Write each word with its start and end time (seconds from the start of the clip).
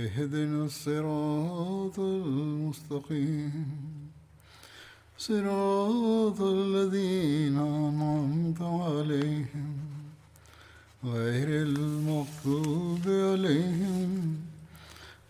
اهدنا 0.00 0.64
الصراط 0.64 1.98
المستقيم 1.98 3.66
صراط 5.18 6.40
الذين 6.40 7.56
أنعمت 7.58 8.60
عليهم 8.60 9.76
غير 11.04 11.48
المغضوب 11.62 13.04
عليهم 13.06 14.36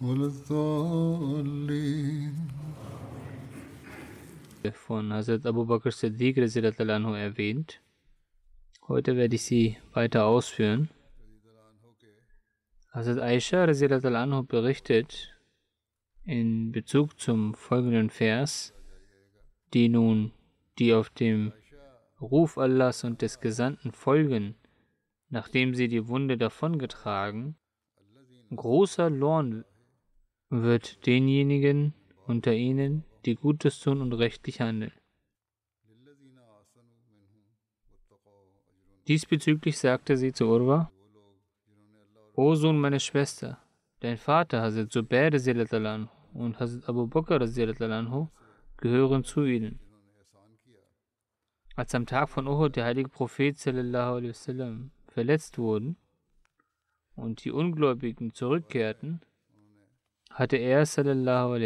ولا 0.00 0.26
الضالين 0.26 1.76
von 4.74 5.12
Hazrat 5.12 5.46
Abu 5.46 5.64
Bakr 5.64 5.92
Siddiq 5.92 6.38
anhu 6.38 7.14
erwähnt. 7.14 7.80
Heute 8.88 9.16
werde 9.16 9.36
ich 9.36 9.42
sie 9.42 9.76
weiter 9.92 10.24
ausführen. 10.24 10.88
Hazrat 12.93 13.19
Aisha 13.19 13.63
anhu 13.63 14.43
berichtet 14.43 15.33
in 16.25 16.73
Bezug 16.73 17.17
zum 17.17 17.53
folgenden 17.53 18.09
Vers, 18.09 18.73
die 19.73 19.87
nun, 19.87 20.33
die 20.77 20.93
auf 20.93 21.09
dem 21.09 21.53
Ruf 22.19 22.57
Allahs 22.57 23.05
und 23.05 23.21
des 23.21 23.39
Gesandten 23.39 23.93
folgen, 23.93 24.55
nachdem 25.29 25.73
sie 25.73 25.87
die 25.87 26.09
Wunde 26.09 26.37
davongetragen, 26.37 27.55
großer 28.53 29.09
Lohn 29.09 29.63
wird 30.49 31.05
denjenigen 31.05 31.93
unter 32.27 32.53
ihnen, 32.53 33.05
die 33.25 33.35
Gutes 33.35 33.79
tun 33.79 34.01
und 34.01 34.11
rechtlich 34.11 34.59
handeln. 34.59 34.91
Diesbezüglich 39.07 39.79
sagte 39.79 40.17
sie 40.17 40.33
zu 40.33 40.47
Urwa, 40.47 40.91
O 42.43 42.55
Sohn 42.55 42.79
meiner 42.79 42.99
Schwester, 42.99 43.59
dein 43.99 44.17
Vater 44.17 44.63
Hazrat 44.63 44.91
Zubair 44.91 45.29
und 46.33 46.59
Hazrat 46.59 46.89
Abu 46.89 47.05
Bakr 47.05 47.37
gehören 48.77 49.23
zu 49.23 49.45
ihnen. 49.45 49.79
Als 51.75 51.93
am 51.93 52.07
Tag 52.07 52.29
von 52.29 52.47
Uhud 52.47 52.75
der 52.75 52.85
heilige 52.85 53.09
Prophet 53.09 53.59
sallam, 53.59 54.89
verletzt 55.07 55.59
wurden 55.59 55.97
und 57.15 57.45
die 57.45 57.51
Ungläubigen 57.51 58.33
zurückkehrten, 58.33 59.21
hatte 60.31 60.57
er 60.57 60.81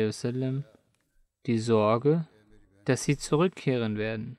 wasallam 0.07 0.66
die 1.45 1.59
Sorge, 1.59 2.28
dass 2.83 3.05
sie 3.05 3.17
zurückkehren 3.17 3.97
werden. 3.97 4.38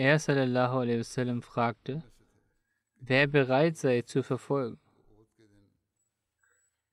Er 0.00 0.18
sallallahu 0.18 0.78
alaihi 0.78 1.00
wasallam 1.00 1.42
fragte, 1.42 2.02
wer 3.00 3.26
bereit 3.26 3.76
sei 3.76 4.00
zu 4.00 4.22
verfolgen. 4.22 4.80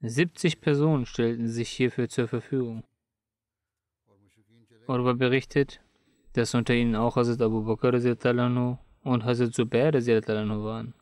70 0.02 0.60
Personen 0.60 1.06
stellten 1.06 1.48
sich 1.48 1.70
hierfür 1.70 2.10
zur 2.10 2.28
Verfügung. 2.28 2.84
Urwa 4.88 5.14
berichtet, 5.14 5.80
dass 6.34 6.54
unter 6.54 6.74
ihnen 6.74 6.98
auch 6.98 7.16
Hazrat 7.16 7.42
Abu 7.42 7.64
Bakr 7.64 7.94
und 9.04 9.24
Hazrat 9.24 9.54
Zubair 9.54 9.94
waren. 9.94 10.94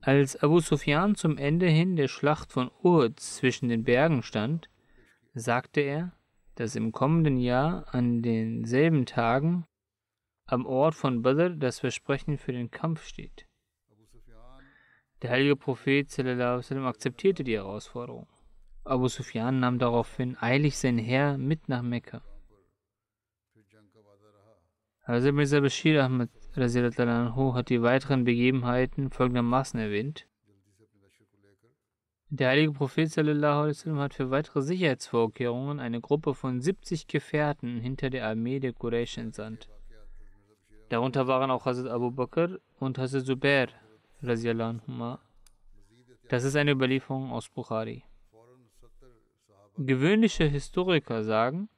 Als 0.00 0.34
Abu 0.42 0.58
Sufyan 0.58 1.14
zum 1.14 1.38
Ende 1.38 1.68
hin 1.68 1.94
der 1.94 2.08
Schlacht 2.08 2.50
von 2.50 2.72
Uhud 2.82 3.20
zwischen 3.20 3.68
den 3.68 3.84
Bergen 3.84 4.24
stand, 4.24 4.68
sagte 5.32 5.80
er, 5.80 6.12
dass 6.56 6.74
im 6.74 6.90
kommenden 6.90 7.36
Jahr 7.36 7.86
an 7.94 8.20
denselben 8.20 9.06
Tagen 9.06 9.64
am 10.46 10.66
Ort 10.66 10.94
von 10.94 11.22
Badr 11.22 11.50
das 11.50 11.80
Versprechen 11.80 12.38
für 12.38 12.52
den 12.52 12.70
Kampf 12.70 13.04
steht. 13.04 13.46
Der 15.22 15.30
heilige 15.30 15.56
Prophet 15.56 16.10
sallam, 16.10 16.86
akzeptierte 16.86 17.44
die 17.44 17.54
Herausforderung. 17.54 18.26
Abu 18.84 19.08
Sufyan 19.08 19.60
nahm 19.60 19.78
daraufhin 19.78 20.36
eilig 20.38 20.76
sein 20.76 20.98
Heer 20.98 21.38
mit 21.38 21.68
nach 21.68 21.82
Mekka. 21.82 22.22
Hazrat 25.06 25.34
Mirza 25.34 25.60
Bashir 25.60 26.02
Ahmad 26.02 26.30
hat 26.56 27.68
die 27.70 27.82
weiteren 27.82 28.24
Begebenheiten 28.24 29.10
folgendermaßen 29.10 29.80
erwähnt. 29.80 30.26
Der 32.28 32.48
heilige 32.48 32.72
Prophet 32.72 33.10
sallam, 33.10 33.98
hat 33.98 34.14
für 34.14 34.30
weitere 34.30 34.60
Sicherheitsvorkehrungen 34.60 35.80
eine 35.80 36.00
Gruppe 36.00 36.34
von 36.34 36.60
70 36.60 37.06
Gefährten 37.06 37.80
hinter 37.80 38.10
der 38.10 38.26
Armee 38.26 38.60
der 38.60 38.72
Quraysh 38.72 39.18
entsandt. 39.18 39.68
Darunter 40.88 41.26
waren 41.26 41.50
auch 41.50 41.64
Hazrat 41.64 41.88
Abu 41.88 42.10
Bakr 42.10 42.58
und 42.78 42.98
Hazrat 42.98 43.24
Zubair. 43.24 43.68
Das 46.28 46.44
ist 46.44 46.56
eine 46.56 46.72
Überlieferung 46.72 47.30
aus 47.32 47.48
Bukhari. 47.48 48.04
Gewöhnliche 49.76 50.44
Historiker 50.44 51.24
sagen, 51.24 51.68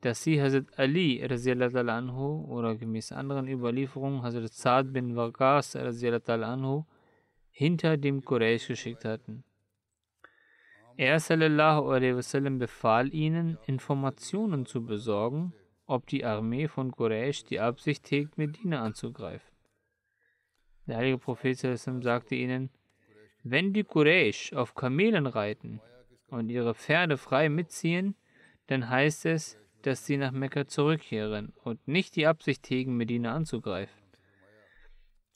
dass 0.00 0.22
sie 0.22 0.40
Hazrat 0.40 0.78
Ali 0.78 1.22
anhu, 1.22 2.44
oder 2.48 2.76
gemäß 2.76 3.12
anderen 3.12 3.48
Überlieferungen 3.48 4.22
Hazrat 4.22 4.52
Saad 4.52 4.92
bin 4.92 5.16
Waqas 5.16 5.74
anhu, 5.74 6.84
hinter 7.50 7.96
dem 7.96 8.22
Quraysh 8.22 8.68
geschickt 8.68 9.04
hatten. 9.04 9.44
Er 10.98 11.16
wasallam 12.16 12.58
befahl 12.58 13.12
ihnen, 13.12 13.58
Informationen 13.66 14.64
zu 14.66 14.84
besorgen, 14.84 15.52
ob 15.86 16.06
die 16.06 16.24
Armee 16.24 16.68
von 16.68 16.92
Quraysh 16.92 17.44
die 17.44 17.60
Absicht 17.60 18.10
hegt, 18.10 18.38
Medina 18.38 18.82
anzugreifen. 18.82 19.54
Der 20.86 20.98
heilige 20.98 21.18
Prophet 21.18 21.58
sagte 21.58 22.34
ihnen, 22.34 22.70
wenn 23.42 23.72
die 23.72 23.84
Quraysh 23.84 24.52
auf 24.52 24.74
Kamelen 24.74 25.26
reiten 25.26 25.80
und 26.28 26.48
ihre 26.48 26.74
Pferde 26.74 27.16
frei 27.16 27.48
mitziehen, 27.48 28.16
dann 28.66 28.88
heißt 28.88 29.26
es, 29.26 29.58
dass 29.82 30.04
sie 30.04 30.16
nach 30.16 30.32
Mekka 30.32 30.66
zurückkehren 30.66 31.52
und 31.62 31.86
nicht 31.86 32.16
die 32.16 32.26
Absicht 32.26 32.68
hegen, 32.68 32.96
Medina 32.96 33.34
anzugreifen. 33.34 34.02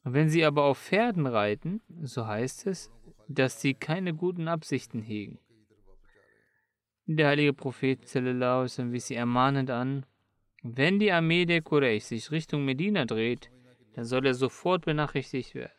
Wenn 0.02 0.28
sie 0.28 0.44
aber 0.44 0.64
auf 0.64 0.78
Pferden 0.78 1.26
reiten, 1.26 1.82
so 2.02 2.26
heißt 2.26 2.66
es, 2.66 2.90
dass 3.28 3.60
sie 3.60 3.74
keine 3.74 4.14
guten 4.14 4.48
Absichten 4.48 5.02
hegen. 5.02 5.38
Der 7.06 7.28
heilige 7.28 7.52
Prophet 7.52 8.00
wies 8.02 9.06
sie 9.06 9.14
ermahnend 9.14 9.70
an, 9.70 10.06
wenn 10.62 10.98
die 10.98 11.12
Armee 11.12 11.46
der 11.46 11.62
Quraysh 11.62 12.04
sich 12.04 12.30
Richtung 12.30 12.64
Medina 12.64 13.04
dreht, 13.04 13.50
dann 13.94 14.04
soll 14.04 14.26
er 14.26 14.34
sofort 14.34 14.84
benachrichtigt 14.84 15.54
werden. 15.54 15.72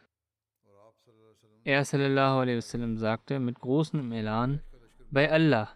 Er 1.63 1.85
sallam, 1.85 2.97
sagte 2.97 3.39
mit 3.39 3.59
großem 3.59 4.11
Elan, 4.11 4.61
bei 5.11 5.31
Allah, 5.31 5.69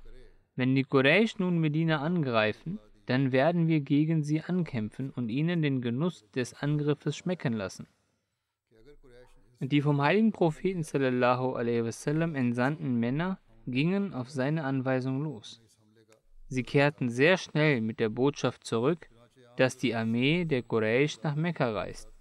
wenn 0.56 0.74
die 0.74 0.84
Quraysh 0.84 1.38
nun 1.38 1.60
Medina 1.60 2.02
angreifen, 2.02 2.80
dann 3.06 3.32
werden 3.32 3.68
wir 3.68 3.82
gegen 3.82 4.24
sie 4.24 4.42
ankämpfen 4.42 5.12
und 5.12 5.30
ihnen 5.30 5.62
den 5.62 5.82
Genuss 5.82 6.30
des 6.32 6.54
Angriffes 6.56 7.16
schmecken 7.16 7.54
lassen. 7.54 7.88
Die 9.60 9.82
vom 9.82 10.02
heiligen 10.02 10.32
Propheten 10.32 10.84
wasallam 10.84 12.36
entsandten 12.36 13.00
Männer 13.00 13.40
gingen 13.68 14.14
auf 14.14 14.30
seine 14.30 14.64
Anweisung 14.64 15.22
los. 15.22 15.62
Sie 16.48 16.64
kehrten 16.64 17.10
sehr 17.10 17.38
schnell 17.38 17.82
mit 17.82 18.00
der 18.00 18.10
Botschaft 18.10 18.66
zurück, 18.66 19.10
dass 19.58 19.78
die 19.78 19.96
Armee 19.96 20.46
der 20.46 20.64
Quraysh 20.64 21.22
nach 21.24 21.36
Mekka 21.36 21.72
reist. 21.72 22.12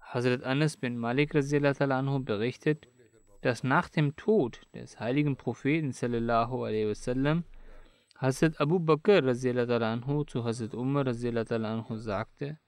Hazrat 0.00 0.44
Anas 0.44 0.76
bin 0.76 0.96
Malik 0.96 1.34
anhu 1.34 2.20
berichtet, 2.20 2.88
dass 3.42 3.64
nach 3.64 3.88
dem 3.88 4.16
Tod 4.16 4.62
des 4.74 4.98
heiligen 4.98 5.36
Propheten 5.36 5.92
wasallam 5.92 7.44
Hazrat 8.18 8.60
Abu 8.60 8.78
Bakr 8.78 9.22
anhu 9.22 10.24
zu 10.24 10.44
Hazrat 10.44 10.74
Umar 10.74 11.06
anhu 11.06 11.96
sagte, 11.96 12.58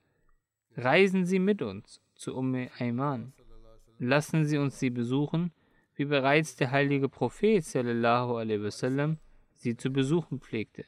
Reisen 0.77 1.25
Sie 1.25 1.39
mit 1.39 1.63
uns 1.63 2.01
zu 2.15 2.37
Umm 2.37 2.69
Ayman. 2.79 3.33
Lassen 3.99 4.45
Sie 4.45 4.59
uns 4.59 4.79
sie 4.79 4.91
besuchen, 4.91 5.53
wie 5.97 6.05
bereits 6.05 6.55
der 6.57 6.71
heilige 6.71 7.09
Prophet 7.09 7.65
wasallam 7.65 9.19
sie 9.61 9.77
zu 9.77 9.91
besuchen 9.91 10.41
pflegte. 10.41 10.85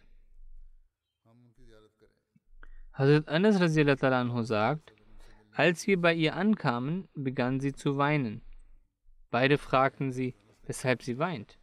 Hazrat 2.93 3.29
Anas 3.29 3.61
anhu 3.61 4.43
sagt, 4.43 4.95
als 5.53 5.87
wir 5.87 6.01
bei 6.01 6.15
ihr 6.15 6.37
ankamen, 6.37 7.09
begann 7.15 7.61
sie 7.61 7.73
zu 7.73 7.97
weinen. 7.97 8.43
Beide 9.31 9.59
fragten 9.59 10.13
sie, 10.13 10.35
weshalb 10.65 11.03
sie 11.03 11.19
weint. 11.19 11.59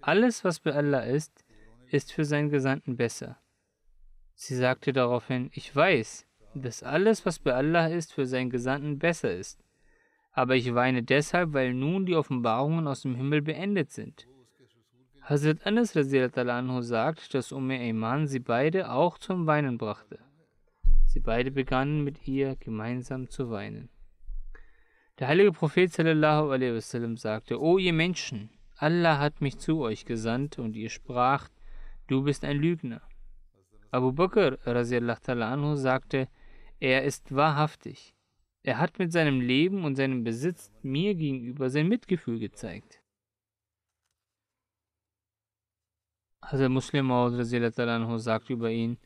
Alles, 0.00 0.44
was 0.44 0.60
bei 0.60 0.72
Allah 0.72 1.00
ist, 1.00 1.44
ist 1.88 2.12
für 2.12 2.24
seinen 2.24 2.50
Gesandten 2.50 2.96
besser. 2.96 3.38
Sie 4.34 4.56
sagte 4.56 4.92
daraufhin, 4.92 5.50
ich 5.52 5.74
weiß, 5.74 6.26
dass 6.54 6.82
alles, 6.82 7.26
was 7.26 7.38
bei 7.38 7.52
Allah 7.52 7.88
ist, 7.88 8.14
für 8.14 8.26
seinen 8.26 8.50
Gesandten 8.50 8.98
besser 8.98 9.32
ist. 9.34 9.62
Aber 10.32 10.56
ich 10.56 10.74
weine 10.74 11.02
deshalb, 11.02 11.52
weil 11.52 11.74
nun 11.74 12.06
die 12.06 12.14
Offenbarungen 12.14 12.86
aus 12.86 13.02
dem 13.02 13.14
Himmel 13.16 13.42
beendet 13.42 13.90
sind. 13.90 14.26
Hazrat 15.30 15.64
Anas 15.64 15.94
anhu 15.94 16.82
sagt, 16.82 17.34
dass 17.34 17.52
Umm 17.52 17.70
Ayman 17.70 18.26
sie 18.26 18.40
beide 18.40 18.90
auch 18.90 19.16
zum 19.16 19.46
Weinen 19.46 19.78
brachte. 19.78 20.18
Sie 21.06 21.20
beide 21.20 21.52
begannen 21.52 22.02
mit 22.02 22.26
ihr 22.26 22.56
gemeinsam 22.56 23.30
zu 23.30 23.48
weinen. 23.48 23.90
Der 25.20 25.28
heilige 25.28 25.52
Prophet 25.52 25.96
wasallam 25.96 27.16
sagte: 27.16 27.62
O 27.62 27.78
ihr 27.78 27.92
Menschen, 27.92 28.50
Allah 28.76 29.20
hat 29.20 29.40
mich 29.40 29.56
zu 29.58 29.82
euch 29.82 30.04
gesandt 30.04 30.58
und 30.58 30.74
ihr 30.74 30.90
spracht: 30.90 31.52
Du 32.08 32.24
bist 32.24 32.44
ein 32.44 32.56
Lügner. 32.56 33.00
Abu 33.92 34.10
Bakr 34.10 34.58
anhu 34.66 35.76
sagte: 35.76 36.26
Er 36.80 37.04
ist 37.04 37.32
wahrhaftig. 37.32 38.16
Er 38.64 38.78
hat 38.78 38.98
mit 38.98 39.12
seinem 39.12 39.40
Leben 39.40 39.84
und 39.84 39.94
seinem 39.94 40.24
Besitz 40.24 40.72
mir 40.82 41.14
gegenüber 41.14 41.70
sein 41.70 41.86
Mitgefühl 41.86 42.40
gezeigt. 42.40 42.99
Hazrat 46.42 46.70
Muslim 46.70 47.06
Maud 47.06 47.34
anhu 47.34 48.18
sagt 48.18 48.50
über 48.50 48.70
ihn: 48.70 48.98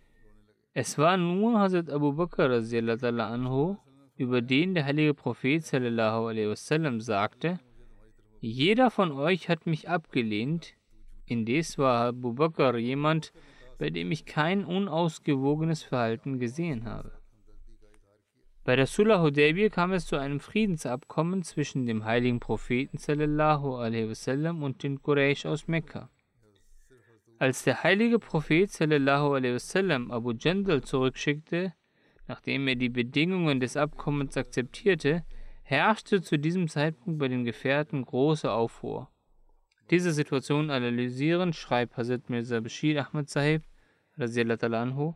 Es 0.73 0.99
war 0.99 1.17
nur 1.17 1.59
Hazrat 1.59 1.91
Abu 1.91 2.13
Bakr 2.13 2.51
anhu, 2.51 3.77
über 4.17 4.41
den 4.41 4.75
der 4.75 4.85
heilige 4.85 5.15
Prophet 5.15 5.73
wasallam 5.73 7.01
sagte, 7.01 7.59
jeder 8.41 8.91
von 8.91 9.11
euch 9.13 9.49
hat 9.49 9.67
mich 9.67 9.89
abgelehnt, 9.89 10.75
indes 11.27 11.79
war 11.79 12.09
Abu 12.09 12.35
Bakr 12.35 12.77
jemand, 12.77 13.33
bei 13.79 13.91
dem 13.91 14.13
ich 14.13 14.27
kein 14.27 14.65
unausgewogenes 14.65 15.83
Verhalten 15.83 16.39
gesehen 16.39 16.85
habe. 16.85 17.13
Bei 18.65 18.77
der 18.77 18.87
Sulh 18.87 19.21
Hudaybiyah 19.21 19.69
kam 19.69 19.93
es 19.93 20.07
zu 20.07 20.17
einem 20.17 20.41
Friedensabkommen 20.41 21.43
zwischen 21.43 21.87
dem 21.87 22.05
heiligen 22.05 22.41
Propheten 22.41 22.99
wasallam 22.99 24.63
und 24.63 24.83
den 24.83 25.03
Quraysh 25.03 25.45
aus 25.47 25.69
Mekka. 25.69 26.11
Als 27.39 27.65
der 27.65 27.83
heilige 27.83 28.19
Prophet 28.19 28.71
sallallahu 28.71 29.33
wasallam 29.33 30.11
Abu 30.11 30.33
Jandal 30.33 30.83
zurückschickte, 30.83 31.75
Nachdem 32.27 32.67
er 32.69 32.77
die 32.77 32.89
Bedingungen 32.89 33.61
des 33.61 33.77
Abkommens 33.77 34.37
akzeptierte, 34.37 35.25
herrschte 35.63 36.23
zu 36.23 36.39
diesem 36.39 36.69
Zeitpunkt 36.69 37.19
bei 37.19 37.29
den 37.29 37.45
Gefährten 37.45 38.05
große 38.05 38.51
Aufruhr. 38.51 39.11
Diese 39.91 40.13
Situation 40.13 40.71
analysierend 40.71 41.55
schreibt 41.55 41.97
Hazrat 41.97 42.31
Mirza 42.31 42.61
Bashir 42.61 43.07
Ahmad 43.07 43.29
Sahib, 43.29 43.63
anhu, 44.17 45.15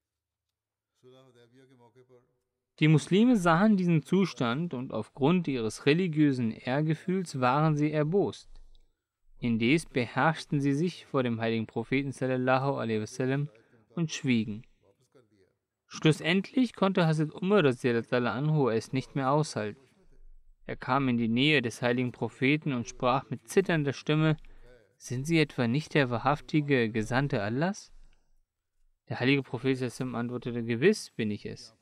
die 2.80 2.88
Muslime 2.88 3.36
sahen 3.36 3.76
diesen 3.76 4.02
Zustand 4.02 4.72
und 4.72 4.92
aufgrund 4.92 5.48
ihres 5.48 5.86
religiösen 5.86 6.52
Ehrgefühls 6.52 7.40
waren 7.40 7.76
sie 7.76 7.90
erbost. 7.90 8.48
Indes 9.40 9.86
beherrschten 9.86 10.60
sie 10.60 10.74
sich 10.74 11.06
vor 11.06 11.22
dem 11.22 11.40
heiligen 11.40 11.66
Propheten 11.66 12.12
sallallahu 12.12 12.76
alaihi 12.76 13.02
wasallam 13.02 13.48
und 13.94 14.10
schwiegen. 14.10 14.62
Schlussendlich 15.86 16.74
konnte 16.74 17.06
Hazrat 17.06 17.32
Umar 17.32 17.64
anhu 17.64 18.68
es 18.68 18.92
nicht 18.92 19.14
mehr 19.14 19.30
aushalten. 19.30 19.80
Er 20.66 20.76
kam 20.76 21.08
in 21.08 21.16
die 21.16 21.28
Nähe 21.28 21.62
des 21.62 21.80
heiligen 21.80 22.12
Propheten 22.12 22.72
und 22.72 22.88
sprach 22.88 23.30
mit 23.30 23.48
zitternder 23.48 23.94
Stimme, 23.94 24.36
sind 24.98 25.26
Sie 25.26 25.38
etwa 25.38 25.68
nicht 25.68 25.94
der 25.94 26.10
wahrhaftige 26.10 26.90
Gesandte 26.90 27.40
Allahs? 27.40 27.92
Der 29.08 29.20
heilige 29.20 29.42
Prophet 29.42 29.80
antwortete, 30.00 30.64
gewiss 30.64 31.12
bin 31.12 31.30
ich 31.30 31.46
es. 31.46 31.74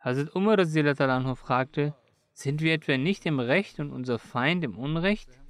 Hazrat 0.00 0.34
Umar 0.34 0.58
anhu 0.58 1.34
fragte, 1.36 1.94
sind 2.34 2.60
wir 2.60 2.74
etwa 2.74 2.98
nicht 2.98 3.24
im 3.24 3.38
Recht 3.38 3.78
und 3.78 3.90
unser 3.90 4.18
Feind 4.18 4.64
im 4.64 4.76
Unrecht? 4.76 5.41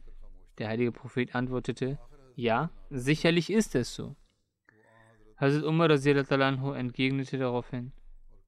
Der 0.59 0.69
heilige 0.69 0.93
Prophet 0.93 1.35
antwortete, 1.35 1.99
ja, 2.35 2.71
sicherlich 2.91 3.51
ist 3.51 3.75
es 3.75 3.95
so. 3.95 4.17
Hazrat 5.37 5.65
Umar 5.65 5.91
entgegnete 5.91 7.39
daraufhin, 7.39 7.93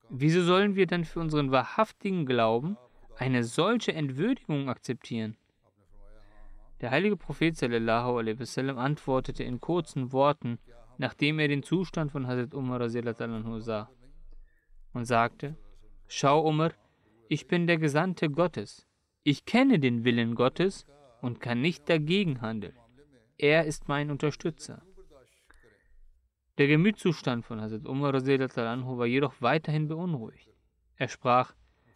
wieso 0.08 0.42
sollen 0.42 0.76
wir 0.76 0.86
denn 0.86 1.04
für 1.04 1.20
unseren 1.20 1.50
wahrhaftigen 1.50 2.26
Glauben 2.26 2.76
eine 3.16 3.42
solche 3.42 3.92
Entwürdigung 3.92 4.68
akzeptieren? 4.68 5.36
Der 6.80 6.90
heilige 6.90 7.16
Prophet 7.16 7.56
sallam, 7.56 8.78
antwortete 8.78 9.42
in 9.42 9.60
kurzen 9.60 10.12
Worten, 10.12 10.58
nachdem 10.98 11.38
er 11.38 11.48
den 11.48 11.62
Zustand 11.62 12.12
von 12.12 12.26
Hazrat 12.26 12.54
Umar 12.54 12.88
sah, 12.88 13.90
und 14.92 15.04
sagte, 15.06 15.56
Schau 16.06 16.46
Umar, 16.46 16.72
ich 17.28 17.46
bin 17.48 17.66
der 17.66 17.78
Gesandte 17.78 18.28
Gottes. 18.28 18.86
Ich 19.22 19.46
kenne 19.46 19.78
den 19.78 20.04
Willen 20.04 20.34
Gottes 20.34 20.86
und 21.24 21.40
kann 21.40 21.62
nicht 21.62 21.88
dagegen 21.88 22.42
handeln. 22.42 22.76
Er 23.38 23.64
ist 23.64 23.88
mein 23.88 24.10
Unterstützer. 24.10 24.82
Der 26.58 26.66
Gemütszustand 26.66 27.46
von 27.46 27.62
Hazrat 27.62 27.86
Umar 27.86 28.12
war 28.12 29.06
jedoch 29.06 29.34
weiterhin 29.40 29.88
beunruhigt. 29.88 30.50
Er 30.96 31.08
sprach, 31.08 31.54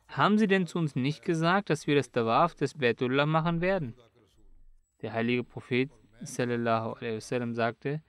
haben 0.08 0.38
Sie 0.38 0.46
denn 0.46 0.66
zu 0.66 0.78
uns 0.78 0.96
nicht 0.96 1.22
gesagt, 1.22 1.68
dass 1.68 1.86
wir 1.86 1.94
das 1.94 2.10
Tawaf 2.10 2.54
des 2.54 2.72
Betullah 2.72 3.26
machen 3.26 3.60
werden? 3.60 3.94
Der 5.02 5.12
heilige 5.12 5.44
Prophet 5.44 5.90
wasallam 6.20 7.54
sagte, 7.54 8.02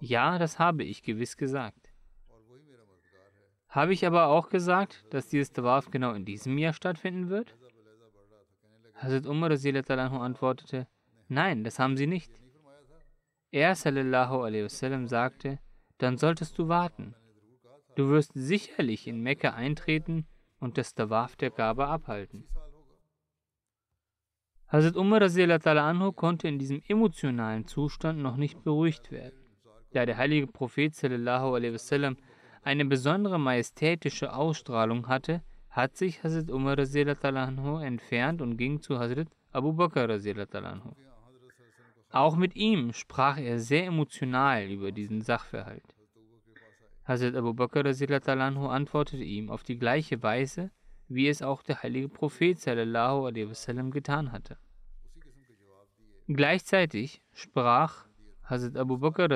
ja, 0.00 0.38
das 0.38 0.58
habe 0.58 0.84
ich 0.84 1.02
gewiss 1.02 1.36
gesagt. 1.36 1.92
Habe 3.68 3.92
ich 3.92 4.06
aber 4.06 4.28
auch 4.28 4.48
gesagt, 4.48 5.04
dass 5.10 5.28
dieses 5.28 5.52
Tawaf 5.52 5.90
genau 5.90 6.14
in 6.14 6.24
diesem 6.24 6.56
Jahr 6.56 6.72
stattfinden 6.72 7.28
wird? 7.28 7.54
Hazrat 9.02 9.26
Umar 9.26 9.50
antwortete, 10.20 10.86
nein, 11.28 11.64
das 11.64 11.80
haben 11.80 11.96
Sie 11.96 12.06
nicht. 12.06 12.30
Er 13.50 13.74
wasallam 14.64 15.08
sagte, 15.08 15.58
dann 15.98 16.16
solltest 16.18 16.56
du 16.56 16.68
warten. 16.68 17.16
Du 17.96 18.10
wirst 18.10 18.30
sicherlich 18.34 19.08
in 19.08 19.20
Mekka 19.20 19.50
eintreten 19.50 20.26
und 20.60 20.78
das 20.78 20.94
Tawaf 20.94 21.34
der 21.34 21.50
Gabe 21.50 21.88
abhalten. 21.88 22.46
Hazrat 24.68 24.96
Umar 24.96 25.20
anhu 25.20 26.12
konnte 26.12 26.46
in 26.46 26.60
diesem 26.60 26.80
emotionalen 26.86 27.66
Zustand 27.66 28.20
noch 28.20 28.36
nicht 28.36 28.62
beruhigt 28.62 29.10
werden. 29.10 29.38
Da 29.90 30.06
der 30.06 30.16
heilige 30.16 30.46
Prophet 30.46 30.94
wasallam 31.74 32.16
eine 32.62 32.84
besondere 32.84 33.40
majestätische 33.40 34.32
Ausstrahlung 34.32 35.08
hatte, 35.08 35.42
hat 35.72 35.96
sich 35.96 36.22
Hazrat 36.22 36.50
Umar 36.50 36.78
entfernt 36.78 38.42
und 38.42 38.58
ging 38.58 38.82
zu 38.82 38.98
Hazrat 38.98 39.28
Abu 39.52 39.72
Bakr. 39.72 40.06
Auch 42.10 42.36
mit 42.36 42.54
ihm 42.54 42.92
sprach 42.92 43.38
er 43.38 43.58
sehr 43.58 43.86
emotional 43.86 44.70
über 44.70 44.92
diesen 44.92 45.22
Sachverhalt. 45.22 45.96
Hazrat 47.06 47.34
Abu 47.34 47.54
Bakr 47.54 47.86
antwortete 47.86 49.24
ihm 49.24 49.50
auf 49.50 49.62
die 49.62 49.78
gleiche 49.78 50.22
Weise, 50.22 50.70
wie 51.08 51.26
es 51.26 51.40
auch 51.40 51.62
der 51.62 51.82
heilige 51.82 52.10
Prophet 52.10 52.58
wasallam 53.48 53.90
getan 53.90 54.30
hatte. 54.30 54.58
Gleichzeitig 56.28 57.22
sprach 57.32 58.06
Hazrat 58.44 58.76
Abu 58.76 58.98
Bakr 58.98 59.28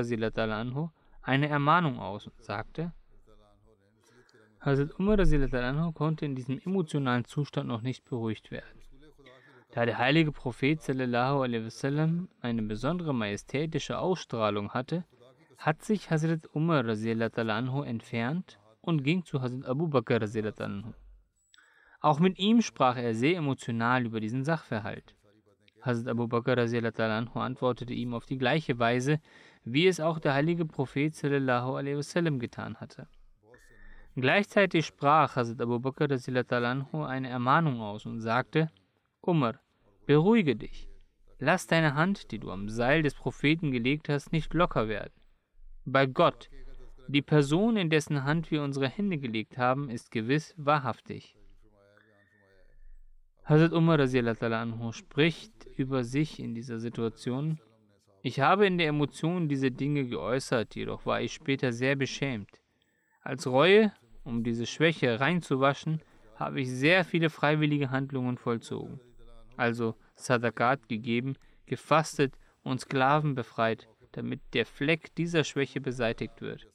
eine 1.22 1.48
Ermahnung 1.48 1.98
aus 1.98 2.26
und 2.26 2.42
sagte, 2.42 2.92
Hazrat 4.66 4.98
Umar 4.98 5.92
konnte 5.94 6.24
in 6.24 6.34
diesem 6.34 6.58
emotionalen 6.58 7.24
Zustand 7.24 7.68
noch 7.68 7.82
nicht 7.82 8.04
beruhigt 8.04 8.50
werden. 8.50 8.80
Da 9.70 9.86
der 9.86 9.98
heilige 9.98 10.32
Prophet 10.32 10.80
wasallam 10.88 12.28
eine 12.40 12.62
besondere 12.62 13.14
majestätische 13.14 13.96
Ausstrahlung 13.96 14.72
hatte, 14.72 15.04
hat 15.56 15.84
sich 15.84 16.10
Hazrat 16.10 16.52
Umar 16.52 16.84
entfernt 16.84 18.58
und 18.80 19.04
ging 19.04 19.24
zu 19.24 19.40
Hazrat 19.40 19.66
Abu 19.66 19.86
Bakr. 19.86 20.18
Auch 22.00 22.18
mit 22.18 22.36
ihm 22.40 22.60
sprach 22.60 22.96
er 22.96 23.14
sehr 23.14 23.36
emotional 23.36 24.04
über 24.04 24.18
diesen 24.18 24.44
Sachverhalt. 24.44 25.14
Hazrat 25.80 26.08
Abu 26.08 26.26
Bakr 26.26 26.58
antwortete 27.36 27.94
ihm 27.94 28.14
auf 28.14 28.26
die 28.26 28.38
gleiche 28.38 28.80
Weise, 28.80 29.20
wie 29.62 29.86
es 29.86 30.00
auch 30.00 30.18
der 30.18 30.34
heilige 30.34 30.64
Prophet 30.64 31.14
wasallam 31.22 32.40
getan 32.40 32.80
hatte. 32.80 33.06
Gleichzeitig 34.18 34.86
sprach 34.86 35.36
Hazrat 35.36 35.60
Abu 35.60 35.78
Bakr 35.78 36.08
eine 36.08 37.28
Ermahnung 37.28 37.82
aus 37.82 38.06
und 38.06 38.22
sagte, 38.22 38.70
Umar, 39.20 39.60
beruhige 40.06 40.56
dich. 40.56 40.88
Lass 41.38 41.66
deine 41.66 41.94
Hand, 41.94 42.30
die 42.30 42.38
du 42.38 42.50
am 42.50 42.70
Seil 42.70 43.02
des 43.02 43.14
Propheten 43.14 43.72
gelegt 43.72 44.08
hast, 44.08 44.32
nicht 44.32 44.54
locker 44.54 44.88
werden. 44.88 45.12
Bei 45.84 46.06
Gott, 46.06 46.48
die 47.08 47.20
Person, 47.20 47.76
in 47.76 47.90
dessen 47.90 48.24
Hand 48.24 48.50
wir 48.50 48.62
unsere 48.62 48.88
Hände 48.88 49.18
gelegt 49.18 49.58
haben, 49.58 49.90
ist 49.90 50.10
gewiss 50.10 50.54
wahrhaftig. 50.56 51.36
Hazrat 53.44 53.72
Umar 53.74 53.98
spricht 54.92 55.66
über 55.76 56.04
sich 56.04 56.40
in 56.40 56.54
dieser 56.54 56.78
Situation. 56.78 57.60
Ich 58.22 58.40
habe 58.40 58.66
in 58.66 58.78
der 58.78 58.88
Emotion 58.88 59.46
diese 59.46 59.70
Dinge 59.70 60.06
geäußert, 60.06 60.74
jedoch 60.74 61.04
war 61.04 61.20
ich 61.20 61.34
später 61.34 61.70
sehr 61.70 61.96
beschämt. 61.96 62.62
Als 63.20 63.46
Reue 63.46 63.92
um 64.26 64.42
diese 64.42 64.66
Schwäche 64.66 65.20
reinzuwaschen, 65.20 66.02
habe 66.34 66.60
ich 66.60 66.70
sehr 66.70 67.04
viele 67.04 67.30
freiwillige 67.30 67.90
Handlungen 67.90 68.36
vollzogen. 68.36 69.00
Also 69.56 69.94
Sadakat 70.14 70.88
gegeben, 70.88 71.36
gefastet 71.64 72.34
und 72.62 72.80
Sklaven 72.80 73.34
befreit, 73.34 73.88
damit 74.12 74.40
der 74.52 74.66
Fleck 74.66 75.14
dieser 75.14 75.44
Schwäche 75.44 75.80
beseitigt 75.80 76.40
wird. 76.40 76.66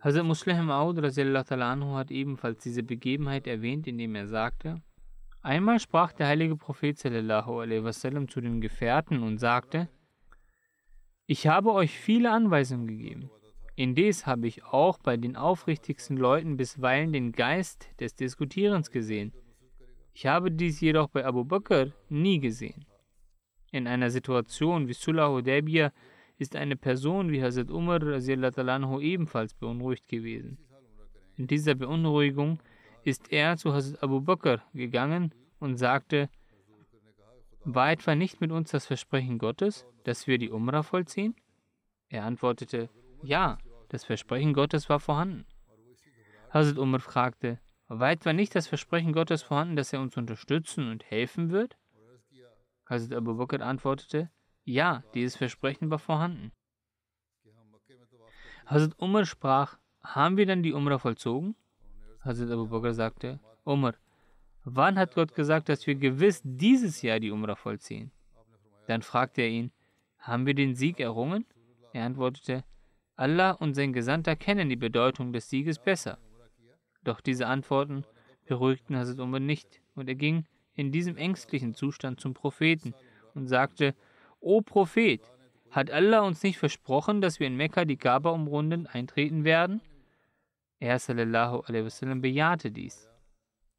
Hazrat 0.00 0.24
Muslim 0.24 0.66
Maud 0.66 1.02
hat 1.02 2.10
ebenfalls 2.10 2.62
diese 2.62 2.82
Begebenheit 2.82 3.46
erwähnt, 3.46 3.86
indem 3.86 4.14
er 4.14 4.28
sagte, 4.28 4.82
Einmal 5.40 5.78
sprach 5.78 6.12
der 6.12 6.26
heilige 6.26 6.56
Prophet 6.56 7.02
wasallam, 7.04 8.28
zu 8.28 8.40
den 8.40 8.62
Gefährten 8.62 9.22
und 9.22 9.38
sagte, 9.38 9.88
ich 11.26 11.46
habe 11.46 11.72
euch 11.72 11.98
viele 11.98 12.30
Anweisungen 12.30 12.86
gegeben. 12.86 13.30
Indes 13.76 14.26
habe 14.26 14.46
ich 14.46 14.64
auch 14.64 14.98
bei 14.98 15.16
den 15.16 15.36
aufrichtigsten 15.36 16.16
Leuten 16.16 16.56
bisweilen 16.56 17.12
den 17.12 17.32
Geist 17.32 17.88
des 17.98 18.14
Diskutierens 18.14 18.90
gesehen. 18.90 19.32
Ich 20.12 20.26
habe 20.26 20.52
dies 20.52 20.80
jedoch 20.80 21.08
bei 21.08 21.24
Abu 21.24 21.44
Bakr 21.44 21.92
nie 22.08 22.38
gesehen. 22.38 22.86
In 23.72 23.88
einer 23.88 24.10
Situation 24.10 24.86
wie 24.86 24.92
Sulah 24.92 25.28
Hudaybiyah 25.28 25.92
ist 26.38 26.54
eine 26.54 26.76
Person 26.76 27.32
wie 27.32 27.42
Hazrat 27.42 27.70
Umar 27.70 28.00
ebenfalls 29.00 29.54
beunruhigt 29.54 30.06
gewesen. 30.06 30.58
In 31.36 31.48
dieser 31.48 31.74
Beunruhigung 31.74 32.60
ist 33.02 33.32
er 33.32 33.56
zu 33.56 33.72
Hazrat 33.72 34.00
Abu 34.04 34.20
Bakr 34.20 34.62
gegangen 34.72 35.34
und 35.58 35.78
sagte, 35.78 36.28
war 37.64 37.90
etwa 37.90 38.14
nicht 38.14 38.40
mit 38.40 38.52
uns 38.52 38.70
das 38.70 38.86
Versprechen 38.86 39.38
Gottes, 39.38 39.84
dass 40.04 40.28
wir 40.28 40.38
die 40.38 40.50
Umrah 40.50 40.84
vollziehen? 40.84 41.34
Er 42.08 42.24
antwortete, 42.24 42.88
ja, 43.24 43.58
das 43.88 44.04
Versprechen 44.04 44.54
Gottes 44.54 44.88
war 44.88 45.00
vorhanden. 45.00 45.46
Hazrat 46.50 46.78
Umar 46.78 47.00
fragte, 47.00 47.58
weit 47.88 48.24
war 48.24 48.32
nicht 48.32 48.54
das 48.54 48.68
Versprechen 48.68 49.12
Gottes 49.12 49.42
vorhanden, 49.42 49.76
dass 49.76 49.92
er 49.92 50.00
uns 50.00 50.16
unterstützen 50.16 50.88
und 50.90 51.04
helfen 51.04 51.50
wird? 51.50 51.76
Hazrat 52.86 53.14
Abu 53.14 53.34
Bakr 53.34 53.60
antwortete, 53.60 54.30
ja, 54.64 55.02
dieses 55.14 55.36
Versprechen 55.36 55.90
war 55.90 55.98
vorhanden. 55.98 56.52
Hazrat 58.66 58.98
Umar 58.98 59.24
sprach, 59.26 59.78
haben 60.02 60.36
wir 60.36 60.46
dann 60.46 60.62
die 60.62 60.72
Umrah 60.72 60.98
vollzogen? 60.98 61.56
Hazrat 62.20 62.50
Abu 62.50 62.68
Bakr 62.68 62.94
sagte, 62.94 63.40
Umar, 63.64 63.94
wann 64.64 64.98
hat 64.98 65.14
Gott 65.14 65.34
gesagt, 65.34 65.68
dass 65.68 65.86
wir 65.86 65.94
gewiss 65.94 66.40
dieses 66.44 67.02
Jahr 67.02 67.20
die 67.20 67.30
Umrah 67.30 67.56
vollziehen? 67.56 68.12
Dann 68.86 69.02
fragte 69.02 69.42
er 69.42 69.48
ihn, 69.48 69.72
haben 70.18 70.46
wir 70.46 70.54
den 70.54 70.74
Sieg 70.74 71.00
errungen? 71.00 71.46
Er 71.92 72.06
antwortete, 72.06 72.64
Allah 73.16 73.52
und 73.52 73.74
sein 73.74 73.92
Gesandter 73.92 74.34
kennen 74.34 74.68
die 74.68 74.76
Bedeutung 74.76 75.32
des 75.32 75.48
Sieges 75.48 75.78
besser. 75.78 76.18
Doch 77.04 77.20
diese 77.20 77.46
Antworten 77.46 78.04
beruhigten 78.46 78.96
Hazrat 78.96 79.20
Umar 79.20 79.40
nicht 79.40 79.80
und 79.94 80.08
er 80.08 80.16
ging 80.16 80.46
in 80.74 80.90
diesem 80.90 81.16
ängstlichen 81.16 81.74
Zustand 81.74 82.20
zum 82.20 82.34
Propheten 82.34 82.94
und 83.34 83.46
sagte, 83.46 83.94
O 84.40 84.60
Prophet, 84.60 85.20
hat 85.70 85.90
Allah 85.90 86.20
uns 86.20 86.42
nicht 86.42 86.58
versprochen, 86.58 87.20
dass 87.20 87.40
wir 87.40 87.46
in 87.46 87.56
Mekka 87.56 87.84
die 87.84 87.96
Kaaba 87.96 88.30
umrunden 88.30 88.86
eintreten 88.86 89.44
werden? 89.44 89.80
Er 90.78 90.98
sallallahu 90.98 91.64
wasallam 91.68 92.20
bejahte 92.20 92.70
dies. 92.70 93.08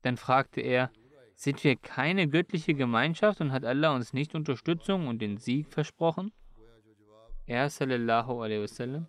Dann 0.02 0.18
fragte 0.18 0.62
er, 0.62 0.92
sind 1.36 1.64
wir 1.64 1.76
keine 1.76 2.30
göttliche 2.30 2.74
Gemeinschaft 2.74 3.42
und 3.42 3.52
hat 3.52 3.66
Allah 3.66 3.94
uns 3.94 4.14
nicht 4.14 4.34
Unterstützung 4.34 5.08
und 5.08 5.22
den 5.22 5.38
Sieg 5.38 5.72
versprochen? 5.74 6.32
Er 7.46 7.70
sallallahu 7.70 8.42
alaihi 8.42 8.62
wasallam 8.62 9.08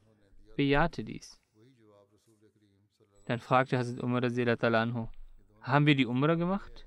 bejahte 0.57 1.05
dies. 1.05 1.41
Dann 3.27 3.41
fragte 3.41 3.79
Hazrat 3.79 4.03
Umar 4.03 4.23
anhu, 4.23 5.09
haben 5.61 5.87
wir 5.87 5.97
die 5.97 6.07
Umrah 6.07 6.37
gemacht? 6.37 6.87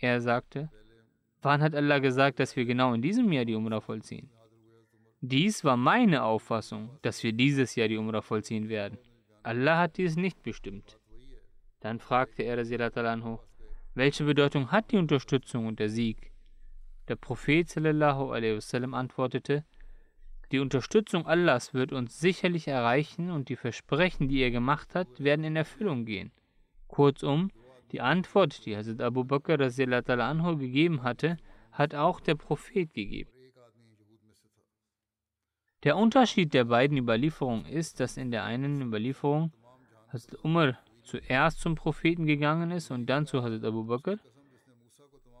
Er 0.00 0.20
sagte, 0.20 0.70
wann 1.42 1.62
hat 1.62 1.74
Allah 1.74 1.98
gesagt, 1.98 2.38
dass 2.38 2.54
wir 2.56 2.64
genau 2.64 2.92
in 2.92 3.02
diesem 3.02 3.32
Jahr 3.32 3.44
die 3.44 3.54
Umrah 3.54 3.80
vollziehen? 3.80 4.30
Dies 5.22 5.64
war 5.64 5.76
meine 5.76 6.22
Auffassung, 6.22 6.98
dass 7.02 7.22
wir 7.22 7.32
dieses 7.32 7.74
Jahr 7.76 7.88
die 7.88 7.96
Umrah 7.96 8.22
vollziehen 8.22 8.68
werden. 8.68 8.98
Allah 9.42 9.78
hat 9.78 9.96
dies 9.96 10.16
nicht 10.16 10.42
bestimmt. 10.42 10.98
Dann 11.80 11.98
fragte 11.98 12.42
er 12.42 12.58
anhu, 13.06 13.38
welche 13.94 14.24
Bedeutung 14.24 14.70
hat 14.70 14.92
die 14.92 14.98
Unterstützung 14.98 15.66
und 15.66 15.78
der 15.78 15.88
Sieg? 15.88 16.30
Der 17.08 17.16
Prophet 17.16 17.68
sallallahu 17.68 18.30
alaihi 18.30 18.56
wasallam 18.56 18.94
antwortete, 18.94 19.64
die 20.52 20.58
Unterstützung 20.58 21.26
Allahs 21.26 21.74
wird 21.74 21.92
uns 21.92 22.18
sicherlich 22.18 22.66
erreichen 22.66 23.30
und 23.30 23.48
die 23.48 23.56
Versprechen, 23.56 24.28
die 24.28 24.40
er 24.40 24.50
gemacht 24.50 24.94
hat, 24.94 25.08
werden 25.18 25.44
in 25.44 25.56
Erfüllung 25.56 26.04
gehen. 26.04 26.32
Kurzum, 26.88 27.50
die 27.92 28.00
Antwort, 28.00 28.66
die 28.66 28.76
Hazrat 28.76 29.00
Abu 29.00 29.24
Bakr 29.24 29.60
anhu 29.60 30.56
gegeben 30.56 31.02
hatte, 31.02 31.36
hat 31.72 31.94
auch 31.94 32.20
der 32.20 32.34
Prophet 32.34 32.92
gegeben. 32.92 33.30
Der 35.84 35.96
Unterschied 35.96 36.52
der 36.52 36.64
beiden 36.64 36.98
Überlieferungen 36.98 37.64
ist, 37.64 38.00
dass 38.00 38.16
in 38.16 38.30
der 38.30 38.44
einen 38.44 38.82
Überlieferung 38.82 39.52
Hazrat 40.12 40.44
Umar 40.44 40.78
zuerst 41.02 41.60
zum 41.60 41.74
Propheten 41.76 42.26
gegangen 42.26 42.70
ist 42.72 42.90
und 42.90 43.06
dann 43.06 43.26
zu 43.26 43.42
Hazrat 43.42 43.64
Abu 43.64 43.84
Bakr. 43.84 44.18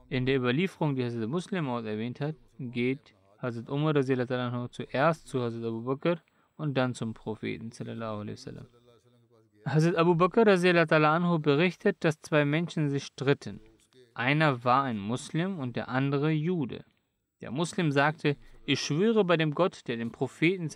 In 0.08 0.24
der 0.24 0.36
Überlieferung, 0.36 0.94
die 0.94 1.04
Hazrat 1.04 1.28
Muslim 1.28 1.66
erwähnt 1.66 2.20
hat, 2.20 2.36
geht 2.58 3.14
Hazrat 3.40 3.68
Umar 3.68 3.94
zuerst 4.02 5.28
zu 5.28 5.40
Hazrat 5.42 5.64
Abu 5.64 5.82
Bakr 5.82 6.20
und 6.56 6.76
dann 6.76 6.94
zum 6.94 7.14
Propheten. 7.14 7.70
Hazrat 9.64 9.96
Abu 9.96 10.14
Bakr 10.14 11.38
berichtet, 11.38 11.96
dass 12.00 12.20
zwei 12.20 12.44
Menschen 12.44 12.90
sich 12.90 13.04
stritten. 13.04 13.60
Einer 14.14 14.64
war 14.64 14.84
ein 14.84 14.98
Muslim 14.98 15.58
und 15.58 15.76
der 15.76 15.88
andere 15.88 16.30
Jude. 16.30 16.84
Der 17.40 17.50
Muslim 17.50 17.90
sagte, 17.90 18.36
ich 18.66 18.80
schwöre 18.80 19.24
bei 19.24 19.38
dem 19.38 19.54
Gott, 19.54 19.88
der 19.88 19.96
den 19.96 20.12
Propheten 20.12 20.68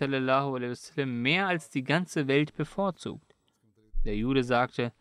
mehr 1.05 1.47
als 1.47 1.69
die 1.69 1.83
ganze 1.83 2.27
Welt 2.27 2.55
bevorzugt. 2.55 3.35
Der 4.03 4.15
Jude 4.15 4.43
sagte, 4.43 4.91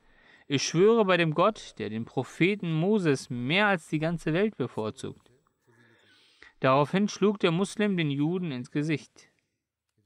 ich 0.47 0.62
schwöre 0.62 1.06
bei 1.06 1.16
dem 1.16 1.33
Gott, 1.33 1.75
der 1.78 1.88
den 1.88 2.04
Propheten 2.04 2.73
Moses 2.73 3.30
mehr 3.30 3.68
als 3.68 3.88
die 3.88 3.99
ganze 3.99 4.35
Welt 4.35 4.59
bevorzugt. 4.59 5.24
Daraufhin 6.64 7.09
schlug 7.09 7.40
der 7.40 7.50
Muslim 7.50 7.99
den 7.99 8.11
Juden 8.11 8.50
ins 8.50 8.71
Gesicht. 8.71 9.28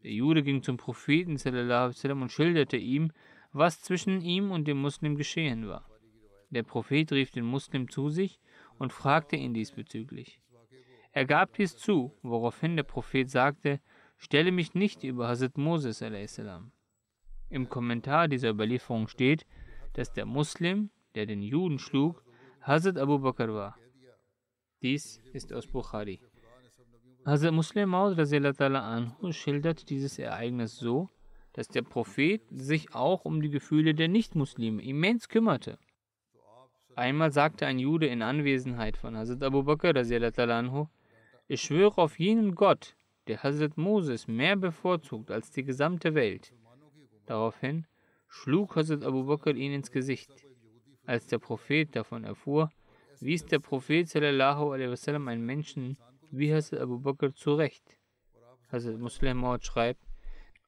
Der 0.03 0.11
Jude 0.11 0.43
ging 0.43 0.65
zum 0.65 0.77
Propheten 0.77 1.37
und 1.37 2.33
schilderte 2.33 2.77
ihm, 2.77 3.13
was 3.53 3.81
zwischen 3.81 4.21
ihm 4.23 4.51
und 4.51 4.67
dem 4.67 4.81
Muslim 4.81 5.15
geschehen 5.15 5.69
war. 5.69 5.89
Der 6.51 6.65
Prophet 6.65 7.13
rief 7.13 7.31
den 7.31 7.45
Muslim 7.45 7.89
zu 7.89 8.09
sich 8.09 8.41
und 8.77 8.93
fragte 8.93 9.37
ihn 9.37 9.55
diesbezüglich. 9.55 10.41
Er 11.13 11.27
gab 11.27 11.53
dies 11.55 11.77
zu, 11.77 12.13
woraufhin 12.23 12.75
der 12.75 12.83
Prophet 12.83 13.31
sagte, 13.31 13.81
stelle 14.17 14.51
mich 14.51 14.75
nicht 14.75 15.05
über 15.05 15.29
Hazrat 15.29 15.57
Moses 15.59 16.03
Im 17.51 17.69
Kommentar 17.69 18.27
dieser 18.27 18.51
Überlieferung 18.51 19.07
steht, 19.07 19.47
dass 19.93 20.13
der 20.13 20.27
Muslim, 20.27 20.91
der 21.15 21.27
den 21.27 21.41
Juden 21.41 21.79
schlug, 21.79 22.25
Hazrat 22.63 22.99
Abu 22.99 23.21
Bakr 23.21 23.55
war. 23.55 23.79
Dies 24.83 25.21
ist 25.33 25.53
aus 25.53 25.69
Bukhari. 25.69 26.21
Hazrat 27.29 27.53
Muslim 27.53 27.91
Maud 27.91 28.19
anhu 28.19 29.33
schildert 29.33 29.91
dieses 29.91 30.19
Ereignis 30.19 30.79
so, 30.79 31.11
dass 31.53 31.69
der 31.69 31.83
Prophet 31.83 32.41
sich 32.49 32.95
auch 32.95 33.27
um 33.27 33.43
die 33.43 33.51
Gefühle 33.51 33.95
der 33.95 34.09
Nichtmuslime 34.09 34.83
immens 34.83 35.29
kümmerte. 35.29 35.79
Einmal 36.97 37.31
sagte 37.31 37.67
ein 37.67 37.79
Jude 37.79 38.07
in 38.07 38.23
Anwesenheit 38.23 38.97
von 38.97 39.15
Hazrat 39.15 39.43
Abu 39.43 39.63
Bakr 39.63 39.95
anhu, 39.95 40.87
ich 41.49 41.61
schwöre 41.61 41.99
auf 41.99 42.19
jenen 42.19 42.55
Gott, 42.55 42.97
der 43.27 43.43
Hazrat 43.43 43.77
Moses 43.77 44.27
mehr 44.27 44.57
bevorzugt 44.57 45.31
als 45.31 45.51
die 45.51 45.65
gesamte 45.65 46.15
Welt. 46.15 46.55
Daraufhin 47.27 47.87
schlug 48.27 48.75
Hazrat 48.75 49.05
Abu 49.05 49.25
Bakr 49.25 49.55
ihn 49.55 49.75
ins 49.75 49.91
Gesicht. 49.91 50.31
Als 51.05 51.27
der 51.27 51.41
Prophet 51.41 51.95
davon 51.95 52.25
erfuhr, 52.25 52.71
wies 53.21 53.45
der 53.45 53.59
Prophet 53.59 54.09
sallallahu 54.09 54.73
alaihi 54.73 54.93
wasallam 54.93 55.29
einen 55.29 55.45
Menschen 55.45 55.99
wie 56.31 56.53
Hazrat 56.53 56.81
Abu 56.81 56.99
Bakr 56.99 57.35
zurecht. 57.35 57.99
Hazrat 58.71 58.99
Muslim 58.99 59.39
Maud 59.39 59.65
schreibt, 59.65 60.05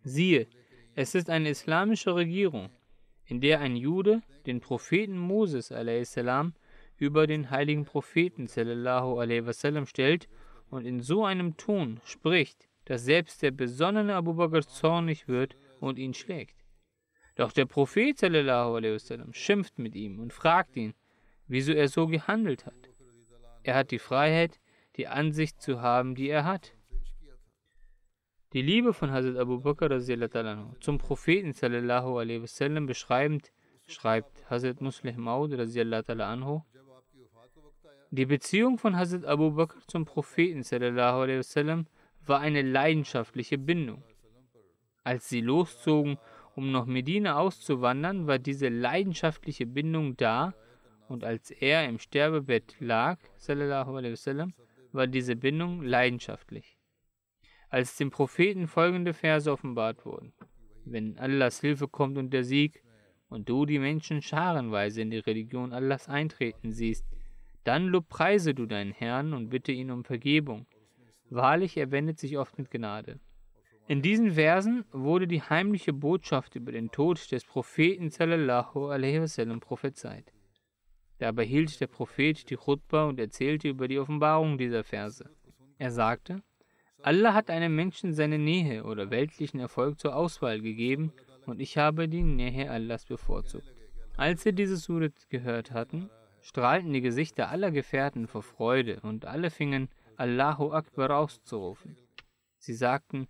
siehe, 0.02 0.46
es 0.94 1.14
ist 1.14 1.30
eine 1.30 1.50
islamische 1.50 2.14
Regierung, 2.14 2.70
in 3.26 3.40
der 3.40 3.60
ein 3.60 3.76
Jude 3.76 4.22
den 4.46 4.60
Propheten 4.60 5.16
Moses 5.18 5.68
salam 5.68 6.54
über 6.96 7.26
den 7.26 7.50
heiligen 7.50 7.84
Propheten 7.84 8.46
wasallam 8.46 9.86
stellt 9.86 10.28
und 10.70 10.84
in 10.84 11.00
so 11.00 11.24
einem 11.24 11.56
Ton 11.56 12.00
spricht, 12.04 12.68
dass 12.84 13.04
selbst 13.04 13.42
der 13.42 13.50
besonnene 13.50 14.14
Abu 14.14 14.34
Bakr 14.34 14.62
zornig 14.62 15.28
wird 15.28 15.56
und 15.78 15.98
ihn 15.98 16.14
schlägt. 16.14 16.56
Doch 17.36 17.52
der 17.52 17.66
Prophet 17.66 18.20
wasallam 18.22 19.32
schimpft 19.32 19.78
mit 19.78 19.94
ihm 19.94 20.18
und 20.18 20.32
fragt 20.32 20.76
ihn, 20.76 20.94
wieso 21.46 21.72
er 21.72 21.88
so 21.88 22.06
gehandelt 22.06 22.66
hat. 22.66 22.90
Er 23.62 23.74
hat 23.74 23.90
die 23.90 23.98
Freiheit, 23.98 24.58
die 25.00 25.08
Ansicht 25.08 25.62
zu 25.62 25.80
haben, 25.80 26.14
die 26.14 26.28
er 26.28 26.44
hat. 26.44 26.74
Die 28.52 28.60
Liebe 28.60 28.92
von 28.92 29.10
Hazrat 29.10 29.38
Abu 29.38 29.60
Bakr 29.60 29.98
zum 30.80 30.98
Propheten 30.98 31.54
sallallahu 31.54 32.16
wasallam 32.42 32.84
beschreibend, 32.84 33.50
schreibt 33.86 34.50
Hazrat 34.50 34.82
Muslim 34.82 35.18
Maud 35.18 35.52
die 38.10 38.26
Beziehung 38.26 38.76
von 38.76 38.94
Hazrat 38.94 39.24
Abu 39.24 39.52
Bakr 39.52 39.78
zum 39.86 40.04
Propheten 40.04 40.62
wasallam 40.62 41.86
war 42.26 42.40
eine 42.40 42.60
leidenschaftliche 42.60 43.56
Bindung. 43.56 44.02
Als 45.02 45.30
sie 45.30 45.40
loszogen, 45.40 46.18
um 46.54 46.72
nach 46.72 46.84
Medina 46.84 47.38
auszuwandern, 47.38 48.26
war 48.26 48.38
diese 48.38 48.68
leidenschaftliche 48.68 49.64
Bindung 49.64 50.18
da 50.18 50.52
und 51.08 51.24
als 51.24 51.50
er 51.50 51.88
im 51.88 51.98
Sterbebett 51.98 52.76
lag, 52.80 53.18
wasallam, 53.38 54.52
war 54.92 55.06
diese 55.06 55.36
Bindung 55.36 55.82
leidenschaftlich. 55.82 56.76
Als 57.68 57.96
dem 57.96 58.10
Propheten 58.10 58.66
folgende 58.66 59.14
Verse 59.14 59.50
offenbart 59.50 60.04
wurden: 60.04 60.32
Wenn 60.84 61.18
Allahs 61.18 61.60
Hilfe 61.60 61.88
kommt 61.88 62.18
und 62.18 62.30
der 62.32 62.44
Sieg, 62.44 62.82
und 63.30 63.48
du 63.48 63.64
die 63.64 63.78
Menschen 63.78 64.20
scharenweise 64.20 65.00
in 65.00 65.10
die 65.10 65.18
Religion 65.18 65.72
Allahs 65.72 66.08
eintreten 66.08 66.72
siehst, 66.72 67.06
dann 67.64 67.86
lobpreise 67.86 68.54
du 68.54 68.66
deinen 68.66 68.92
Herrn 68.92 69.32
und 69.32 69.48
bitte 69.48 69.72
ihn 69.72 69.90
um 69.90 70.04
Vergebung. 70.04 70.66
Wahrlich, 71.30 71.76
er 71.76 71.92
wendet 71.92 72.18
sich 72.18 72.36
oft 72.36 72.58
mit 72.58 72.70
Gnade. 72.70 73.20
In 73.86 74.02
diesen 74.02 74.32
Versen 74.32 74.84
wurde 74.92 75.26
die 75.26 75.42
heimliche 75.42 75.92
Botschaft 75.92 76.54
über 76.56 76.72
den 76.72 76.90
Tod 76.90 77.30
des 77.32 77.44
Propheten 77.44 78.10
sallallahu 78.10 78.86
alaihi 78.86 79.20
wasallam 79.20 79.60
prophezeit. 79.60 80.32
Dabei 81.20 81.44
hielt 81.44 81.78
der 81.82 81.86
Prophet 81.86 82.48
die 82.48 82.56
Chutbah 82.56 83.04
und 83.04 83.20
erzählte 83.20 83.68
über 83.68 83.88
die 83.88 83.98
Offenbarung 83.98 84.56
dieser 84.56 84.82
Verse. 84.82 85.28
Er 85.76 85.90
sagte, 85.90 86.42
Allah 87.02 87.34
hat 87.34 87.50
einem 87.50 87.76
Menschen 87.76 88.14
seine 88.14 88.38
Nähe 88.38 88.84
oder 88.84 89.10
weltlichen 89.10 89.60
Erfolg 89.60 90.00
zur 90.00 90.16
Auswahl 90.16 90.62
gegeben 90.62 91.12
und 91.44 91.60
ich 91.60 91.76
habe 91.76 92.08
die 92.08 92.22
Nähe 92.22 92.70
Allahs 92.70 93.04
bevorzugt. 93.04 93.70
Als 94.16 94.44
sie 94.44 94.54
diese 94.54 94.78
Surat 94.78 95.28
gehört 95.28 95.72
hatten, 95.72 96.08
strahlten 96.40 96.94
die 96.94 97.02
Gesichter 97.02 97.50
aller 97.50 97.70
Gefährten 97.70 98.26
vor 98.26 98.42
Freude 98.42 99.00
und 99.02 99.26
alle 99.26 99.50
fingen 99.50 99.90
Allahu 100.16 100.72
Akbar 100.72 101.10
auszurufen. 101.10 101.98
Sie 102.56 102.74
sagten, 102.74 103.28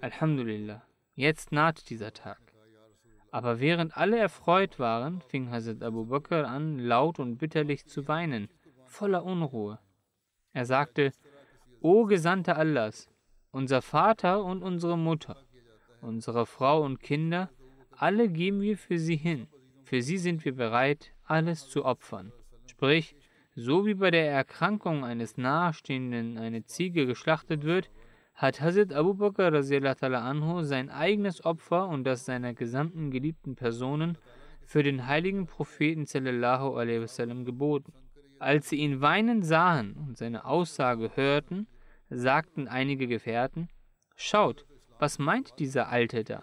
Alhamdulillah, 0.00 0.84
jetzt 1.16 1.50
naht 1.50 1.90
dieser 1.90 2.12
Tag. 2.12 2.51
Aber 3.32 3.60
während 3.60 3.96
alle 3.96 4.18
erfreut 4.18 4.78
waren, 4.78 5.22
fing 5.22 5.50
Hazrat 5.50 5.82
Abu 5.82 6.04
Bakr 6.04 6.46
an, 6.46 6.78
laut 6.78 7.18
und 7.18 7.38
bitterlich 7.38 7.86
zu 7.86 8.06
weinen, 8.06 8.50
voller 8.84 9.24
Unruhe. 9.24 9.78
Er 10.52 10.66
sagte, 10.66 11.12
O 11.80 12.04
Gesandter 12.04 12.58
Allahs, 12.58 13.08
unser 13.50 13.80
Vater 13.80 14.44
und 14.44 14.62
unsere 14.62 14.98
Mutter, 14.98 15.38
unsere 16.02 16.44
Frau 16.44 16.84
und 16.84 17.00
Kinder, 17.00 17.48
alle 17.92 18.28
geben 18.28 18.60
wir 18.60 18.76
für 18.76 18.98
sie 18.98 19.16
hin. 19.16 19.48
Für 19.84 20.02
sie 20.02 20.18
sind 20.18 20.44
wir 20.44 20.54
bereit, 20.54 21.14
alles 21.24 21.68
zu 21.68 21.86
opfern. 21.86 22.32
Sprich, 22.66 23.16
so 23.54 23.86
wie 23.86 23.94
bei 23.94 24.10
der 24.10 24.30
Erkrankung 24.30 25.06
eines 25.06 25.38
Nahestehenden 25.38 26.36
eine 26.36 26.64
Ziege 26.64 27.06
geschlachtet 27.06 27.64
wird, 27.64 27.90
hat 28.42 28.60
Hazrat 28.60 28.92
Abu 28.92 29.14
Bakr 29.14 29.54
anhu 29.54 30.62
sein 30.62 30.90
eigenes 30.90 31.44
Opfer 31.44 31.88
und 31.88 32.02
das 32.02 32.24
seiner 32.24 32.54
gesamten 32.54 33.12
geliebten 33.12 33.54
Personen 33.54 34.18
für 34.66 34.82
den 34.82 35.06
heiligen 35.06 35.46
Propheten 35.46 36.06
sallallahu 36.06 36.74
alaihi 36.74 37.02
wasallam 37.02 37.44
geboten. 37.44 37.92
Als 38.40 38.68
sie 38.68 38.78
ihn 38.78 39.00
weinen 39.00 39.44
sahen 39.44 39.94
und 39.94 40.18
seine 40.18 40.44
Aussage 40.44 41.12
hörten, 41.14 41.68
sagten 42.10 42.66
einige 42.66 43.06
Gefährten, 43.06 43.68
Schaut, 44.16 44.66
was 44.98 45.20
meint 45.20 45.60
dieser 45.60 45.88
Alte 45.88 46.24
da? 46.24 46.42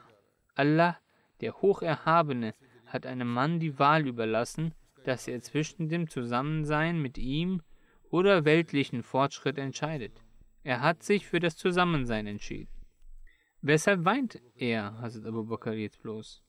Allah, 0.56 0.98
der 1.42 1.62
Hocherhabene, 1.62 2.54
hat 2.86 3.06
einem 3.06 3.28
Mann 3.28 3.60
die 3.60 3.78
Wahl 3.78 4.08
überlassen, 4.08 4.74
dass 5.04 5.28
er 5.28 5.42
zwischen 5.42 5.90
dem 5.90 6.08
Zusammensein 6.08 7.02
mit 7.02 7.18
ihm 7.18 7.62
oder 8.10 8.46
weltlichen 8.46 9.04
Fortschritt 9.04 9.58
entscheidet. 9.58 10.24
Er 10.64 10.82
hat 10.82 11.04
sich 11.04 11.26
für 11.26 11.40
das 11.40 11.56
Zusammensein 11.56 12.28
entschieden. 12.28 12.72
Weshalb 13.62 14.06
weint 14.06 14.42
er, 14.56 15.00
Hazrat 15.00 15.26
Abu 15.26 15.44
Bakr 15.44 15.74
jetzt 15.74 16.02
bloß? 16.02 16.42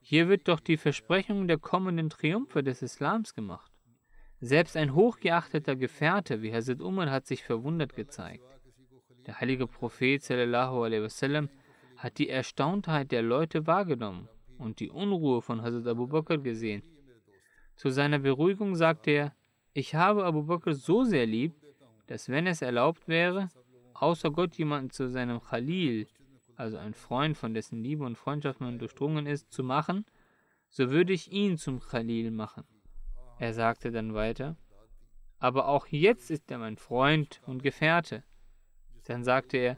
Hier 0.00 0.28
wird 0.28 0.48
doch 0.48 0.60
die 0.60 0.76
Versprechung 0.76 1.48
der 1.48 1.58
kommenden 1.58 2.10
Triumphe 2.10 2.62
des 2.62 2.82
Islams 2.82 3.34
gemacht. 3.34 3.72
Selbst 4.40 4.76
ein 4.76 4.94
hochgeachteter 4.94 5.76
Gefährte 5.76 6.42
wie 6.42 6.52
Hazrat 6.52 6.80
Umar 6.80 7.10
hat 7.10 7.26
sich 7.26 7.44
verwundert 7.44 7.94
gezeigt. 7.94 8.44
Der 9.26 9.40
heilige 9.40 9.66
Prophet 9.66 10.28
wasallam, 10.28 11.48
hat 11.96 12.18
die 12.18 12.28
Erstauntheit 12.28 13.12
der 13.12 13.22
Leute 13.22 13.66
wahrgenommen 13.66 14.28
und 14.58 14.80
die 14.80 14.90
Unruhe 14.90 15.40
von 15.40 15.62
Hazrat 15.62 15.86
Abu 15.86 16.08
Bakr 16.08 16.38
gesehen. 16.38 16.82
Zu 17.76 17.90
seiner 17.90 18.18
Beruhigung 18.18 18.74
sagte 18.74 19.10
er, 19.12 19.36
ich 19.72 19.94
habe 19.94 20.24
Abu 20.24 20.42
Bakr 20.42 20.74
so 20.74 21.04
sehr 21.04 21.26
lieb, 21.26 21.54
dass 22.06 22.28
wenn 22.28 22.46
es 22.46 22.62
erlaubt 22.62 23.08
wäre, 23.08 23.48
außer 23.94 24.30
Gott 24.30 24.56
jemanden 24.56 24.90
zu 24.90 25.08
seinem 25.08 25.40
Khalil, 25.40 26.06
also 26.56 26.76
ein 26.76 26.94
Freund, 26.94 27.36
von 27.36 27.54
dessen 27.54 27.82
Liebe 27.82 28.04
und 28.04 28.18
Freundschaft 28.18 28.60
man 28.60 28.78
durchdrungen 28.78 29.26
ist, 29.26 29.52
zu 29.52 29.62
machen, 29.62 30.04
so 30.68 30.90
würde 30.90 31.12
ich 31.12 31.30
ihn 31.32 31.58
zum 31.58 31.80
Khalil 31.80 32.30
machen. 32.30 32.64
Er 33.38 33.54
sagte 33.54 33.90
dann 33.90 34.14
weiter, 34.14 34.56
aber 35.38 35.68
auch 35.68 35.86
jetzt 35.88 36.30
ist 36.30 36.50
er 36.50 36.58
mein 36.58 36.76
Freund 36.76 37.42
und 37.46 37.62
Gefährte. 37.62 38.22
Dann 39.04 39.24
sagte 39.24 39.56
er, 39.56 39.76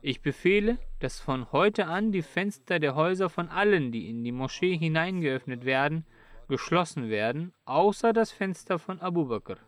ich 0.00 0.20
befehle, 0.20 0.78
dass 0.98 1.20
von 1.20 1.52
heute 1.52 1.86
an 1.86 2.10
die 2.10 2.22
Fenster 2.22 2.80
der 2.80 2.94
Häuser 2.94 3.28
von 3.28 3.48
allen, 3.48 3.92
die 3.92 4.08
in 4.08 4.24
die 4.24 4.32
Moschee 4.32 4.76
hineingeöffnet 4.76 5.64
werden, 5.64 6.06
geschlossen 6.48 7.08
werden, 7.08 7.52
außer 7.64 8.12
das 8.12 8.32
Fenster 8.32 8.78
von 8.78 9.00
Abu 9.00 9.26
Bakr. 9.26 9.58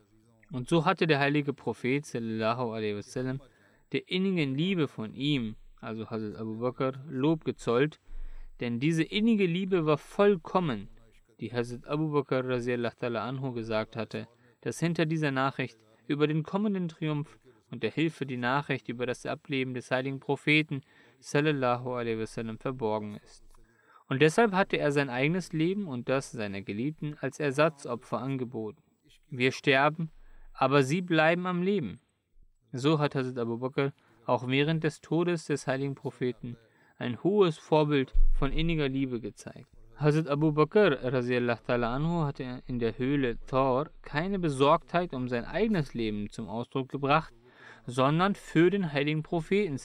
Und 0.55 0.69
so 0.69 0.85
hatte 0.85 1.09
der 1.09 1.19
heilige 1.19 1.53
Prophet 1.53 2.05
wasallam, 2.05 3.41
der 3.91 4.09
innigen 4.09 4.55
Liebe 4.55 4.87
von 4.87 5.13
ihm, 5.13 5.57
also 5.81 6.09
Hazrat 6.09 6.37
Abu 6.37 6.61
Bakr, 6.61 6.93
Lob 7.11 7.45
gezollt, 7.45 7.99
denn 8.61 8.79
diese 8.79 9.03
innige 9.03 9.47
Liebe 9.47 9.85
war 9.85 9.99
vollkommen, 9.99 10.89
die 11.41 11.53
Hazrat 11.53 11.89
Abu 11.89 12.13
Bakr 12.13 12.45
anhu 13.21 13.53
gesagt 13.53 13.97
hatte, 13.97 14.29
dass 14.61 14.79
hinter 14.79 15.07
dieser 15.07 15.33
Nachricht 15.33 15.77
über 16.07 16.29
den 16.29 16.45
kommenden 16.45 16.87
Triumph 16.87 17.37
und 17.73 17.83
der 17.83 17.91
Hilfe 17.91 18.25
die 18.25 18.37
Nachricht 18.37 18.89
über 18.89 19.07
das 19.07 19.27
Ableben 19.27 19.75
des 19.75 19.91
heiligen 19.91 20.21
Propheten 20.21 20.83
sallallahu 21.19 21.95
alaihi 21.95 22.21
wasallam 22.21 22.59
verborgen 22.59 23.17
ist. 23.25 23.43
Und 24.07 24.23
deshalb 24.23 24.53
hatte 24.53 24.77
er 24.77 24.93
sein 24.93 25.11
eigenes 25.11 25.53
Leben 25.53 25.89
und 25.89 26.09
das 26.09 26.31
seiner 26.31 26.63
Geliebten 26.63 27.17
als 27.21 27.41
Ersatzopfer 27.41 28.21
angeboten. 28.21 28.81
Wir 29.31 29.51
sterben, 29.51 30.13
aber 30.55 30.83
sie 30.83 31.03
bleiben 31.03 31.47
am 31.47 31.63
Leben. 31.63 32.01
So 32.73 32.99
hat 32.99 33.15
Hazrat 33.15 33.39
Abu 33.39 33.59
Bakr 33.59 33.93
auch 34.25 34.49
während 34.49 34.85
des 34.85 35.01
Todes 35.01 35.47
des 35.47 35.67
heiligen 35.67 35.95
Propheten 35.95 36.57
ein 36.97 37.23
hohes 37.23 37.59
Vorbild 37.59 38.15
von 38.39 38.53
inniger 38.53 38.89
Liebe 38.89 39.21
gezeigt. 39.21 39.69
Hazrat 39.97 40.29
Abu 40.29 40.53
Bakr 40.53 41.03
anhu 41.89 42.25
hatte 42.25 42.63
in 42.67 42.79
der 42.79 42.99
Höhle 42.99 43.39
Thor 43.47 43.91
keine 44.03 44.39
Besorgtheit 44.39 45.13
um 45.13 45.29
sein 45.29 45.45
eigenes 45.45 45.95
Leben 45.95 46.31
zum 46.31 46.49
Ausdruck 46.49 46.89
gebracht, 46.89 47.35
sondern 47.87 48.35
für 48.35 48.71
den 48.71 48.93
heiligen 48.93 49.23
Propheten 49.23 49.79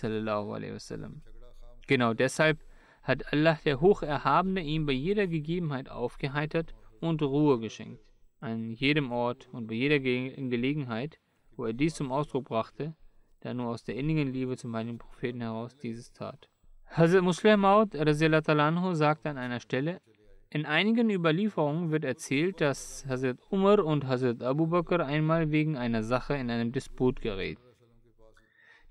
Genau 1.88 2.13
deshalb 2.13 2.60
hat 3.03 3.34
Allah 3.34 3.58
der 3.65 3.82
Hocherhabene 3.82 4.62
ihm 4.62 4.86
bei 4.86 4.93
jeder 4.93 5.27
Gegebenheit 5.27 5.89
aufgeheitert 5.89 6.73
und 7.01 7.21
Ruhe 7.21 7.60
geschenkt 7.60 8.09
an 8.39 8.71
jedem 8.71 9.12
Ort 9.12 9.49
und 9.52 9.67
bei 9.67 9.75
jeder 9.75 9.99
Ge 9.99 10.30
Gelegenheit, 10.49 11.19
wo 11.56 11.65
er 11.65 11.73
dies 11.73 11.95
zum 11.95 12.12
Ausdruck 12.12 12.45
brachte, 12.45 12.95
da 13.41 13.54
nur 13.54 13.67
aus 13.67 13.84
der 13.84 13.95
innigen 13.95 14.32
Liebe 14.32 14.58
zum 14.58 14.75
heiligen 14.75 14.97
Propheten 14.97 15.41
heraus 15.41 15.75
dieses 15.78 16.12
tat. 16.12 16.49
Hazrat 16.86 17.23
Muslim 17.23 17.60
Maud 17.60 17.93
sagte 17.93 19.30
an 19.30 19.38
einer 19.38 19.60
Stelle, 19.60 20.02
In 20.49 20.65
einigen 20.65 21.10
Überlieferungen 21.10 21.91
wird 21.91 22.04
erzählt, 22.04 22.62
dass 22.62 23.06
Hazrat 23.08 23.38
Umar 23.49 23.86
und 23.86 24.08
Hazrat 24.08 24.41
Abu 24.41 24.67
Bakr 24.67 25.06
einmal 25.06 25.52
wegen 25.52 25.78
einer 25.78 26.04
Sache 26.04 26.36
in 26.36 26.49
einem 26.49 26.71
Disput 26.71 27.21
gerieten. 27.21 27.62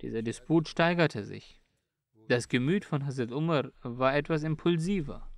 Dieser 0.00 0.22
Disput 0.22 0.68
steigerte 0.68 1.24
sich. 1.24 1.60
Das 2.28 2.48
Gemüt 2.48 2.84
von 2.84 3.04
Hazrat 3.04 3.32
Umar 3.32 3.72
war 3.82 4.14
etwas 4.14 4.44
impulsiver. 4.44 5.28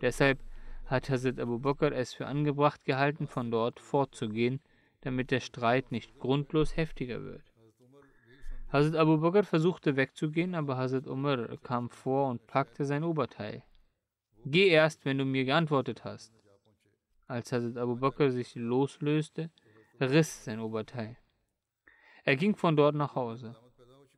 Deshalb 0.00 0.40
hat 0.86 1.10
Hazrat 1.10 1.38
Abu 1.38 1.58
Bakr 1.58 1.92
es 1.92 2.12
für 2.12 2.26
angebracht 2.26 2.84
gehalten, 2.84 3.26
von 3.26 3.50
dort 3.50 3.80
fortzugehen, 3.80 4.60
damit 5.00 5.30
der 5.30 5.40
Streit 5.40 5.90
nicht 5.90 6.18
grundlos 6.18 6.76
heftiger 6.76 7.22
wird. 7.24 7.52
Hazrat 8.72 8.96
Abu 8.96 9.18
Bakr 9.18 9.42
versuchte 9.44 9.96
wegzugehen, 9.96 10.54
aber 10.54 10.76
Hazrat 10.76 11.06
Umar 11.06 11.56
kam 11.58 11.90
vor 11.90 12.30
und 12.30 12.46
packte 12.46 12.84
sein 12.84 13.04
Oberteil. 13.04 13.62
Geh 14.44 14.68
erst, 14.68 15.04
wenn 15.04 15.18
du 15.18 15.24
mir 15.24 15.44
geantwortet 15.44 16.04
hast. 16.04 16.32
Als 17.26 17.52
Hazrat 17.52 17.76
Abu 17.76 17.96
Bakr 17.96 18.30
sich 18.30 18.54
loslöste, 18.54 19.50
riss 20.00 20.44
sein 20.44 20.60
Oberteil. 20.60 21.16
Er 22.24 22.36
ging 22.36 22.56
von 22.56 22.76
dort 22.76 22.94
nach 22.94 23.14
Hause. 23.14 23.56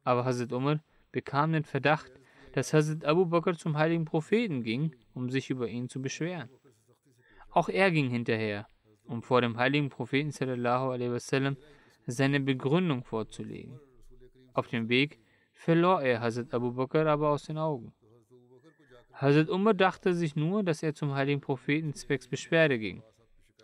Aber 0.03 0.25
Hazrat 0.25 0.53
Umar 0.53 0.81
bekam 1.13 1.53
den 1.53 1.65
Verdacht, 1.65 2.13
dass 2.55 2.73
Hazrat 2.73 3.05
Abu 3.05 3.27
Bakr 3.27 3.57
zum 3.57 3.77
heiligen 3.77 4.05
Propheten 4.05 4.63
ging, 4.63 4.95
um 5.13 5.29
sich 5.29 5.51
über 5.51 5.67
ihn 5.69 5.89
zu 5.89 6.01
beschweren. 6.01 6.49
Auch 7.51 7.69
er 7.69 7.91
ging 7.91 8.09
hinterher, 8.09 8.69
um 9.07 9.23
vor 9.23 9.41
dem 9.41 9.57
heiligen 9.57 9.89
Propheten 9.89 10.31
wasallam, 10.33 11.57
seine 12.07 12.39
Begründung 12.39 13.03
vorzulegen. 13.03 13.81
Auf 14.53 14.69
dem 14.69 14.89
Weg 14.89 15.19
verlor 15.53 16.03
er 16.03 16.21
Hazrat 16.21 16.55
Abu 16.55 16.71
Bakr 16.71 17.07
aber 17.07 17.31
aus 17.31 17.43
den 17.43 17.59
Augen. 17.59 17.93
Hazrat 19.15 19.49
Umar 19.49 19.75
dachte 19.75 20.15
sich 20.15 20.37
nur, 20.37 20.63
dass 20.63 20.85
er 20.85 20.95
zum 20.95 21.13
heiligen 21.13 21.41
Propheten 21.41 21.93
zwecks 21.95 22.29
Beschwerde 22.29 22.79
ging. 22.79 23.03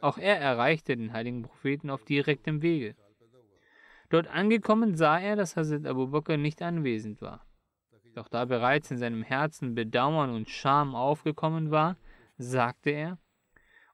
Auch 0.01 0.19
er 0.19 0.41
erreichte 0.41 0.97
den 0.97 1.13
heiligen 1.13 1.43
Propheten 1.43 1.91
auf 1.91 2.05
direktem 2.05 2.61
Wege. 2.61 2.97
Dort 4.09 4.27
angekommen 4.27 4.97
sah 4.97 5.21
er, 5.21 5.37
dass 5.37 5.57
Hazrat 5.57 5.87
Abu 5.87 6.09
Bakr 6.09 6.37
nicht 6.37 6.61
anwesend 6.61 7.23
war. 7.23 7.47
Doch 8.21 8.29
da 8.29 8.45
bereits 8.45 8.91
in 8.91 8.99
seinem 8.99 9.23
Herzen 9.23 9.75
Bedauern 9.75 10.29
und 10.29 10.51
Scham 10.51 10.95
aufgekommen 10.95 11.71
war, 11.71 11.97
sagte 12.37 12.91
er, 12.91 13.19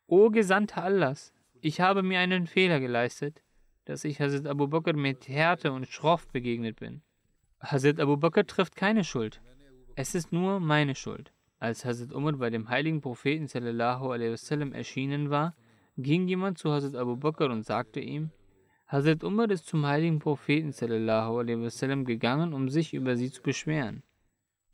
O 0.08 0.30
Gesandter 0.30 0.82
Allahs, 0.82 1.32
ich 1.60 1.80
habe 1.80 2.02
mir 2.02 2.18
einen 2.18 2.48
Fehler 2.48 2.80
geleistet, 2.80 3.44
dass 3.84 4.02
ich 4.02 4.20
Hazrat 4.20 4.48
Abu 4.48 4.66
Bakr 4.66 4.94
mit 4.94 5.28
Härte 5.28 5.70
und 5.70 5.86
schroff 5.86 6.26
begegnet 6.32 6.80
bin. 6.80 7.02
Hazrat 7.60 8.00
Abu 8.00 8.16
Bakr 8.16 8.44
trifft 8.44 8.74
keine 8.74 9.04
Schuld. 9.04 9.40
Es 9.94 10.16
ist 10.16 10.32
nur 10.32 10.58
meine 10.58 10.96
Schuld. 10.96 11.32
Als 11.60 11.84
Hazrat 11.84 12.12
Umar 12.12 12.32
bei 12.32 12.50
dem 12.50 12.68
heiligen 12.68 13.00
Propheten 13.00 13.44
wasallam 13.44 14.72
erschienen 14.72 15.30
war, 15.30 15.54
ging 15.98 16.26
jemand 16.26 16.58
zu 16.58 16.72
Hazrat 16.72 16.96
Abu 16.96 17.14
Bakr 17.14 17.48
und 17.48 17.62
sagte 17.62 18.00
ihm, 18.00 18.32
Hazrat 18.88 19.22
Umar 19.22 19.48
ist 19.52 19.68
zum 19.68 19.86
heiligen 19.86 20.18
Propheten 20.18 20.72
wasallam 20.72 22.04
gegangen, 22.04 22.52
um 22.52 22.68
sich 22.68 22.92
über 22.92 23.16
sie 23.16 23.30
zu 23.30 23.40
beschweren. 23.40 24.02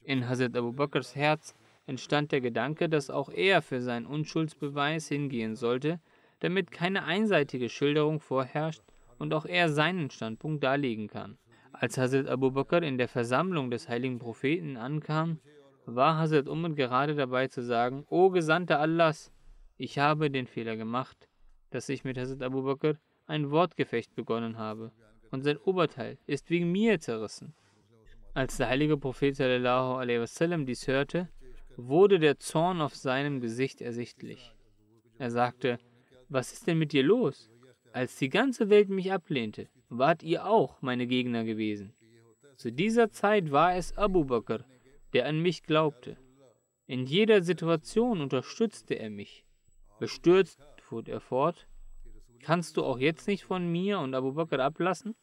In 0.04 0.28
Hazrat 0.28 0.56
Abu 0.56 0.72
Bakrs 0.72 1.14
Herz 1.14 1.54
entstand 1.86 2.32
der 2.32 2.40
Gedanke, 2.40 2.88
dass 2.88 3.10
auch 3.10 3.28
er 3.28 3.62
für 3.62 3.80
seinen 3.80 4.06
Unschuldsbeweis 4.06 5.08
hingehen 5.08 5.54
sollte, 5.54 6.00
damit 6.40 6.72
keine 6.72 7.04
einseitige 7.04 7.68
Schilderung 7.68 8.18
vorherrscht 8.18 8.82
und 9.18 9.32
auch 9.32 9.46
er 9.46 9.68
seinen 9.68 10.10
Standpunkt 10.10 10.64
darlegen 10.64 11.06
kann. 11.06 11.38
Als 11.72 11.98
Hazrat 11.98 12.26
Abu 12.26 12.50
Bakr 12.50 12.82
in 12.82 12.98
der 12.98 13.08
Versammlung 13.08 13.70
des 13.70 13.88
heiligen 13.88 14.18
Propheten 14.18 14.76
ankam, 14.76 15.38
war 15.86 16.18
Hazrat 16.18 16.48
Umar 16.48 16.72
gerade 16.72 17.14
dabei 17.14 17.48
zu 17.48 17.62
sagen, 17.62 18.04
O 18.08 18.30
Gesandter 18.30 18.80
Allahs, 18.80 19.32
ich 19.76 19.98
habe 19.98 20.30
den 20.30 20.46
Fehler 20.46 20.76
gemacht, 20.76 21.28
dass 21.70 21.88
ich 21.88 22.04
mit 22.04 22.18
Hazrat 22.18 22.42
Abu 22.42 22.62
Bakr 22.62 22.98
ein 23.26 23.50
Wortgefecht 23.50 24.14
begonnen 24.14 24.58
habe 24.58 24.92
und 25.30 25.42
sein 25.42 25.58
Oberteil 25.58 26.18
ist 26.26 26.50
wegen 26.50 26.70
mir 26.72 26.98
zerrissen. 26.98 27.54
Als 28.34 28.56
der 28.56 28.68
heilige 28.68 28.96
Prophet 28.96 29.38
wasallam 29.38 30.64
dies 30.64 30.86
hörte, 30.86 31.28
wurde 31.76 32.18
der 32.18 32.38
Zorn 32.38 32.80
auf 32.80 32.94
seinem 32.94 33.40
Gesicht 33.40 33.82
ersichtlich. 33.82 34.54
Er 35.18 35.30
sagte, 35.30 35.78
was 36.28 36.52
ist 36.52 36.66
denn 36.66 36.78
mit 36.78 36.92
dir 36.92 37.02
los? 37.02 37.50
Als 37.92 38.16
die 38.16 38.30
ganze 38.30 38.70
Welt 38.70 38.88
mich 38.88 39.12
ablehnte, 39.12 39.68
wart 39.90 40.22
ihr 40.22 40.46
auch 40.46 40.80
meine 40.80 41.06
Gegner 41.06 41.44
gewesen. 41.44 41.92
Zu 42.56 42.72
dieser 42.72 43.10
Zeit 43.10 43.52
war 43.52 43.76
es 43.76 43.96
Abu 43.98 44.24
Bakr, 44.24 44.64
der 45.12 45.26
an 45.26 45.40
mich 45.40 45.62
glaubte. 45.62 46.16
In 46.86 47.04
jeder 47.04 47.42
Situation 47.42 48.22
unterstützte 48.22 48.94
er 48.94 49.10
mich. 49.10 49.44
Bestürzt 49.98 50.58
fuhr 50.80 51.06
er 51.06 51.20
fort, 51.20 51.66
kannst 52.40 52.76
du 52.76 52.84
auch 52.84 52.98
jetzt 52.98 53.28
nicht 53.28 53.44
von 53.44 53.70
mir 53.70 53.98
und 53.98 54.14
Abu 54.14 54.32
Bakr 54.32 54.58
ablassen? 54.60 55.14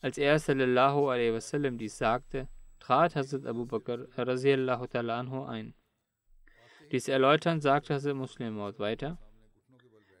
Als 0.00 0.18
er 0.18 0.38
sallallahu 0.38 1.08
alaihi 1.10 1.32
wasallam 1.32 1.78
dies 1.78 1.96
sagte, 1.96 2.48
trat 2.80 3.16
Hazrat 3.16 3.46
Abu 3.46 3.66
Bakr 3.66 4.06
anhu 4.16 5.44
ein. 5.44 5.74
Dies 6.92 7.08
erläuternd 7.08 7.62
sagte 7.62 7.94
Hazrat 7.94 8.14
Muslim 8.14 8.58
weiter, 8.58 9.18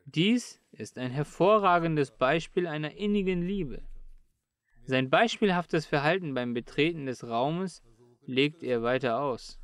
dies 0.06 0.60
ist 0.70 0.98
ein 0.98 1.10
hervorragendes 1.10 2.12
Beispiel 2.12 2.66
einer 2.66 2.92
innigen 2.92 3.42
Liebe. 3.42 3.82
Sein 4.84 5.10
beispielhaftes 5.10 5.84
Verhalten 5.84 6.32
beim 6.32 6.54
Betreten 6.54 7.06
des 7.06 7.26
Raumes 7.26 7.82
legt 8.24 8.62
er 8.62 8.82
weiter 8.82 9.20
aus. 9.20 9.58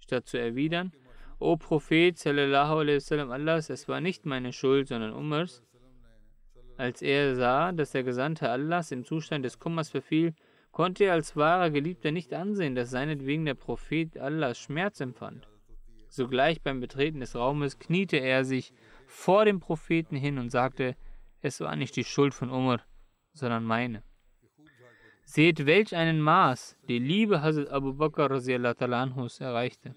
Statt 0.00 0.26
zu 0.26 0.38
erwidern, 0.38 0.92
O 1.38 1.56
Prophet, 1.56 2.18
sallallahu 2.18 2.80
alaihi 2.80 2.96
wasallam 2.96 3.30
Allahs, 3.30 3.70
es 3.70 3.88
war 3.88 4.00
nicht 4.00 4.26
meine 4.26 4.52
Schuld, 4.52 4.88
sondern 4.88 5.12
Umars, 5.12 5.62
als 6.76 7.02
er 7.02 7.36
sah, 7.36 7.72
dass 7.72 7.92
der 7.92 8.02
Gesandte 8.02 8.50
Allahs 8.50 8.90
im 8.90 9.04
Zustand 9.04 9.44
des 9.44 9.58
Kummers 9.58 9.90
verfiel, 9.90 10.34
konnte 10.72 11.04
er 11.04 11.12
als 11.12 11.36
wahrer 11.36 11.70
Geliebter 11.70 12.10
nicht 12.10 12.34
ansehen, 12.34 12.74
dass 12.74 12.90
seinetwegen 12.90 13.44
der 13.44 13.54
Prophet 13.54 14.18
Allahs 14.18 14.58
Schmerz 14.58 15.00
empfand. 15.00 15.48
Sogleich 16.08 16.62
beim 16.62 16.80
Betreten 16.80 17.20
des 17.20 17.36
Raumes 17.36 17.78
kniete 17.78 18.16
er 18.16 18.44
sich 18.44 18.72
vor 19.06 19.44
dem 19.44 19.60
Propheten 19.60 20.16
hin 20.16 20.38
und 20.38 20.50
sagte, 20.50 20.96
es 21.40 21.60
war 21.60 21.76
nicht 21.76 21.94
die 21.96 22.04
Schuld 22.04 22.34
von 22.34 22.50
Umar, 22.50 22.80
sondern 23.32 23.64
meine. 23.64 24.02
Seht, 25.24 25.66
welch 25.66 25.94
einen 25.94 26.20
Maß 26.20 26.76
die 26.88 26.98
Liebe 26.98 27.42
Hazrat 27.42 27.68
Abu 27.68 27.94
Bakr 27.94 28.30
erreichte. 28.30 29.94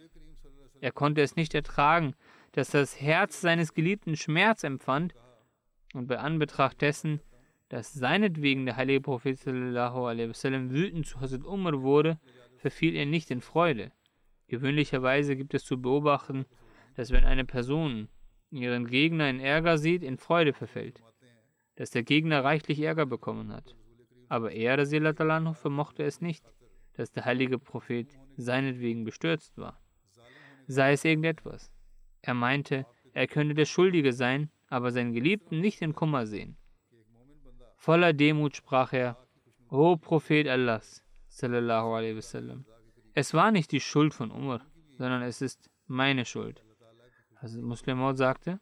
Er 0.79 0.91
konnte 0.91 1.21
es 1.21 1.35
nicht 1.35 1.53
ertragen, 1.53 2.15
dass 2.51 2.69
das 2.69 2.99
Herz 3.01 3.41
seines 3.41 3.73
Geliebten 3.73 4.15
Schmerz 4.15 4.63
empfand 4.63 5.13
und 5.97 6.07
bei 6.07 6.19
Anbetracht 6.19 6.81
dessen, 6.81 7.21
dass 7.69 7.93
seinetwegen 7.93 8.65
der 8.65 8.77
heilige 8.77 9.01
Prophet 9.01 9.45
wasallam 9.45 10.69
wütend 10.71 11.07
zu 11.07 11.19
Hazrat 11.19 11.43
Umar 11.43 11.81
wurde, 11.81 12.19
verfiel 12.57 12.95
er 12.95 13.05
nicht 13.05 13.31
in 13.31 13.41
Freude. 13.41 13.91
Gewöhnlicherweise 14.47 15.35
gibt 15.35 15.53
es 15.53 15.65
zu 15.65 15.81
beobachten, 15.81 16.45
dass 16.95 17.11
wenn 17.11 17.25
eine 17.25 17.45
Person 17.45 18.07
ihren 18.51 18.87
Gegner 18.87 19.29
in 19.29 19.39
Ärger 19.39 19.77
sieht, 19.77 20.03
in 20.03 20.17
Freude 20.17 20.53
verfällt, 20.53 21.01
dass 21.75 21.89
der 21.89 22.03
Gegner 22.03 22.43
reichlich 22.43 22.79
Ärger 22.79 23.05
bekommen 23.05 23.51
hat. 23.51 23.75
Aber 24.29 24.51
er, 24.51 24.77
Rasilatalaну, 24.77 25.53
vermochte 25.53 26.03
es 26.03 26.21
nicht, 26.21 26.45
dass 26.93 27.11
der 27.11 27.25
heilige 27.25 27.59
Prophet 27.59 28.07
seinetwegen 28.37 29.03
bestürzt 29.03 29.57
war. 29.57 29.81
Sei 30.67 30.93
es 30.93 31.03
irgendetwas. 31.03 31.71
Er 32.21 32.33
meinte, 32.33 32.85
er 33.13 33.27
könne 33.27 33.53
der 33.53 33.65
Schuldige 33.65 34.13
sein, 34.13 34.49
aber 34.67 34.91
seinen 34.91 35.13
Geliebten 35.13 35.59
nicht 35.59 35.81
in 35.81 35.93
Kummer 35.93 36.25
sehen. 36.25 36.57
Voller 37.75 38.13
Demut 38.13 38.55
sprach 38.55 38.93
er, 38.93 39.17
O 39.69 39.97
Prophet 39.97 40.47
Allahs, 40.47 41.03
es 43.13 43.33
war 43.33 43.51
nicht 43.51 43.71
die 43.71 43.79
Schuld 43.79 44.13
von 44.13 44.31
Umar, 44.31 44.65
sondern 44.97 45.21
es 45.21 45.41
ist 45.41 45.69
meine 45.87 46.25
Schuld. 46.25 46.63
Also 47.35 47.61
Muslim 47.61 48.15
sagte, 48.15 48.59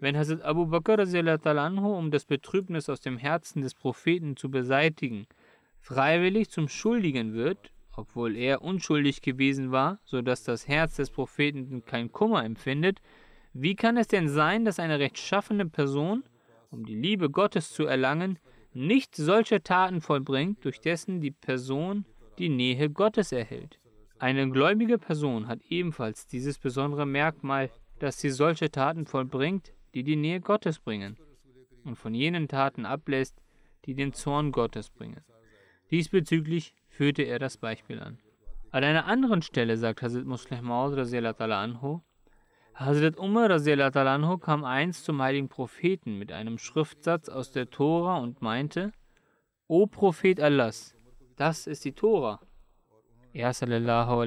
wenn 0.00 0.16
Hazrat 0.16 0.42
Abu 0.42 0.66
Bakr 0.66 0.98
um 0.98 2.10
das 2.10 2.24
Betrübnis 2.24 2.88
aus 2.88 3.00
dem 3.00 3.18
Herzen 3.18 3.62
des 3.62 3.74
Propheten 3.74 4.36
zu 4.36 4.50
beseitigen, 4.50 5.26
freiwillig 5.80 6.50
zum 6.50 6.68
Schuldigen 6.68 7.34
wird, 7.34 7.72
obwohl 7.96 8.36
er 8.36 8.62
unschuldig 8.62 9.22
gewesen 9.22 9.70
war, 9.70 10.00
so 10.04 10.22
dass 10.22 10.44
das 10.44 10.66
Herz 10.66 10.96
des 10.96 11.10
Propheten 11.10 11.84
kein 11.84 12.10
Kummer 12.10 12.44
empfindet, 12.44 13.00
wie 13.54 13.74
kann 13.74 13.96
es 13.96 14.08
denn 14.08 14.28
sein, 14.28 14.64
dass 14.64 14.78
eine 14.78 14.98
rechtschaffene 14.98 15.66
Person, 15.66 16.24
um 16.70 16.86
die 16.86 16.94
Liebe 16.94 17.28
Gottes 17.28 17.72
zu 17.72 17.84
erlangen, 17.84 18.38
nicht 18.72 19.14
solche 19.14 19.62
Taten 19.62 20.00
vollbringt, 20.00 20.64
durch 20.64 20.80
dessen 20.80 21.20
die 21.20 21.30
Person 21.30 22.06
die 22.38 22.48
Nähe 22.48 22.88
Gottes 22.88 23.32
erhält? 23.32 23.78
Eine 24.18 24.48
gläubige 24.48 24.98
Person 24.98 25.48
hat 25.48 25.60
ebenfalls 25.68 26.26
dieses 26.26 26.58
besondere 26.58 27.06
Merkmal, 27.06 27.70
dass 27.98 28.20
sie 28.20 28.30
solche 28.30 28.70
Taten 28.70 29.04
vollbringt, 29.04 29.72
die 29.94 30.02
die 30.02 30.16
Nähe 30.16 30.40
Gottes 30.40 30.78
bringen, 30.78 31.18
und 31.84 31.96
von 31.96 32.14
jenen 32.14 32.48
Taten 32.48 32.86
ablässt, 32.86 33.42
die 33.84 33.94
den 33.94 34.12
Zorn 34.12 34.52
Gottes 34.52 34.90
bringen. 34.90 35.22
Diesbezüglich 35.90 36.74
führte 36.88 37.22
er 37.22 37.38
das 37.38 37.58
Beispiel 37.58 38.00
an. 38.00 38.18
An 38.70 38.84
einer 38.84 39.04
anderen 39.04 39.42
Stelle 39.42 39.76
sagt 39.76 40.00
Hazrat 40.00 40.24
Muslim 40.24 40.64
Maud 40.64 40.96
anhu, 40.96 42.00
Hazrat 42.74 43.18
Umar 43.18 43.50
kam 44.40 44.64
einst 44.64 45.04
zum 45.04 45.20
heiligen 45.20 45.48
Propheten 45.48 46.18
mit 46.18 46.32
einem 46.32 46.56
Schriftsatz 46.56 47.28
aus 47.28 47.52
der 47.52 47.68
Tora 47.68 48.16
und 48.18 48.40
meinte, 48.40 48.92
O 49.68 49.86
Prophet 49.86 50.40
Allahs, 50.40 50.94
das 51.36 51.66
ist 51.66 51.84
die 51.84 51.92
Tora. 51.92 52.40
Er 53.34 53.52
sallallahu 53.52 54.24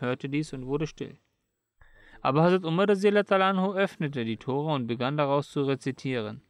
hörte 0.00 0.28
dies 0.30 0.54
und 0.54 0.66
wurde 0.66 0.86
still. 0.86 1.18
Aber 2.22 2.42
Hazrat 2.42 2.64
Umar 2.64 2.88
öffnete 2.88 4.24
die 4.24 4.38
Tora 4.38 4.74
und 4.74 4.86
begann 4.86 5.18
daraus 5.18 5.50
zu 5.50 5.62
rezitieren. 5.62 6.40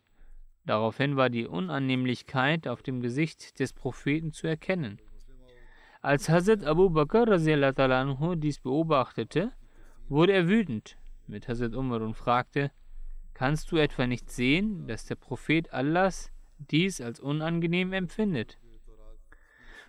Daraufhin 0.65 1.17
war 1.17 1.31
die 1.31 1.47
Unannehmlichkeit 1.47 2.69
auf 2.69 2.83
dem 2.83 3.01
Gesicht 3.01 3.59
des 3.59 3.73
Propheten 3.73 4.33
zu 4.33 4.47
erkennen. 4.47 5.01
Als 6.01 6.29
Hazrat 6.29 6.65
Abu 6.65 6.91
Bakr 6.91 7.27
dies 8.37 8.61
beobachtete, 8.61 9.53
wurde 10.09 10.33
er 10.33 10.49
wütend 10.49 10.97
mit 11.27 11.49
Hazrat 11.49 11.75
Umar 11.75 12.03
und 12.03 12.15
fragte, 12.15 12.71
Kannst 13.35 13.73
du 13.73 13.77
etwa 13.77 14.07
nicht 14.07 14.31
sehen, 14.31 14.87
dass 14.87 15.07
der 15.07 15.17
Prophet 15.17 15.73
Allahs 15.73 16.31
dies 16.59 17.01
als 17.01 17.19
unangenehm 17.19 17.93
empfindet? 17.93 18.59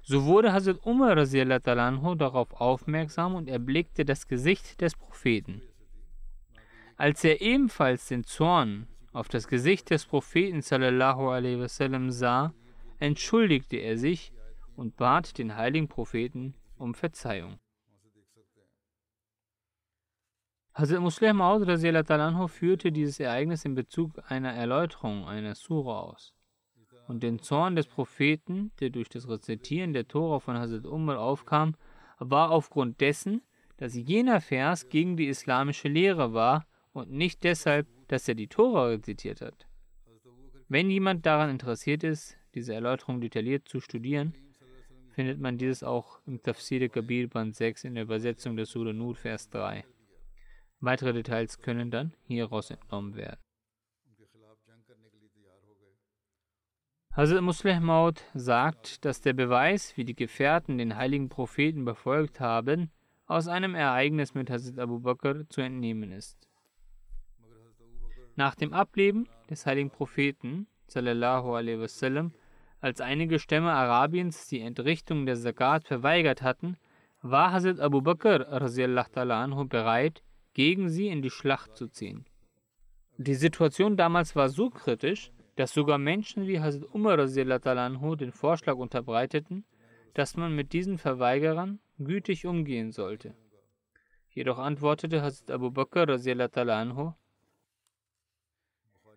So 0.01 0.25
wurde 0.25 0.53
Hazrat 0.53 0.85
Umar 0.85 1.15
darauf 1.15 2.53
aufmerksam 2.53 3.35
und 3.35 3.47
erblickte 3.47 4.05
das 4.05 4.27
Gesicht 4.27 4.81
des 4.81 4.95
Propheten. 4.95 5.61
Als 6.97 7.23
er 7.23 7.41
ebenfalls 7.41 8.07
den 8.07 8.23
Zorn 8.23 8.87
auf 9.13 9.27
das 9.27 9.47
Gesicht 9.47 9.89
des 9.89 10.05
Propheten 10.05 10.61
wasallam 11.59 12.11
sah, 12.11 12.53
entschuldigte 12.99 13.77
er 13.77 13.97
sich 13.97 14.31
und 14.75 14.95
bat 14.95 15.37
den 15.37 15.55
heiligen 15.55 15.87
Propheten 15.87 16.53
um 16.77 16.93
Verzeihung. 16.93 17.59
Hazrat 20.77 20.99
Muslim 20.99 21.37
Maud 21.37 21.65
führte 22.51 22.91
dieses 22.91 23.21
Ereignis 23.21 23.63
in 23.63 23.75
Bezug 23.75 24.21
einer 24.27 24.51
Erläuterung 24.51 25.25
einer 25.25 25.55
Sura 25.55 26.01
aus. 26.01 26.33
Und 27.07 27.23
den 27.23 27.39
Zorn 27.39 27.77
des 27.77 27.87
Propheten, 27.87 28.73
der 28.81 28.89
durch 28.89 29.07
das 29.07 29.29
Rezitieren 29.29 29.93
der 29.93 30.05
Tora 30.05 30.39
von 30.39 30.57
Hazrat 30.57 30.85
Umar 30.85 31.21
aufkam, 31.21 31.75
war 32.19 32.51
aufgrund 32.51 32.99
dessen, 32.99 33.41
dass 33.77 33.95
jener 33.95 34.41
Vers 34.41 34.89
gegen 34.89 35.15
die 35.15 35.27
islamische 35.27 35.87
Lehre 35.87 36.33
war 36.33 36.65
und 36.91 37.09
nicht 37.09 37.45
deshalb, 37.45 37.87
dass 38.09 38.27
er 38.27 38.35
die 38.35 38.47
Tora 38.47 38.87
rezitiert 38.87 39.39
hat. 39.39 39.67
Wenn 40.67 40.89
jemand 40.89 41.25
daran 41.25 41.51
interessiert 41.51 42.03
ist, 42.03 42.37
diese 42.53 42.73
Erläuterung 42.73 43.21
detailliert 43.21 43.69
zu 43.69 43.79
studieren, 43.79 44.33
findet 45.11 45.39
man 45.39 45.57
dieses 45.57 45.85
auch 45.85 46.19
im 46.27 46.41
Tafsir 46.41 46.89
Kabir 46.89 47.29
Band 47.29 47.55
6 47.55 47.85
in 47.85 47.95
der 47.95 48.03
Übersetzung 48.03 48.57
der 48.57 48.65
Surah 48.65 48.91
Nur, 48.91 49.15
Vers 49.15 49.49
3. 49.49 49.85
Weitere 50.85 51.13
Details 51.13 51.57
können 51.57 51.89
dann 51.89 52.13
hieraus 52.27 52.69
entnommen 52.69 53.15
werden. 53.15 53.39
Hazrat 57.11 57.41
Musleh 57.41 57.79
Maud 57.79 58.21
sagt, 58.35 59.03
dass 59.03 59.19
der 59.19 59.33
Beweis, 59.33 59.97
wie 59.97 60.05
die 60.05 60.15
Gefährten 60.15 60.77
den 60.77 60.95
heiligen 60.95 61.27
Propheten 61.27 61.85
befolgt 61.85 62.39
haben, 62.39 62.91
aus 63.25 63.47
einem 63.47 63.73
Ereignis 63.73 64.35
mit 64.35 64.51
Hazrat 64.51 64.77
Abu 64.77 64.99
Bakr 64.99 65.49
zu 65.49 65.61
entnehmen 65.61 66.11
ist. 66.11 66.37
Nach 68.35 68.53
dem 68.53 68.71
Ableben 68.71 69.27
des 69.49 69.65
heiligen 69.65 69.89
Propheten, 69.89 70.67
sallallahu 70.85 71.55
alaihi 71.55 71.79
wasallam, 71.79 72.31
als 72.79 73.01
einige 73.01 73.39
Stämme 73.39 73.71
Arabiens 73.71 74.49
die 74.49 74.61
Entrichtung 74.61 75.25
der 75.25 75.35
Zakat 75.35 75.87
verweigert 75.87 76.43
hatten, 76.43 76.77
war 77.23 77.51
Hazrat 77.53 77.79
Abu 77.79 78.01
Bakr 78.01 78.45
anhu 78.51 79.65
bereit, 79.65 80.21
gegen 80.55 80.89
sie 80.89 81.09
in 81.09 81.21
die 81.21 81.29
Schlacht 81.29 81.77
zu 81.77 81.87
ziehen. 81.87 82.25
Die 83.17 83.35
Situation 83.35 83.95
damals 83.95 84.35
war 84.35 84.49
so 84.49 84.71
kritisch, 84.71 85.31
dass 85.55 85.73
sogar 85.73 85.97
Menschen 85.99 86.47
wie 86.47 86.59
Hazrat 86.59 86.93
Umar 86.93 87.17
den 87.17 88.31
Vorschlag 88.31 88.75
unterbreiteten, 88.75 89.65
dass 90.15 90.35
man 90.35 90.55
mit 90.55 90.73
diesen 90.73 90.97
Verweigerern 90.97 91.79
gütig 91.99 92.45
umgehen 92.45 92.91
sollte. 92.91 93.35
Jedoch 94.29 94.57
antwortete 94.57 95.21
Hazrat 95.21 95.51
Abu 95.51 95.71
Bakr 95.71 96.07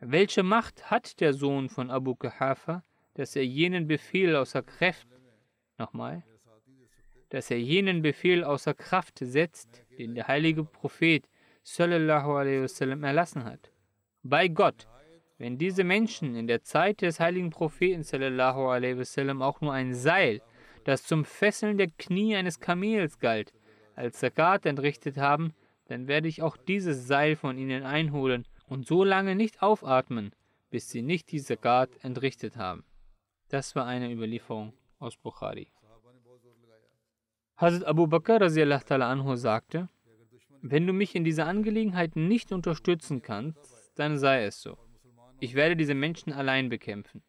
welche 0.01 0.43
Macht 0.45 0.91
hat 0.91 1.21
der 1.21 1.33
Sohn 1.33 1.69
von 1.69 1.91
Abu 1.91 2.15
Kahafa, 2.15 2.85
dass 3.15 3.35
er 3.35 3.45
jenen 3.45 3.89
Befehl 3.89 4.37
außer 4.37 4.63
Kraft, 4.63 5.09
nochmal, 5.77 6.23
dass 7.31 7.51
er 7.51 7.61
jenen 7.61 8.01
Befehl 8.03 8.45
außer 8.45 8.75
Kraft 8.75 9.19
setzt, 9.19 9.85
den 9.99 10.15
der 10.15 10.29
heilige 10.29 10.65
Prophet 10.65 11.29
sallallahu 11.63 12.33
alaihi 12.33 12.63
wasallam 12.63 13.05
erlassen 13.05 13.45
hat? 13.45 13.73
Bei 14.23 14.49
Gott, 14.49 14.87
wenn 15.39 15.59
diese 15.59 15.85
Menschen 15.85 16.35
in 16.35 16.47
der 16.47 16.63
Zeit 16.63 17.03
des 17.03 17.21
heiligen 17.21 17.51
Propheten 17.51 18.03
sallallahu 18.03 18.69
alaihi 18.69 18.99
wasallam 18.99 19.43
auch 19.43 19.61
nur 19.61 19.73
ein 19.73 19.95
Seil, 19.95 20.41
das 20.85 21.05
zum 21.05 21.25
Fesseln 21.25 21.79
der 21.79 21.89
Knie 21.99 22.35
eines 22.35 22.61
Kamels 22.61 23.19
galt, 23.19 23.53
als 23.95 24.19
Zakat 24.19 24.67
entrichtet 24.67 25.17
haben, 25.17 25.53
dann 25.87 26.07
werde 26.07 26.29
ich 26.29 26.43
auch 26.43 26.57
dieses 26.57 27.07
Seil 27.07 27.37
von 27.37 27.59
ihnen 27.59 27.83
einholen 27.83 28.47
und 28.67 28.87
so 28.87 29.05
lange 29.05 29.35
nicht 29.35 29.63
aufatmen, 29.63 30.33
bis 30.71 30.91
sie 30.91 31.03
nicht 31.03 31.33
die 31.33 31.41
Zakat 31.41 31.91
entrichtet 32.03 32.57
haben. 32.57 32.85
Das 33.49 33.75
war 33.75 33.87
eine 33.87 34.13
Überlieferung 34.13 34.73
aus 34.99 35.17
Bukhari. 35.17 35.69
Hazrat 37.61 37.89
Abu 37.89 38.07
Bakr 38.07 38.41
anhu 38.41 39.35
sagte, 39.35 39.89
wenn 40.63 40.87
du 40.87 40.93
mich 40.93 41.17
in 41.17 41.25
dieser 41.25 41.47
Angelegenheit 41.47 42.15
nicht 42.15 42.53
unterstützen 42.53 43.21
kannst, 43.21 43.59
dann 43.97 44.17
sei 44.17 44.45
es 44.45 44.63
so. 44.63 44.79
Ich 45.41 45.57
werde 45.57 45.75
diese 45.75 45.95
Menschen 45.95 46.33
allein 46.33 46.69
bekämpfen. 46.69 47.25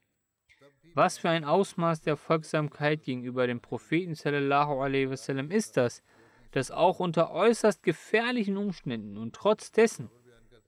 Was 0.93 1.17
für 1.17 1.29
ein 1.29 1.45
Ausmaß 1.45 2.01
der 2.01 2.15
Folgsamkeit 2.15 3.01
gegenüber 3.01 3.47
dem 3.47 3.59
Propheten 3.59 4.13
wasallam 4.13 5.49
ist 5.49 5.77
das, 5.77 6.03
dass 6.51 6.69
auch 6.69 6.99
unter 6.99 7.31
äußerst 7.31 7.81
gefährlichen 7.81 8.57
Umständen 8.57 9.17
und 9.17 9.33
trotz 9.33 9.71
dessen, 9.71 10.11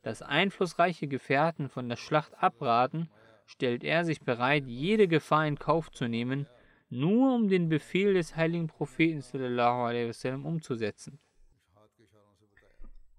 dass 0.01 0.23
einflussreiche 0.23 1.07
Gefährten 1.07 1.69
von 1.69 1.87
der 1.87 1.97
Schlacht 1.97 2.33
abraten, 2.41 3.11
stellt 3.45 3.83
er 3.83 4.05
sich 4.05 4.21
bereit, 4.21 4.65
jede 4.65 5.07
Gefahr 5.07 5.45
in 5.45 5.59
Kauf 5.59 5.91
zu 5.91 6.07
nehmen, 6.07 6.47
nur 6.91 7.33
um 7.33 7.47
den 7.47 7.69
Befehl 7.69 8.13
des 8.13 8.35
heiligen 8.35 8.67
Propheten 8.67 9.19
wasallam, 9.19 10.45
umzusetzen. 10.45 11.19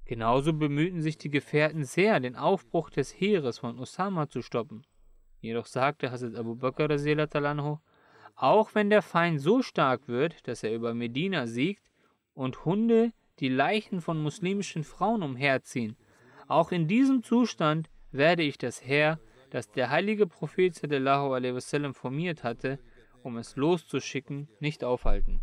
Genauso 0.04 0.52
bemühten 0.52 1.00
sich 1.00 1.16
die 1.16 1.30
Gefährten 1.30 1.84
sehr, 1.84 2.20
den 2.20 2.36
Aufbruch 2.36 2.90
des 2.90 3.18
Heeres 3.18 3.60
von 3.60 3.78
Osama 3.78 4.28
zu 4.28 4.42
stoppen. 4.42 4.86
Jedoch 5.40 5.66
sagte 5.66 6.10
Hazrat 6.10 6.34
Abu 6.36 6.54
Bakr 6.54 6.88
auch 8.34 8.74
wenn 8.74 8.90
der 8.90 9.02
Feind 9.02 9.40
so 9.40 9.62
stark 9.62 10.08
wird, 10.08 10.46
dass 10.46 10.62
er 10.62 10.74
über 10.74 10.94
Medina 10.94 11.46
siegt 11.46 11.90
und 12.34 12.64
Hunde 12.64 13.12
die 13.38 13.48
Leichen 13.48 14.00
von 14.00 14.22
muslimischen 14.22 14.84
Frauen 14.84 15.22
umherziehen, 15.22 15.96
auch 16.46 16.72
in 16.72 16.88
diesem 16.88 17.22
Zustand 17.22 17.88
werde 18.10 18.42
ich 18.42 18.58
das 18.58 18.84
Heer, 18.84 19.18
das 19.50 19.70
der 19.70 19.90
heilige 19.90 20.26
Prophet 20.26 20.74
sallam, 20.74 21.94
formiert 21.94 22.44
hatte, 22.44 22.78
um 23.22 23.36
es 23.36 23.56
loszuschicken, 23.56 24.48
nicht 24.60 24.84
aufhalten. 24.84 25.42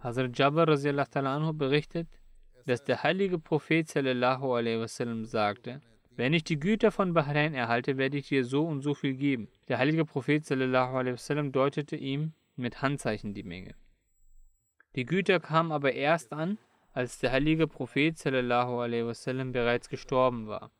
Hazrat 0.00 0.38
Jabbar 0.38 0.66
berichtet, 0.66 2.08
dass 2.66 2.84
der 2.84 3.02
heilige 3.02 3.38
Prophet 3.38 3.88
sallam, 3.88 5.24
sagte, 5.24 5.80
wenn 6.16 6.32
ich 6.32 6.44
die 6.44 6.58
Güter 6.58 6.90
von 6.90 7.14
Bahrain 7.14 7.54
erhalte, 7.54 7.96
werde 7.96 8.18
ich 8.18 8.28
dir 8.28 8.44
so 8.44 8.66
und 8.66 8.82
so 8.82 8.94
viel 8.94 9.14
geben. 9.14 9.48
Der 9.68 9.78
heilige 9.78 10.04
Prophet 10.04 10.44
sallam, 10.44 11.52
deutete 11.52 11.96
ihm 11.96 12.32
mit 12.56 12.82
Handzeichen 12.82 13.34
die 13.34 13.42
Menge. 13.42 13.74
Die 14.96 15.04
Güter 15.06 15.40
kamen 15.40 15.72
aber 15.72 15.92
erst 15.92 16.32
an, 16.32 16.58
als 16.92 17.18
der 17.18 17.32
heilige 17.32 17.66
Prophet 17.66 18.18
wasallam, 18.24 19.52
bereits 19.52 19.88
gestorben 19.88 20.46
war. 20.46 20.70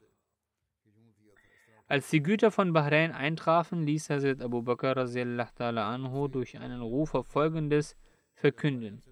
Als 1.91 2.09
die 2.09 2.23
Güter 2.23 2.53
von 2.53 2.73
Bahrain 2.73 3.11
eintrafen, 3.11 3.85
ließ 3.85 4.11
Hazrat 4.11 4.43
Abu 4.43 4.63
Bakr 4.63 4.97
anhu 4.97 6.29
durch 6.29 6.57
einen 6.57 6.83
Rufer 6.83 7.25
folgendes 7.25 7.97
verkünden. 8.33 9.03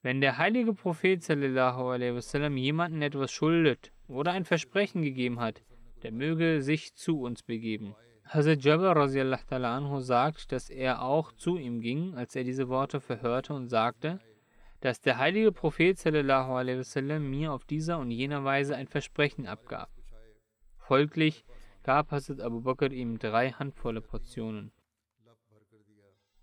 Wenn 0.00 0.20
der 0.20 0.38
heilige 0.38 0.74
Prophet 0.74 1.28
wasallam, 1.28 2.56
jemanden 2.56 3.02
etwas 3.02 3.32
schuldet 3.32 3.90
oder 4.06 4.30
ein 4.30 4.44
Versprechen 4.44 5.02
gegeben 5.02 5.40
hat, 5.40 5.64
der 6.04 6.12
möge 6.12 6.62
sich 6.62 6.94
zu 6.94 7.20
uns 7.20 7.42
begeben. 7.42 7.96
Hazrat 8.26 8.62
Jabir 8.62 8.96
anhu 8.96 9.98
sagt, 9.98 10.52
dass 10.52 10.70
er 10.70 11.02
auch 11.02 11.32
zu 11.32 11.56
ihm 11.56 11.80
ging, 11.80 12.14
als 12.14 12.36
er 12.36 12.44
diese 12.44 12.68
Worte 12.68 13.00
verhörte 13.00 13.54
und 13.54 13.66
sagte, 13.66 14.20
dass 14.82 15.00
der 15.00 15.18
heilige 15.18 15.50
Prophet 15.50 15.98
wasallam, 15.98 17.28
mir 17.28 17.52
auf 17.52 17.64
dieser 17.64 17.98
und 17.98 18.12
jener 18.12 18.44
Weise 18.44 18.76
ein 18.76 18.86
Versprechen 18.86 19.48
abgab. 19.48 19.90
Folglich 20.78 21.44
gab 21.82 22.10
Hazrat 22.10 22.40
Abu 22.40 22.60
Bakr 22.60 22.92
ihm 22.92 23.18
drei 23.18 23.50
handvolle 23.50 24.00
Portionen. 24.00 24.72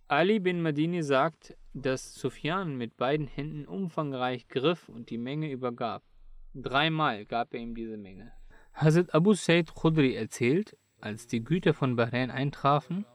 Ali 0.08 0.40
bin 0.40 0.62
Madini 0.62 1.04
sagt, 1.04 1.56
dass 1.74 2.16
Sufyan 2.16 2.76
mit 2.76 2.98
beiden 2.98 3.28
Händen 3.28 3.66
umfangreich 3.66 4.48
griff 4.48 4.90
und 4.90 5.12
die 5.12 5.20
Menge 5.20 5.52
übergab. 5.52 6.04
Dreimal 6.56 7.26
gab 7.26 7.54
er 7.54 7.60
ihm 7.60 7.76
diese 7.76 7.98
Menge. 7.98 8.32
Hazrat 8.74 9.14
Abu 9.14 9.34
Said 9.34 9.76
Khudri 9.76 10.16
erzählt, 10.16 10.76
als 11.00 11.28
die 11.28 11.44
Güter 11.44 11.74
von 11.74 11.96
Bahrain 11.96 12.32
eintrafen, 12.32 13.06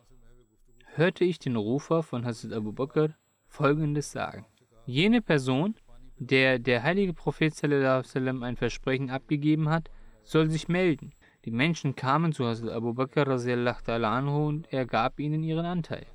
hörte 0.94 1.24
ich 1.24 1.38
den 1.40 1.56
Rufer 1.56 2.02
von 2.02 2.24
Hazrat 2.24 2.52
Abu 2.52 2.72
Bakr 2.72 3.16
folgendes 3.48 4.12
sagen. 4.12 4.46
Jene 4.86 5.20
Person, 5.20 5.74
der 6.18 6.58
der 6.60 6.82
heilige 6.84 7.12
Prophet 7.12 7.52
ein 7.64 8.56
Versprechen 8.56 9.10
abgegeben 9.10 9.68
hat, 9.68 9.90
soll 10.22 10.48
sich 10.50 10.68
melden. 10.68 11.12
Die 11.44 11.50
Menschen 11.50 11.94
kamen 11.94 12.32
zu 12.32 12.46
Hazrat 12.46 12.72
Abu 12.72 12.94
Bakr 12.94 13.28
anhu, 13.28 14.48
und 14.48 14.72
er 14.72 14.86
gab 14.86 15.20
ihnen 15.20 15.42
ihren 15.42 15.66
Anteil. 15.66 16.06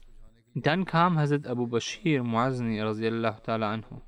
Dann 0.56 0.86
kam 0.86 1.20
Hazrat 1.20 1.46
Abu 1.46 1.68
Bashir 1.68 2.24
Muazni 2.24 2.82
anhu. 2.82 4.02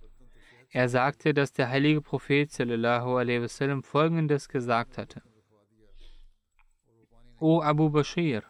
Er 0.72 0.90
sagte, 0.90 1.34
dass 1.36 1.54
der 1.54 1.70
heilige 1.70 2.02
Prophet 2.02 2.52
sallam, 2.52 3.84
folgendes 3.84 4.50
gesagt 4.50 4.98
hatte. 4.98 5.22
O 7.40 7.62
Abu 7.62 7.90
Bashir, 7.92 8.44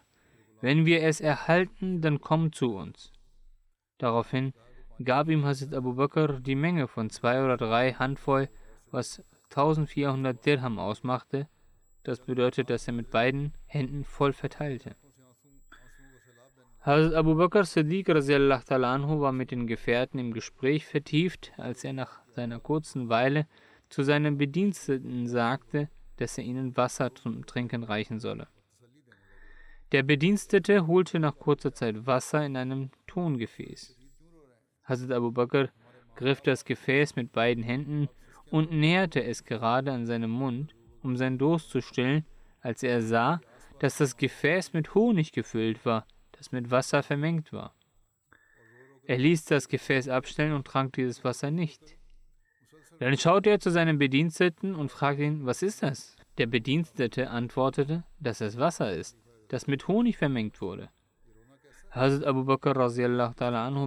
wenn 0.62 0.86
wir 0.86 1.02
es 1.02 1.20
erhalten, 1.20 2.00
dann 2.00 2.20
komm 2.20 2.52
zu 2.52 2.74
uns. 2.76 3.12
Daraufhin 3.98 4.54
gab 5.04 5.28
ihm 5.28 5.44
Hazrat 5.44 5.74
Abu 5.74 5.94
Bakr 5.94 6.40
die 6.40 6.54
Menge 6.54 6.88
von 6.88 7.10
zwei 7.10 7.44
oder 7.44 7.58
drei 7.58 7.92
Handvoll, 7.92 8.48
was 8.90 9.22
1400 9.50 10.46
Dirham 10.46 10.78
ausmachte. 10.78 11.48
Das 12.04 12.20
bedeutet, 12.20 12.68
dass 12.68 12.88
er 12.88 12.94
mit 12.94 13.10
beiden 13.10 13.52
Händen 13.66 14.04
voll 14.04 14.32
verteilte. 14.32 14.96
Hazrat 16.80 17.14
Abu 17.14 17.36
Bakr 17.36 17.64
Siddiq 17.64 18.08
anhu 18.10 19.20
war 19.20 19.30
mit 19.30 19.52
den 19.52 19.68
Gefährten 19.68 20.18
im 20.18 20.32
Gespräch 20.32 20.84
vertieft, 20.84 21.52
als 21.56 21.84
er 21.84 21.92
nach 21.92 22.22
seiner 22.34 22.58
kurzen 22.58 23.08
Weile 23.08 23.46
zu 23.88 24.02
seinem 24.02 24.36
Bediensteten 24.36 25.28
sagte, 25.28 25.88
dass 26.16 26.38
er 26.38 26.44
ihnen 26.44 26.76
Wasser 26.76 27.14
zum 27.14 27.46
Trinken 27.46 27.84
reichen 27.84 28.18
solle. 28.18 28.48
Der 29.92 30.02
Bedienstete 30.02 30.88
holte 30.88 31.20
nach 31.20 31.38
kurzer 31.38 31.72
Zeit 31.72 32.04
Wasser 32.04 32.44
in 32.44 32.56
einem 32.56 32.90
Tongefäß. 33.06 33.96
Hazrat 34.82 35.12
Abu 35.12 35.30
Bakr 35.30 35.68
griff 36.16 36.40
das 36.40 36.64
Gefäß 36.64 37.14
mit 37.14 37.30
beiden 37.30 37.62
Händen 37.62 38.08
und 38.50 38.72
näherte 38.72 39.22
es 39.22 39.44
gerade 39.44 39.92
an 39.92 40.06
seinem 40.06 40.30
Mund, 40.30 40.74
um 41.02 41.16
seinen 41.16 41.38
Durst 41.38 41.70
zu 41.70 41.80
stillen, 41.80 42.24
als 42.60 42.82
er 42.82 43.02
sah, 43.02 43.40
dass 43.80 43.98
das 43.98 44.16
Gefäß 44.16 44.72
mit 44.72 44.94
Honig 44.94 45.32
gefüllt 45.32 45.84
war, 45.84 46.06
das 46.32 46.52
mit 46.52 46.70
Wasser 46.70 47.02
vermengt 47.02 47.52
war. 47.52 47.74
Er 49.04 49.18
ließ 49.18 49.44
das 49.46 49.68
Gefäß 49.68 50.08
abstellen 50.08 50.52
und 50.52 50.66
trank 50.66 50.92
dieses 50.92 51.24
Wasser 51.24 51.50
nicht. 51.50 51.96
Dann 53.00 53.16
schaute 53.18 53.50
er 53.50 53.58
zu 53.58 53.70
seinem 53.70 53.98
Bediensteten 53.98 54.76
und 54.76 54.90
fragte 54.90 55.24
ihn, 55.24 55.44
was 55.44 55.62
ist 55.62 55.82
das? 55.82 56.16
Der 56.38 56.46
Bedienstete 56.46 57.30
antwortete, 57.30 58.04
dass 58.20 58.40
es 58.40 58.58
Wasser 58.58 58.92
ist, 58.92 59.18
das 59.48 59.66
mit 59.66 59.88
Honig 59.88 60.16
vermengt 60.16 60.60
wurde. 60.60 60.88
Hazrat 61.90 62.24
Abu 62.24 62.44
Bakr 62.44 62.74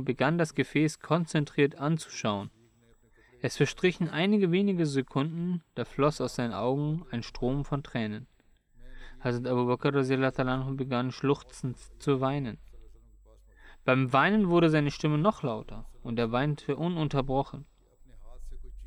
begann 0.01 0.37
das 0.37 0.53
Gefäß 0.53 0.99
konzentriert 0.99 1.75
anzuschauen. 1.75 2.51
Es 3.45 3.57
verstrichen 3.57 4.09
einige 4.09 4.51
wenige 4.51 4.87
Sekunden, 4.87 5.61
da 5.75 5.85
floss 5.85 6.19
aus 6.19 6.33
seinen 6.33 6.55
Augen 6.55 7.05
ein 7.11 7.21
Strom 7.21 7.63
von 7.63 7.83
Tränen. 7.83 8.25
Hazrat 9.19 9.45
Abu 9.45 9.67
Bakr 9.67 9.91
begann 9.91 11.11
schluchzend 11.11 11.77
zu 11.99 12.21
weinen. 12.21 12.57
Beim 13.83 14.11
Weinen 14.11 14.49
wurde 14.49 14.71
seine 14.71 14.89
Stimme 14.89 15.19
noch 15.19 15.43
lauter 15.43 15.85
und 16.01 16.17
er 16.17 16.31
weinte 16.31 16.75
ununterbrochen. 16.75 17.67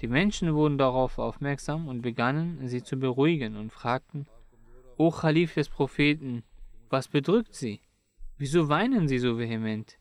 Die 0.01 0.09
Menschen 0.09 0.53
wurden 0.53 0.77
darauf 0.77 1.21
aufmerksam 1.21 1.87
und 1.87 2.03
begannen, 2.03 2.67
sie 2.67 2.83
zu 2.83 2.97
beruhigen 2.97 3.55
und 3.55 3.73
fragten, 3.73 4.27
O 4.97 5.13
Khalif 5.13 5.55
des 5.55 5.69
Propheten, 5.69 6.43
was 6.91 7.07
bedrückt 7.07 7.55
sie? 7.55 7.81
Wieso 8.39 8.69
weinen 8.69 9.07
Sie 9.07 9.21
so 9.21 9.39
vehement? 9.39 10.01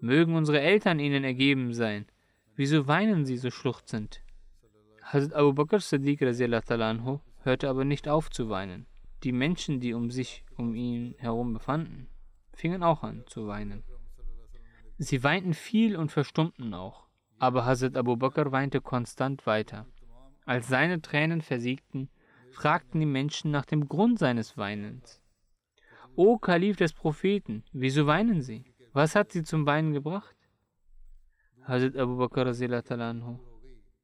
Mögen 0.00 0.34
unsere 0.34 0.62
Eltern 0.62 0.98
Ihnen 0.98 1.24
ergeben 1.24 1.74
sein. 1.74 2.06
Wieso 2.54 2.86
weinen 2.86 3.24
Sie 3.24 3.38
so 3.38 3.50
schluchzend? 3.50 4.22
Hazrat 5.02 5.32
Abu 5.32 5.54
Bakr 5.54 5.80
Siddiq 5.80 6.22
anhu, 6.22 7.20
hörte 7.44 7.68
aber 7.68 7.84
nicht 7.84 8.08
auf 8.08 8.30
zu 8.30 8.50
weinen. 8.50 8.86
Die 9.22 9.32
Menschen, 9.32 9.80
die 9.80 9.94
um 9.94 10.10
sich 10.10 10.44
um 10.56 10.74
ihn 10.74 11.14
herum 11.18 11.54
befanden, 11.54 12.08
fingen 12.52 12.82
auch 12.82 13.02
an 13.02 13.24
zu 13.26 13.46
weinen. 13.46 13.82
Sie 14.98 15.24
weinten 15.24 15.54
viel 15.54 15.96
und 15.96 16.12
verstummten 16.12 16.74
auch, 16.74 17.06
aber 17.38 17.64
Hazrat 17.64 17.96
Abu 17.96 18.16
Bakr 18.16 18.52
weinte 18.52 18.80
konstant 18.80 19.46
weiter. 19.46 19.86
Als 20.44 20.68
seine 20.68 21.00
Tränen 21.00 21.40
versiegten, 21.40 22.10
fragten 22.50 23.00
die 23.00 23.06
Menschen 23.06 23.50
nach 23.50 23.64
dem 23.64 23.88
Grund 23.88 24.18
seines 24.18 24.58
Weinens. 24.58 25.22
O 26.14 26.36
Kalif 26.36 26.76
des 26.76 26.92
Propheten, 26.92 27.64
wieso 27.72 28.06
weinen 28.06 28.42
Sie? 28.42 28.64
Was 28.92 29.14
hat 29.14 29.32
Sie 29.32 29.42
zum 29.42 29.64
Weinen 29.64 29.94
gebracht? 29.94 30.36
Hazrat 31.64 31.96
Abu 31.96 32.16
Bakr 32.16 32.46
anhu 32.46 33.38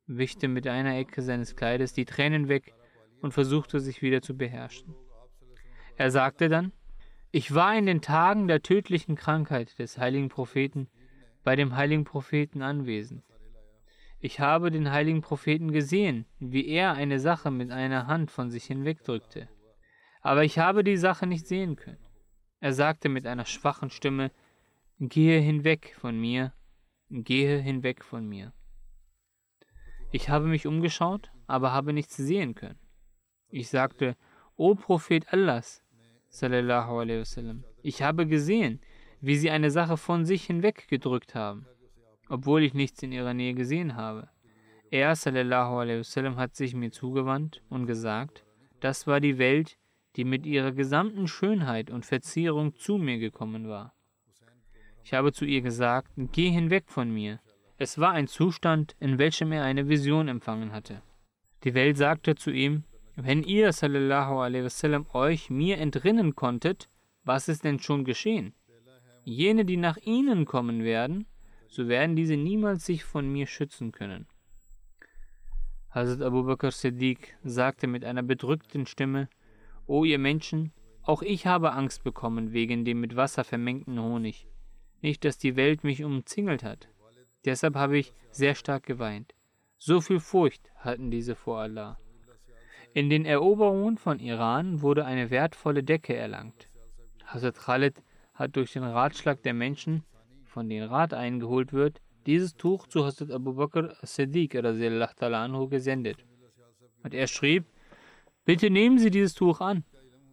wischte 0.07 0.49
mit 0.49 0.67
einer 0.67 0.97
Ecke 0.97 1.23
seines 1.23 1.55
Kleides 1.57 1.93
die 1.93 2.05
Tränen 2.05 2.49
weg 2.49 2.75
und 3.21 3.33
versuchte 3.33 3.81
sich 3.81 4.01
wieder 4.01 4.23
zu 4.23 4.37
beherrschen. 4.37 4.95
Er 5.97 6.11
sagte 6.11 6.49
dann, 6.49 6.73
ich 7.31 7.55
war 7.55 7.77
in 7.77 7.87
den 7.87 8.01
Tagen 8.01 8.49
der 8.49 8.63
tödlichen 8.63 9.17
Krankheit 9.17 9.79
des 9.79 9.99
heiligen 9.99 10.29
Propheten 10.29 10.89
bei 11.45 11.57
dem 11.57 11.77
heiligen 11.77 12.05
Propheten 12.05 12.63
anwesend. 12.63 13.23
Ich 14.21 14.41
habe 14.41 14.71
den 14.71 14.91
heiligen 14.91 15.21
Propheten 15.21 15.73
gesehen, 15.73 16.25
wie 16.39 16.67
er 16.67 16.95
eine 16.95 17.21
Sache 17.21 17.51
mit 17.51 17.71
einer 17.71 18.07
Hand 18.07 18.31
von 18.31 18.51
sich 18.51 18.65
hinwegdrückte 18.65 19.49
aber 20.21 20.45
ich 20.45 20.59
habe 20.59 20.85
die 20.85 20.97
Sache 20.97 21.27
nicht 21.27 21.47
sehen 21.47 21.77
können. 21.77 22.05
Er 22.61 22.73
sagte 22.73 23.09
mit 23.09 23.27
einer 23.27 23.45
schwachen 23.45 23.91
Stimme, 23.91 24.31
Gehe 25.01 25.39
hinweg 25.39 25.95
von 25.99 26.21
mir, 26.21 26.53
gehe 27.11 27.59
hinweg 27.59 28.05
von 28.05 28.27
mir. 28.27 28.53
Ich 30.11 30.29
habe 30.29 30.47
mich 30.47 30.67
umgeschaut, 30.67 31.31
aber 31.47 31.73
habe 31.73 31.93
nichts 31.93 32.17
sehen 32.17 32.55
können. 32.55 32.79
Ich 33.51 33.69
sagte, 33.69 34.17
O 34.57 34.75
Prophet 34.75 35.33
Allahs, 35.33 35.83
sallallahu 36.29 36.99
alaihi 36.99 37.21
wasallam, 37.21 37.65
ich 37.83 38.03
habe 38.03 38.27
gesehen, 38.27 38.81
wie 39.21 39.37
sie 39.37 39.51
eine 39.51 39.71
Sache 39.71 39.97
von 39.97 40.25
sich 40.25 40.45
hinweggedrückt 40.45 41.35
haben, 41.35 41.67
obwohl 42.29 42.63
ich 42.63 42.75
nichts 42.75 43.03
in 43.03 43.13
ihrer 43.13 43.35
Nähe 43.35 43.55
gesehen 43.55 43.97
habe. 43.97 44.29
Er, 44.91 45.15
sallallahu 45.15 45.77
alaihi 45.77 45.99
wasallam, 46.01 46.37
hat 46.37 46.57
sich 46.57 46.75
mir 46.75 46.91
zugewandt 46.91 47.63
und 47.69 47.87
gesagt, 47.87 48.45
das 48.81 49.07
war 49.07 49.21
die 49.21 49.39
Welt, 49.39 49.79
die 50.17 50.25
mit 50.25 50.47
ihrer 50.47 50.73
gesamten 50.73 51.29
Schönheit 51.29 51.91
und 51.91 52.07
Verzierung 52.07 52.75
zu 52.75 52.97
mir 52.97 53.19
gekommen 53.19 53.69
war. 53.69 53.95
Ich 55.09 55.15
habe 55.15 55.33
zu 55.33 55.47
ihr 55.47 55.63
gesagt, 55.63 56.13
geh 56.33 56.51
hinweg 56.51 56.85
von 56.87 57.11
mir. 57.11 57.41
Es 57.79 57.97
war 57.97 58.13
ein 58.13 58.27
Zustand, 58.27 58.95
in 59.01 59.17
welchem 59.17 59.53
er 59.53 59.65
eine 59.65 59.89
Vision 59.89 60.29
empfangen 60.29 60.71
hatte. 60.71 61.01
Die 61.65 61.73
Welt 61.73 61.97
sagte 61.97 62.35
zu 62.35 62.51
ihm, 62.51 62.85
wenn 63.17 63.43
ihr, 63.43 63.73
sallallahu 63.73 64.41
alaihi 64.41 64.65
wasallam, 64.65 65.07
euch 65.15 65.49
mir 65.49 65.79
entrinnen 65.79 66.35
konntet, 66.35 66.91
was 67.25 67.49
ist 67.49 67.65
denn 67.65 67.79
schon 67.79 68.05
geschehen? 68.05 68.53
Jene, 69.25 69.65
die 69.65 69.79
nach 69.79 69.97
ihnen 69.97 70.45
kommen 70.45 70.85
werden, 70.85 71.25
so 71.69 71.89
werden 71.89 72.15
diese 72.15 72.37
niemals 72.37 72.85
sich 72.85 73.03
von 73.03 73.33
mir 73.33 73.47
schützen 73.47 73.93
können. 73.93 74.27
Hazrat 75.89 76.21
Abu 76.21 76.45
Bakr 76.45 76.71
Siddiq 76.71 77.35
sagte 77.43 77.87
mit 77.87 78.05
einer 78.05 78.23
bedrückten 78.23 78.85
Stimme, 78.85 79.31
O 79.87 80.05
ihr 80.05 80.19
Menschen, 80.19 80.71
auch 81.03 81.23
ich 81.23 81.47
habe 81.47 81.73
Angst 81.73 82.05
bekommen 82.05 82.53
wegen 82.53 82.85
dem 82.85 83.01
mit 83.01 83.17
Wasser 83.17 83.43
vermengten 83.43 83.99
Honig. 83.99 84.47
Nicht, 85.01 85.25
dass 85.25 85.39
die 85.39 85.57
Welt 85.57 85.85
mich 85.85 86.03
umzingelt 86.03 86.65
hat. 86.65 86.89
Deshalb 87.45 87.77
habe 87.77 87.99
ich 87.99 88.13
sehr 88.31 88.55
stark 88.55 88.85
geweint. 88.85 89.35
So 89.79 90.01
viel 90.01 90.19
Furcht 90.19 90.73
hatten 90.77 91.11
diese 91.11 91.35
vor 91.37 91.61
Allah. 91.61 91.99
In 92.95 93.11
den 93.11 93.25
Eroberungen 93.25 93.97
von 93.97 94.19
Iran 94.19 94.83
wurde 94.83 95.05
eine 95.05 95.31
wertvolle 95.31 95.85
Decke 95.85 96.17
erlangt. 96.17 96.69
Hazrat 97.27 97.57
Khalid 97.57 98.03
hat 98.35 98.57
durch 98.57 98.73
den 98.73 98.83
Ratschlag 98.83 99.43
der 99.43 99.55
Menschen, 99.55 100.03
von 100.45 100.69
denen 100.69 100.89
Rat 100.89 101.15
eingeholt 101.15 101.73
wird, 101.73 102.01
dieses 102.27 102.57
Tuch 102.57 102.87
zu 102.89 103.05
Hazrat 103.05 103.31
Abu 103.31 103.55
Bakr 103.55 103.95
Siddiq 104.03 104.51
gesendet. 105.71 106.25
Und 107.03 107.15
er 107.15 107.27
schrieb, 107.27 107.67
Bitte 108.45 108.71
nehmen 108.71 108.99
Sie 108.99 109.11
dieses 109.11 109.35
Tuch 109.35 109.61
an. 109.61 109.85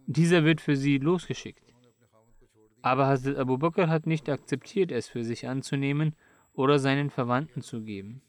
Dieser 0.06 0.44
wird 0.44 0.60
für 0.60 0.74
Sie 0.74 0.98
losgeschickt. 0.98 1.65
Aber 2.86 3.08
Hazrat 3.08 3.36
Abu 3.36 3.58
Bakr 3.58 3.88
hat 3.88 4.06
nicht 4.06 4.28
akzeptiert, 4.28 4.92
es 4.92 5.08
für 5.08 5.24
sich 5.24 5.48
anzunehmen 5.48 6.14
oder 6.52 6.78
seinen 6.78 7.10
Verwandten 7.10 7.60
zu 7.60 7.82
geben. 7.82 8.22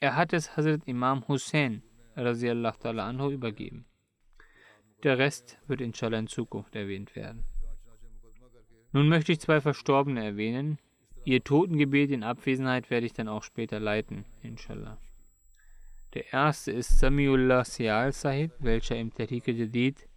Er 0.00 0.16
hat 0.16 0.32
es 0.32 0.56
Hazrat 0.56 0.80
Imam 0.86 1.28
Hussein 1.28 1.82
anhu, 2.14 3.30
übergeben. 3.30 3.84
Der 5.02 5.18
Rest 5.18 5.58
wird 5.66 5.82
inshallah 5.82 6.18
in 6.18 6.28
Zukunft 6.28 6.74
erwähnt 6.74 7.14
werden. 7.14 7.44
Nun 8.92 9.10
möchte 9.10 9.32
ich 9.32 9.40
zwei 9.40 9.60
Verstorbene 9.60 10.24
erwähnen, 10.24 10.78
Ihr 11.26 11.44
Totengebet 11.44 12.10
in 12.10 12.22
Abwesenheit 12.22 12.88
werde 12.88 13.04
ich 13.04 13.12
dann 13.12 13.28
auch 13.28 13.42
später 13.42 13.80
leiten, 13.80 14.24
inshallah. 14.42 14.96
Der 16.14 16.32
erste 16.32 16.72
ist 16.72 16.98
Samiullah 16.98 17.66
Sial 17.66 18.12
Sahib, 18.12 18.52
welcher 18.60 18.96
im 18.96 19.12
Tariqa 19.12 19.52
Jadid 19.52 20.08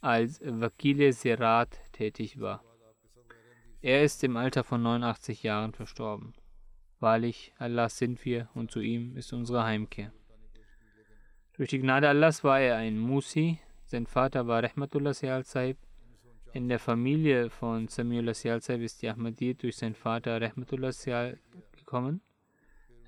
als 0.00 0.40
Wakile 0.44 1.12
Sirat 1.12 1.78
tätig 1.92 2.40
war. 2.40 2.64
Er 3.84 4.04
ist 4.04 4.22
im 4.22 4.36
Alter 4.36 4.62
von 4.62 4.80
89 4.80 5.42
Jahren 5.42 5.72
verstorben. 5.72 6.34
Wahrlich, 7.00 7.52
Allah 7.58 7.88
sind 7.88 8.24
wir 8.24 8.48
und 8.54 8.70
zu 8.70 8.78
ihm 8.78 9.16
ist 9.16 9.32
unsere 9.32 9.64
Heimkehr. 9.64 10.12
Durch 11.54 11.70
die 11.70 11.80
Gnade 11.80 12.08
Allahs 12.08 12.44
war 12.44 12.60
er 12.60 12.76
ein 12.76 12.96
Musi. 12.96 13.58
Sein 13.84 14.06
Vater 14.06 14.46
war 14.46 14.62
Rahmatullah 14.62 15.14
Sial 15.14 15.44
Sahib. 15.44 15.78
In 16.52 16.68
der 16.68 16.78
Familie 16.78 17.50
von 17.50 17.88
Samiullah 17.88 18.34
Sial 18.34 18.62
Sahib 18.62 18.82
ist 18.82 19.02
die 19.02 19.08
Ahmadiyyat 19.08 19.64
durch 19.64 19.76
seinen 19.76 19.96
Vater 19.96 20.40
Rahmatullah 20.40 20.92
Sial 20.92 21.40
gekommen. 21.76 22.20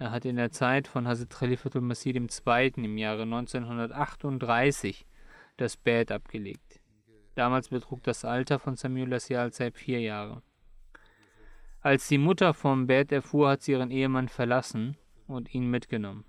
Er 0.00 0.10
hat 0.10 0.24
in 0.24 0.34
der 0.34 0.50
Zeit 0.50 0.88
von 0.88 1.06
Hazrat 1.06 1.30
Khalifatul 1.30 1.82
Masih 1.82 2.16
II. 2.16 2.72
im 2.78 2.98
Jahre 2.98 3.22
1938 3.22 5.06
das 5.56 5.76
Bad 5.76 6.10
abgelegt. 6.10 6.80
Damals 7.36 7.68
betrug 7.68 8.02
das 8.02 8.24
Alter 8.24 8.58
von 8.58 8.74
Samiullah 8.74 9.20
Sial 9.20 9.52
Sahib 9.52 9.76
vier 9.76 10.00
Jahre. 10.00 10.42
Als 11.84 12.08
die 12.08 12.16
Mutter 12.16 12.54
vom 12.54 12.86
Bad 12.86 13.12
erfuhr, 13.12 13.50
hat 13.50 13.60
sie 13.60 13.72
ihren 13.72 13.90
Ehemann 13.90 14.30
verlassen 14.30 14.96
und 15.26 15.54
ihn 15.54 15.70
mitgenommen. 15.70 16.24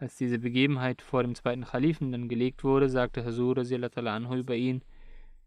Als 0.00 0.16
diese 0.16 0.40
Begebenheit 0.40 1.02
vor 1.02 1.22
dem 1.22 1.36
zweiten 1.36 1.64
Kalifen 1.64 2.10
dann 2.10 2.28
gelegt 2.28 2.64
wurde, 2.64 2.88
sagte 2.88 3.24
Hasur 3.24 3.56
anhu 3.56 4.34
über 4.34 4.56
ihn, 4.56 4.82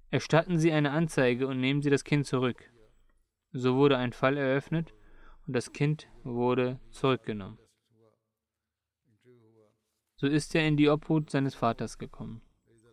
erstatten 0.09 0.57
Sie 0.57 0.71
eine 0.71 0.91
Anzeige 0.91 1.47
und 1.47 1.59
nehmen 1.59 1.81
Sie 1.81 1.89
das 1.89 2.05
Kind 2.05 2.25
zurück. 2.25 2.71
So 3.51 3.75
wurde 3.75 3.97
ein 3.97 4.13
Fall 4.13 4.37
eröffnet 4.37 4.93
und 5.45 5.53
das 5.53 5.73
Kind 5.73 6.07
wurde 6.23 6.79
zurückgenommen. 6.91 7.59
So 10.15 10.27
ist 10.27 10.55
er 10.55 10.65
in 10.65 10.77
die 10.77 10.87
Obhut 10.87 11.29
seines 11.29 11.55
Vaters 11.55 11.97
gekommen 11.97 12.41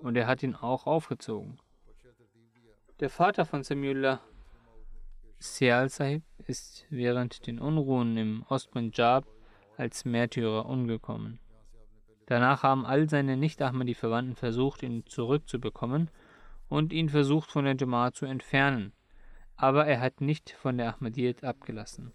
und 0.00 0.16
er 0.16 0.26
hat 0.26 0.42
ihn 0.42 0.56
auch 0.56 0.88
aufgezogen. 0.88 1.60
Der 2.98 3.10
Vater 3.10 3.44
von 3.44 3.62
Samuellah 3.62 4.20
Sial 5.42 5.88
Sahib 5.88 6.22
ist 6.46 6.86
während 6.88 7.48
den 7.48 7.58
Unruhen 7.58 8.16
im 8.16 8.44
Ostpunjab 8.48 9.26
als 9.76 10.04
Märtyrer 10.04 10.66
umgekommen. 10.66 11.40
Danach 12.26 12.62
haben 12.62 12.86
all 12.86 13.08
seine 13.10 13.36
Nicht-Ahmadi-Verwandten 13.36 14.36
versucht, 14.36 14.84
ihn 14.84 15.04
zurückzubekommen 15.04 16.10
und 16.68 16.92
ihn 16.92 17.08
versucht, 17.08 17.50
von 17.50 17.64
der 17.64 17.74
Jamaat 17.74 18.14
zu 18.14 18.24
entfernen. 18.24 18.92
Aber 19.56 19.84
er 19.84 20.00
hat 20.00 20.20
nicht 20.20 20.50
von 20.50 20.78
der 20.78 20.94
Ahmadiyyat 20.94 21.42
abgelassen. 21.42 22.12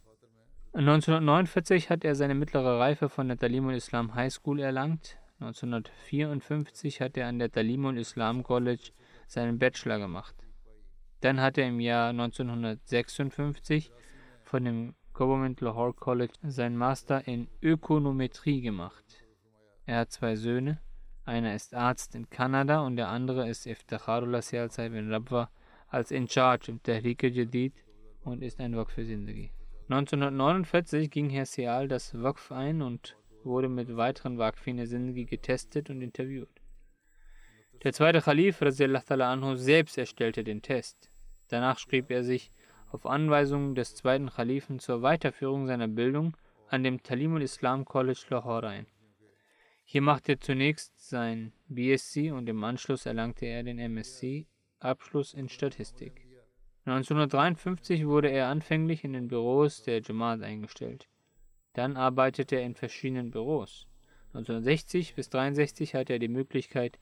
1949 0.71 1.89
hat 1.89 2.05
er 2.05 2.15
seine 2.15 2.33
mittlere 2.33 2.79
Reife 2.79 3.09
von 3.09 3.27
der 3.27 3.37
Talimul 3.37 3.73
Islam 3.73 4.15
High 4.15 4.31
School 4.31 4.61
erlangt. 4.61 5.17
1954 5.41 7.01
hat 7.01 7.17
er 7.17 7.27
an 7.27 7.39
der 7.39 7.51
Talimul 7.51 7.97
Islam 7.97 8.43
College 8.43 8.91
seinen 9.27 9.59
Bachelor 9.59 9.99
gemacht. 9.99 10.46
Dann 11.21 11.41
hat 11.41 11.57
er 11.57 11.67
im 11.67 11.79
Jahr 11.79 12.09
1956 12.09 13.91
von 14.43 14.63
dem 14.63 14.95
Government 15.13 15.61
Lahore 15.61 15.93
College 15.93 16.33
seinen 16.43 16.77
Master 16.77 17.27
in 17.27 17.47
Ökonometrie 17.61 18.61
gemacht. 18.61 19.03
Er 19.85 19.99
hat 19.99 20.11
zwei 20.11 20.35
Söhne. 20.35 20.79
Einer 21.25 21.55
ist 21.55 21.73
Arzt 21.73 22.15
in 22.15 22.29
Kanada 22.29 22.81
und 22.81 22.97
der 22.97 23.09
andere 23.09 23.49
ist 23.49 23.65
Iftakharullah 23.65 24.41
Sialzai 24.41 24.89
bin 24.89 25.11
Rabwa 25.11 25.49
als 25.87 26.11
in 26.11 26.27
Charge 26.27 26.71
im 26.71 26.83
Tahrik 26.83 27.23
Jadid 27.23 27.73
und 28.23 28.43
ist 28.43 28.59
ein 28.59 28.75
Waqf 28.77 28.93
für 28.93 29.05
Sindagi. 29.05 29.51
1949 29.89 31.09
ging 31.09 31.29
Herr 31.29 31.45
Sial 31.45 31.87
das 31.87 32.13
Waqf 32.21 32.51
ein 32.51 32.81
und 32.81 33.17
wurde 33.43 33.69
mit 33.69 33.95
weiteren 33.95 34.37
Waqfine 34.37 34.85
Sindagi 34.85 35.25
getestet 35.25 35.89
und 35.89 36.01
interviewt. 36.01 36.56
Der 37.83 37.93
zweite 37.93 38.21
Khalif 38.21 38.61
anhu, 38.61 39.55
selbst 39.55 39.97
erstellte 39.97 40.43
den 40.43 40.61
Test. 40.61 41.09
Danach 41.49 41.77
schrieb 41.77 42.09
er 42.09 42.23
sich 42.23 42.49
auf 42.91 43.05
Anweisung 43.05 43.75
des 43.75 43.95
zweiten 43.95 44.29
Khalifen 44.29 44.79
zur 44.79 45.03
Weiterführung 45.03 45.67
seiner 45.67 45.87
Bildung 45.87 46.35
an 46.69 46.83
dem 46.83 47.03
Talimul 47.03 47.43
Islam 47.43 47.85
College 47.85 48.25
Lahore 48.29 48.67
ein. 48.67 48.87
Hier 49.83 50.01
machte 50.01 50.33
er 50.33 50.39
zunächst 50.39 51.09
sein 51.09 51.53
BSc 51.67 52.31
und 52.31 52.49
im 52.49 52.63
Anschluss 52.63 53.05
erlangte 53.05 53.45
er 53.45 53.63
den 53.63 53.79
MSc-Abschluss 53.79 55.33
in 55.33 55.47
Statistik. 55.47 56.25
1953 56.85 58.07
wurde 58.07 58.29
er 58.29 58.47
anfänglich 58.47 59.03
in 59.03 59.13
den 59.13 59.27
Büros 59.27 59.83
der 59.83 60.01
Jamaat 60.01 60.41
eingestellt. 60.41 61.07
Dann 61.73 61.95
arbeitete 61.95 62.55
er 62.55 62.63
in 62.63 62.75
verschiedenen 62.75 63.29
Büros. 63.29 63.87
1960 64.33 65.15
bis 65.15 65.27
1963 65.27 65.95
hatte 65.95 66.13
er 66.13 66.19
die 66.19 66.27
Möglichkeit, 66.27 66.97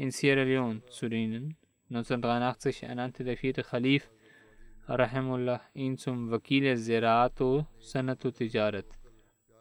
in 0.00 0.10
Sierra 0.10 0.44
Leone 0.44 0.82
zu 0.86 1.10
dienen. 1.10 1.58
1983 1.90 2.84
ernannte 2.84 3.22
der 3.22 3.36
vierte 3.36 3.62
Khalif 3.62 4.08
Rahimullah 4.88 5.60
ihn 5.74 5.98
zum 5.98 6.30
Wakil 6.30 6.74
Zerato 6.78 7.66
Sanatu 7.78 8.30
Tijarat, 8.30 8.86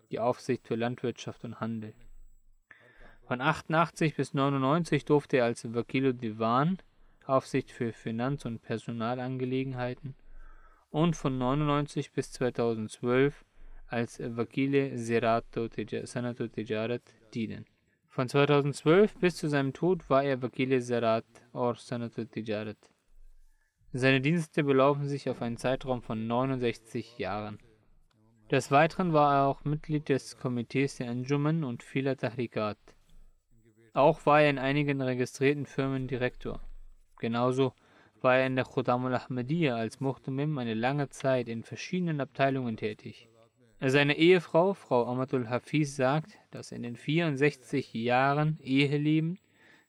die 0.10 0.20
Aufsicht 0.20 0.66
für 0.66 0.76
Landwirtschaft 0.76 1.44
und 1.44 1.60
Handel. 1.60 1.94
Von 3.28 3.42
88 3.42 4.16
bis 4.16 4.34
99 4.34 5.04
durfte 5.04 5.38
er 5.38 5.46
als 5.46 5.74
Vakilo 5.74 6.14
Divan 6.14 6.78
Aufsicht 7.26 7.70
für 7.70 7.92
Finanz- 7.92 8.46
und 8.46 8.62
Personalangelegenheiten 8.62 10.16
und 10.90 11.18
von 11.18 11.38
99 11.38 12.14
bis 12.14 12.32
2012 12.32 13.44
als 13.88 14.22
Vakile 14.24 14.98
Serato 14.98 15.68
Sanato 16.06 16.48
Tijarat 16.48 17.04
dienen. 17.34 17.66
Von 18.10 18.28
2012 18.28 19.18
bis 19.20 19.36
zu 19.36 19.48
seinem 19.48 19.72
Tod 19.72 20.10
war 20.10 20.24
er 20.24 20.42
Vakile 20.42 20.82
Serat 20.82 21.26
or 21.54 21.76
Sanato 21.76 22.26
Tijarat. 22.26 22.90
Seine 23.94 24.20
Dienste 24.20 24.64
belaufen 24.64 25.08
sich 25.08 25.30
auf 25.30 25.44
einen 25.44 25.58
Zeitraum 25.58 26.02
von 26.02 26.26
69 26.26 27.20
Jahren. 27.20 27.60
Des 28.50 28.72
Weiteren 28.72 29.14
war 29.14 29.36
er 29.36 29.48
auch 29.48 29.64
Mitglied 29.64 30.10
des 30.10 30.38
Komitees 30.38 30.98
der 30.98 31.12
Anjuman 31.12 31.64
und 31.64 31.84
vieler 31.84 32.18
Tahrikat. 32.18 32.80
Auch 33.94 34.26
war 34.26 34.42
er 34.42 34.50
in 34.50 34.58
einigen 34.58 35.02
registrierten 35.02 35.68
Firmen 35.68 36.08
Direktor. 36.08 36.62
Genauso 37.20 37.74
war 38.22 38.38
er 38.38 38.48
in 38.48 38.56
der 38.56 38.66
Khuddamul 38.66 39.14
Ahmadiyya 39.14 39.76
als 39.76 40.00
Muhtamim 40.00 40.58
eine 40.58 40.74
lange 40.74 41.10
Zeit 41.10 41.48
in 41.48 41.64
verschiedenen 41.64 42.22
Abteilungen 42.22 42.76
tätig. 42.76 43.30
Seine 43.82 44.18
Ehefrau, 44.18 44.74
Frau 44.74 45.06
Amatul 45.06 45.48
Hafiz, 45.48 45.96
sagt, 45.96 46.38
dass 46.52 46.74
in 46.74 46.84
den 46.84 46.98
64 46.98 47.94
Jahren 47.94 48.60
Eheleben 48.62 49.40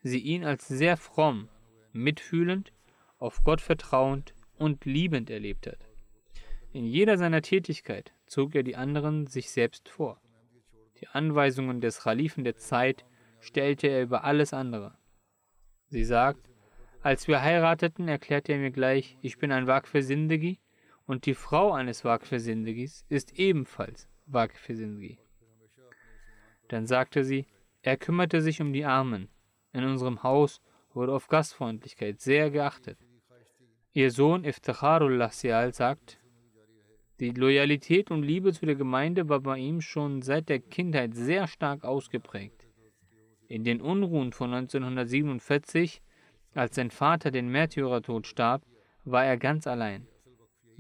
sie 0.03 0.21
ihn 0.21 0.45
als 0.45 0.69
sehr 0.69 0.97
fromm, 0.97 1.49
mitfühlend, 1.93 2.73
auf 3.19 3.43
Gott 3.43 3.61
vertrauend 3.61 4.33
und 4.57 4.85
liebend 4.85 5.29
erlebt 5.29 5.67
hat. 5.67 5.89
In 6.73 6.87
jeder 6.87 7.19
seiner 7.19 7.43
Tätigkeit 7.43 8.13
zog 8.27 8.55
er 8.55 8.63
die 8.63 8.77
anderen 8.77 9.27
sich 9.27 9.51
selbst 9.51 9.89
vor. 9.89 10.21
Die 11.01 11.09
Anweisungen 11.09 11.81
des 11.81 12.01
Khalifen 12.05 12.45
der 12.45 12.57
Zeit 12.57 13.05
stellte 13.41 13.89
er 13.89 14.03
über 14.03 14.23
alles 14.23 14.55
andere. 14.55 14.97
Sie 15.89 16.05
sagt, 16.05 16.49
als 17.03 17.27
wir 17.27 17.43
heirateten, 17.43 18.07
erklärte 18.07 18.53
er 18.53 18.59
mir 18.59 18.71
gleich, 18.71 19.19
ich 19.21 19.39
bin 19.39 19.51
ein 19.51 19.67
Waqf 19.67 19.93
Sindegi 19.95 20.61
und 21.11 21.27
die 21.27 21.35
Frau 21.35 21.73
eines 21.73 22.05
Waqf 22.05 22.31
Sindegis 22.31 23.05
ist 23.09 23.37
ebenfalls 23.37 24.09
Waqf 24.27 24.67
Sindegi. 24.69 25.19
Dann 26.69 26.87
sagte 26.87 27.25
sie, 27.25 27.47
er 27.83 27.97
kümmerte 27.97 28.41
sich 28.41 28.61
um 28.61 28.73
die 28.73 28.85
Armen. 28.85 29.29
In 29.73 29.83
unserem 29.83 30.23
Haus 30.23 30.61
wurde 30.95 31.13
auf 31.13 31.27
Gastfreundlichkeit 31.27 32.21
sehr 32.21 32.53
geachtet. 32.53 32.97
Ihr 33.93 34.13
Sohn 34.13 34.45
Iftakharullah 34.45 35.31
Sial 35.31 35.75
sagt, 35.75 36.21
die 37.19 37.33
Loyalität 37.33 38.13
und 38.13 38.23
Liebe 38.23 38.53
zu 38.53 38.65
der 38.65 38.77
Gemeinde 38.77 39.29
war 39.29 39.41
bei 39.41 39.59
ihm 39.59 39.81
schon 39.81 40.23
seit 40.23 40.49
der 40.49 40.61
Kindheit 40.61 41.17
sehr 41.17 41.49
stark 41.49 41.83
ausgeprägt. 41.83 42.69
In 43.49 43.65
den 43.65 43.81
Unruhen 43.81 44.33
von 44.33 44.55
1947, 44.55 46.03
als 46.55 46.77
sein 46.77 46.93
Vater 46.93 47.33
den 47.33 47.49
Märtyrertod 47.49 48.29
starb, 48.29 48.63
war 49.05 49.25
er 49.25 49.39
ganz 49.39 49.67
allein. 49.67 50.07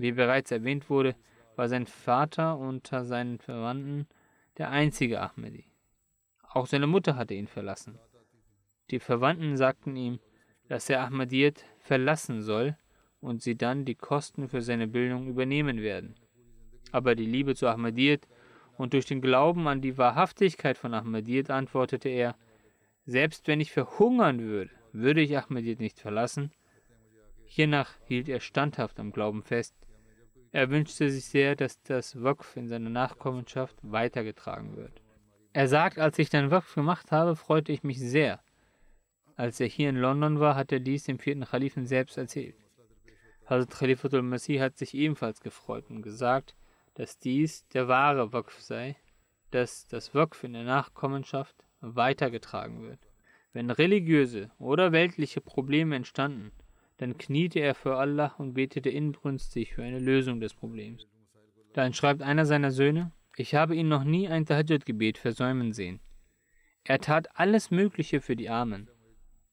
Wie 0.00 0.12
bereits 0.12 0.50
erwähnt 0.50 0.88
wurde, 0.88 1.14
war 1.56 1.68
sein 1.68 1.84
Vater 1.84 2.56
unter 2.56 3.04
seinen 3.04 3.38
Verwandten 3.38 4.06
der 4.56 4.70
einzige 4.70 5.20
Ahmedi. 5.20 5.66
Auch 6.48 6.66
seine 6.66 6.86
Mutter 6.86 7.16
hatte 7.16 7.34
ihn 7.34 7.46
verlassen. 7.46 7.98
Die 8.90 8.98
Verwandten 8.98 9.58
sagten 9.58 9.94
ihm, 9.96 10.18
dass 10.68 10.88
er 10.88 11.02
Ahmadiyyat 11.02 11.66
verlassen 11.80 12.40
soll 12.40 12.78
und 13.20 13.42
sie 13.42 13.58
dann 13.58 13.84
die 13.84 13.94
Kosten 13.94 14.48
für 14.48 14.62
seine 14.62 14.88
Bildung 14.88 15.26
übernehmen 15.26 15.82
werden. 15.82 16.14
Aber 16.92 17.14
die 17.14 17.26
Liebe 17.26 17.54
zu 17.54 17.68
Ahmadiyyat 17.68 18.26
und 18.78 18.94
durch 18.94 19.04
den 19.04 19.20
Glauben 19.20 19.68
an 19.68 19.82
die 19.82 19.98
Wahrhaftigkeit 19.98 20.78
von 20.78 20.94
Ahmadiyyat 20.94 21.50
antwortete 21.50 22.08
er, 22.08 22.36
selbst 23.04 23.48
wenn 23.48 23.60
ich 23.60 23.70
verhungern 23.70 24.40
würde, 24.40 24.70
würde 24.92 25.20
ich 25.20 25.36
Ahmedid 25.36 25.78
nicht 25.78 26.00
verlassen. 26.00 26.52
Hiernach 27.44 27.96
hielt 28.06 28.30
er 28.30 28.40
standhaft 28.40 28.98
am 28.98 29.12
Glauben 29.12 29.42
fest. 29.42 29.74
Er 30.52 30.70
wünschte 30.70 31.10
sich 31.10 31.26
sehr, 31.26 31.54
dass 31.54 31.80
das 31.82 32.22
Waqf 32.22 32.56
in 32.56 32.66
seiner 32.66 32.90
Nachkommenschaft 32.90 33.76
weitergetragen 33.82 34.76
wird. 34.76 35.00
Er 35.52 35.68
sagt, 35.68 35.98
als 35.98 36.18
ich 36.18 36.30
den 36.30 36.50
Waqf 36.50 36.74
gemacht 36.74 37.12
habe, 37.12 37.36
freute 37.36 37.72
ich 37.72 37.84
mich 37.84 38.00
sehr. 38.00 38.40
Als 39.36 39.60
er 39.60 39.68
hier 39.68 39.88
in 39.90 39.96
London 39.96 40.40
war, 40.40 40.56
hat 40.56 40.72
er 40.72 40.80
dies 40.80 41.04
dem 41.04 41.18
vierten 41.18 41.44
Khalifen 41.44 41.86
selbst 41.86 42.18
erzählt. 42.18 42.56
Hazrat 43.46 43.78
Khalifatul 43.78 44.22
Masih 44.22 44.60
hat 44.60 44.76
sich 44.76 44.94
ebenfalls 44.94 45.40
gefreut 45.40 45.88
und 45.88 46.02
gesagt, 46.02 46.54
dass 46.94 47.18
dies 47.18 47.66
der 47.68 47.88
wahre 47.88 48.32
Waqf 48.32 48.60
sei, 48.60 48.96
dass 49.50 49.86
das 49.86 50.14
Waqf 50.14 50.44
in 50.44 50.52
der 50.52 50.64
Nachkommenschaft 50.64 51.56
weitergetragen 51.80 52.82
wird. 52.82 53.00
Wenn 53.52 53.70
religiöse 53.70 54.50
oder 54.58 54.92
weltliche 54.92 55.40
Probleme 55.40 55.96
entstanden, 55.96 56.52
dann 57.00 57.16
kniete 57.16 57.60
er 57.60 57.74
für 57.74 57.96
Allah 57.96 58.34
und 58.36 58.52
betete 58.52 58.90
inbrünstig 58.90 59.72
für 59.72 59.82
eine 59.82 59.98
Lösung 59.98 60.38
des 60.38 60.52
Problems. 60.52 61.06
Dann 61.72 61.94
schreibt 61.94 62.20
einer 62.20 62.44
seiner 62.44 62.70
Söhne, 62.70 63.10
ich 63.36 63.54
habe 63.54 63.74
ihn 63.74 63.88
noch 63.88 64.04
nie 64.04 64.28
ein 64.28 64.44
Tahajjud-Gebet 64.44 65.16
versäumen 65.16 65.72
sehen. 65.72 66.00
Er 66.84 66.98
tat 66.98 67.28
alles 67.38 67.70
Mögliche 67.70 68.20
für 68.20 68.36
die 68.36 68.50
Armen. 68.50 68.90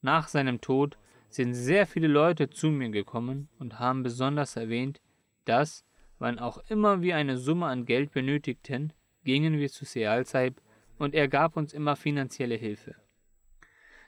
Nach 0.01 0.27
seinem 0.27 0.59
Tod 0.59 0.97
sind 1.29 1.53
sehr 1.53 1.87
viele 1.87 2.09
Leute 2.09 2.49
zu 2.49 2.69
mir 2.69 2.89
gekommen 2.89 3.47
und 3.59 3.79
haben 3.79 4.03
besonders 4.03 4.57
erwähnt, 4.57 4.99
dass, 5.45 5.85
wann 6.19 6.39
auch 6.39 6.57
immer 6.67 7.01
wir 7.01 7.15
eine 7.15 7.37
Summe 7.37 7.67
an 7.67 7.85
Geld 7.85 8.11
benötigten, 8.11 8.91
gingen 9.23 9.57
wir 9.57 9.69
zu 9.69 9.85
Seal 9.85 10.25
Saib 10.25 10.61
und 10.97 11.15
er 11.15 11.29
gab 11.29 11.55
uns 11.55 11.71
immer 11.71 11.95
finanzielle 11.95 12.55
Hilfe. 12.55 12.95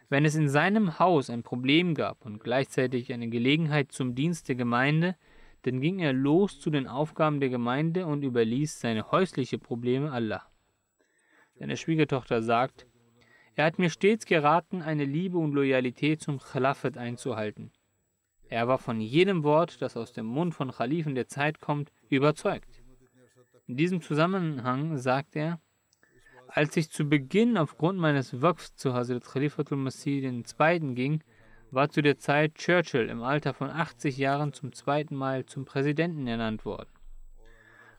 Wenn 0.10 0.26
es 0.26 0.34
in 0.36 0.49
seinem 0.49 0.97
Haus 0.97 1.30
ein 1.30 1.43
Problem 1.43 1.93
gab 1.93 2.26
und 2.26 2.43
gleichzeitig 2.43 3.14
eine 3.14 3.30
Gelegenheit 3.30 3.91
zum 3.91 4.16
Dienst 4.16 4.49
der 4.49 4.55
Gemeinde, 4.55 5.16
dann 5.62 5.82
ging 5.82 5.99
er 5.99 6.14
los 6.14 6.60
zu 6.60 6.72
den 6.72 6.88
Aufgaben 6.88 7.39
der 7.39 7.49
Gemeinde 7.49 8.07
und 8.07 8.24
überließ 8.24 8.80
seine 8.80 9.12
häuslichen 9.12 9.60
Probleme 9.60 10.12
Allah. 10.12 10.49
Seine 11.53 11.78
Schwiegertochter 11.78 12.41
sagt, 12.41 12.88
er 13.53 13.66
hat 13.66 13.78
mir 13.78 13.89
stets 13.89 14.26
geraten, 14.26 14.82
eine 14.82 15.05
Liebe 15.05 15.38
und 15.38 15.53
Loyalität 15.53 16.22
zum 16.22 16.39
Khalafat 16.39 16.97
einzuhalten. 16.97 17.72
Er 18.47 18.68
war 18.68 18.80
von 18.80 18.99
jedem 19.01 19.43
Wort, 19.43 19.80
das 19.82 19.95
aus 19.95 20.12
dem 20.14 20.26
Mund 20.26 20.55
von 20.55 20.72
Khalifen 20.72 21.14
der 21.14 21.28
Zeit 21.28 21.60
kommt, 21.60 21.91
überzeugt. 22.10 22.82
In 23.68 23.78
diesem 23.78 24.01
Zusammenhang 24.01 24.97
sagt 24.97 25.36
er, 25.36 25.60
als 26.52 26.76
ich 26.78 26.89
zu 26.89 27.06
Beginn 27.06 27.58
aufgrund 27.58 28.00
meines 28.00 28.41
Waqfs 28.41 28.76
zu 28.76 28.93
Hazrat 28.93 29.24
Khalifatul 29.24 29.78
Masih 29.78 30.24
II. 30.24 30.95
ging, 30.95 31.24
war 31.70 31.89
zu 31.89 32.02
der 32.02 32.18
Zeit 32.18 32.56
Churchill 32.56 33.08
im 33.08 33.22
Alter 33.22 33.54
von 33.54 33.70
80 33.70 34.18
Jahren 34.18 34.52
zum 34.52 34.74
zweiten 34.74 35.16
Mal 35.16 35.45
zum 35.45 35.66
Präsidenten 35.66 36.26
ernannt 36.26 36.66
worden. 36.66 36.89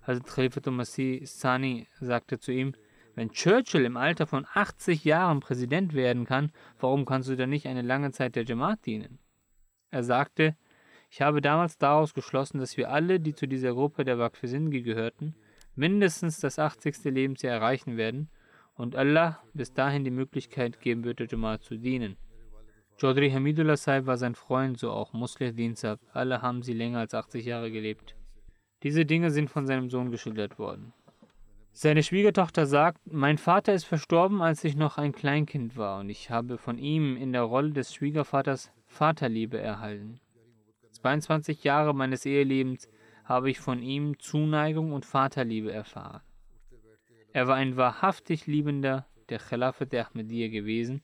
Hazrat 0.02 0.26
Khalifatul 0.26 0.72
Masih 0.72 1.24
Sani 1.26 1.86
sagte 2.00 2.40
zu 2.40 2.50
ihm, 2.50 2.74
wenn 3.14 3.30
Churchill 3.30 3.84
im 3.84 3.96
Alter 3.96 4.26
von 4.26 4.44
80 4.52 5.04
Jahren 5.04 5.38
Präsident 5.38 5.94
werden 5.94 6.24
kann, 6.24 6.50
warum 6.80 7.04
kannst 7.04 7.28
du 7.28 7.36
dann 7.36 7.50
nicht 7.50 7.68
eine 7.68 7.82
lange 7.82 8.10
Zeit 8.10 8.34
der 8.34 8.44
Jamaat 8.44 8.84
dienen? 8.84 9.20
Er 9.92 10.02
sagte, 10.02 10.56
ich 11.08 11.22
habe 11.22 11.40
damals 11.40 11.78
daraus 11.78 12.14
geschlossen, 12.14 12.58
dass 12.58 12.76
wir 12.76 12.90
alle, 12.90 13.20
die 13.20 13.34
zu 13.34 13.46
dieser 13.46 13.74
Gruppe 13.74 14.04
der 14.04 14.18
Waqfisindgi 14.18 14.82
gehörten, 14.82 15.36
mindestens 15.76 16.40
das 16.40 16.58
80. 16.58 17.04
Lebensjahr 17.04 17.54
erreichen 17.54 17.96
werden 17.96 18.28
und 18.80 18.96
Allah 18.96 19.38
bis 19.52 19.74
dahin 19.74 20.04
die 20.04 20.10
Möglichkeit 20.10 20.80
geben 20.80 21.04
wird, 21.04 21.18
der 21.20 21.26
Jamaat 21.26 21.62
zu 21.62 21.76
dienen. 21.76 22.16
Chaudhry 22.98 23.30
Hamidullah 23.30 23.76
Saib 23.76 24.06
war 24.06 24.16
sein 24.16 24.34
Freund, 24.34 24.78
so 24.78 24.90
auch 24.90 25.12
Muslih 25.12 25.52
Din 25.52 25.74
Saib. 25.74 26.00
Alle 26.12 26.40
haben 26.40 26.62
sie 26.62 26.72
länger 26.72 27.00
als 27.00 27.14
80 27.14 27.44
Jahre 27.44 27.70
gelebt. 27.70 28.16
Diese 28.82 29.04
Dinge 29.04 29.30
sind 29.30 29.50
von 29.50 29.66
seinem 29.66 29.90
Sohn 29.90 30.10
geschildert 30.10 30.58
worden. 30.58 30.94
Seine 31.72 32.02
Schwiegertochter 32.02 32.66
sagt, 32.66 33.00
mein 33.04 33.38
Vater 33.38 33.74
ist 33.74 33.84
verstorben, 33.84 34.40
als 34.42 34.64
ich 34.64 34.76
noch 34.76 34.96
ein 34.98 35.12
Kleinkind 35.12 35.76
war 35.76 36.00
und 36.00 36.08
ich 36.08 36.30
habe 36.30 36.58
von 36.58 36.78
ihm 36.78 37.16
in 37.16 37.32
der 37.32 37.42
Rolle 37.42 37.72
des 37.72 37.94
Schwiegervaters 37.94 38.72
Vaterliebe 38.86 39.60
erhalten. 39.60 40.20
22 40.92 41.64
Jahre 41.64 41.94
meines 41.94 42.24
Ehelebens 42.26 42.88
habe 43.24 43.50
ich 43.50 43.60
von 43.60 43.82
ihm 43.82 44.18
Zuneigung 44.18 44.92
und 44.92 45.04
Vaterliebe 45.04 45.70
erfahren. 45.70 46.22
Er 47.32 47.46
war 47.46 47.56
ein 47.56 47.76
wahrhaftig 47.76 48.46
Liebender 48.46 49.06
der 49.28 49.38
Khilafat 49.38 49.92
der 49.92 50.08
Ahmadiyya 50.08 50.48
gewesen. 50.48 51.02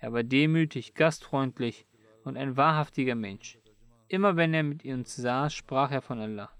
Er 0.00 0.12
war 0.12 0.22
demütig, 0.22 0.94
gastfreundlich 0.94 1.86
und 2.24 2.36
ein 2.36 2.56
wahrhaftiger 2.56 3.14
Mensch. 3.14 3.58
Immer 4.08 4.36
wenn 4.36 4.54
er 4.54 4.62
mit 4.62 4.84
uns 4.84 5.16
saß, 5.16 5.52
sprach 5.52 5.90
er 5.90 6.00
von 6.00 6.20
Allah. 6.20 6.50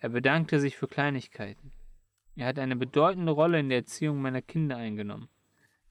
Er 0.00 0.08
bedankte 0.08 0.58
sich 0.58 0.76
für 0.76 0.88
Kleinigkeiten. 0.88 1.72
Er 2.36 2.46
hat 2.46 2.58
eine 2.58 2.74
bedeutende 2.74 3.32
Rolle 3.32 3.60
in 3.60 3.68
der 3.68 3.78
Erziehung 3.78 4.20
meiner 4.20 4.42
Kinder 4.42 4.76
eingenommen. 4.76 5.28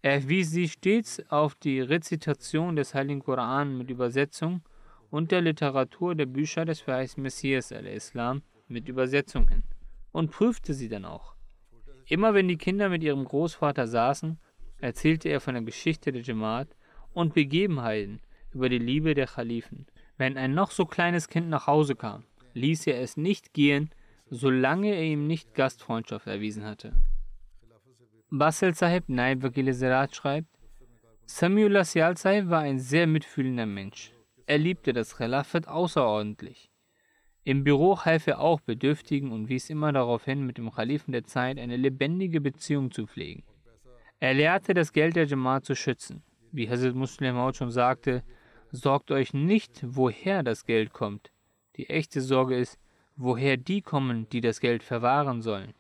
Er 0.01 0.27
wies 0.27 0.51
sie 0.51 0.67
stets 0.67 1.21
auf 1.29 1.55
die 1.55 1.79
Rezitation 1.79 2.75
des 2.75 2.93
Heiligen 2.93 3.21
Koran 3.21 3.77
mit 3.77 3.89
Übersetzung 3.89 4.63
und 5.11 5.31
der 5.31 5.41
Literatur 5.41 6.15
der 6.15 6.25
Bücher 6.25 6.65
des 6.65 6.81
verheißten 6.81 7.21
Messias 7.21 7.71
al-Islam 7.71 8.41
mit 8.67 8.89
Übersetzung 8.89 9.47
hin 9.47 9.63
und 10.11 10.31
prüfte 10.31 10.73
sie 10.73 10.89
dann 10.89 11.05
auch. 11.05 11.35
Immer 12.09 12.33
wenn 12.33 12.47
die 12.47 12.57
Kinder 12.57 12.89
mit 12.89 13.03
ihrem 13.03 13.23
Großvater 13.23 13.87
saßen, 13.87 14.39
erzählte 14.79 15.29
er 15.29 15.39
von 15.39 15.53
der 15.53 15.63
Geschichte 15.63 16.11
der 16.11 16.23
Jamaat 16.23 16.67
und 17.13 17.35
Begebenheiten 17.35 18.19
über 18.51 18.67
die 18.67 18.79
Liebe 18.79 19.13
der 19.13 19.27
Khalifen. 19.27 19.85
Wenn 20.17 20.35
ein 20.35 20.55
noch 20.55 20.71
so 20.71 20.85
kleines 20.85 21.27
Kind 21.27 21.49
nach 21.49 21.67
Hause 21.67 21.95
kam, 21.95 22.23
ließ 22.55 22.87
er 22.87 22.99
es 22.99 23.15
nicht 23.15 23.53
gehen, 23.53 23.91
solange 24.31 24.95
er 24.95 25.03
ihm 25.03 25.27
nicht 25.27 25.53
Gastfreundschaft 25.53 26.25
erwiesen 26.25 26.65
hatte. 26.65 26.93
Basel 28.31 28.73
Sahib 28.73 29.07
Naib 29.07 29.41
Zerat 29.53 30.15
schreibt, 30.15 30.49
Samiullah 31.27 31.83
Sial 31.83 32.17
Sahib 32.17 32.49
war 32.49 32.61
ein 32.61 32.79
sehr 32.79 33.05
mitfühlender 33.05 33.67
Mensch. 33.67 34.13
Er 34.47 34.57
liebte 34.57 34.93
das 34.93 35.15
Khilafat 35.15 35.67
außerordentlich. 35.67 36.68
Im 37.45 37.63
Büro 37.63 37.97
half 38.03 38.27
er 38.27 38.39
auch 38.41 38.59
Bedürftigen 38.59 39.31
und 39.31 39.47
wies 39.47 39.69
immer 39.69 39.93
darauf 39.93 40.25
hin, 40.25 40.45
mit 40.45 40.57
dem 40.57 40.71
Kalifen 40.71 41.13
der 41.13 41.23
Zeit 41.23 41.57
eine 41.57 41.77
lebendige 41.77 42.41
Beziehung 42.41 42.91
zu 42.91 43.07
pflegen. 43.07 43.43
Er 44.19 44.33
lehrte, 44.33 44.73
das 44.73 44.91
Geld 44.91 45.15
der 45.15 45.25
Jamaat 45.25 45.65
zu 45.65 45.75
schützen. 45.75 46.21
Wie 46.51 46.69
Hazrat 46.69 46.95
Muslim 46.95 47.37
auch 47.37 47.53
schon 47.53 47.71
sagte, 47.71 48.23
sorgt 48.71 49.11
euch 49.11 49.33
nicht, 49.33 49.83
woher 49.87 50.43
das 50.43 50.65
Geld 50.65 50.91
kommt. 50.91 51.31
Die 51.77 51.89
echte 51.89 52.19
Sorge 52.19 52.57
ist, 52.57 52.77
woher 53.15 53.55
die 53.55 53.81
kommen, 53.81 54.27
die 54.29 54.41
das 54.41 54.59
Geld 54.59 54.83
verwahren 54.83 55.41
sollen. 55.41 55.73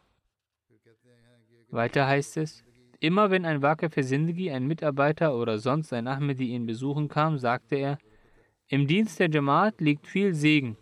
Weiter 1.69 2.07
heißt 2.07 2.37
es, 2.37 2.63
immer 2.99 3.31
wenn 3.31 3.45
ein 3.45 3.61
Waqf 3.61 3.93
für 3.93 4.01
ein 4.01 4.67
Mitarbeiter 4.67 5.35
oder 5.35 5.59
sonst 5.59 5.91
ein 5.91 6.07
Ahmedi 6.07 6.47
ihn 6.47 6.65
besuchen 6.65 7.09
kam, 7.09 7.37
sagte 7.37 7.75
er, 7.75 7.97
im 8.67 8.87
Dienst 8.87 9.19
der 9.19 9.29
Jamaat 9.29 9.81
liegt 9.81 10.07
viel 10.07 10.33
Segen 10.33 10.77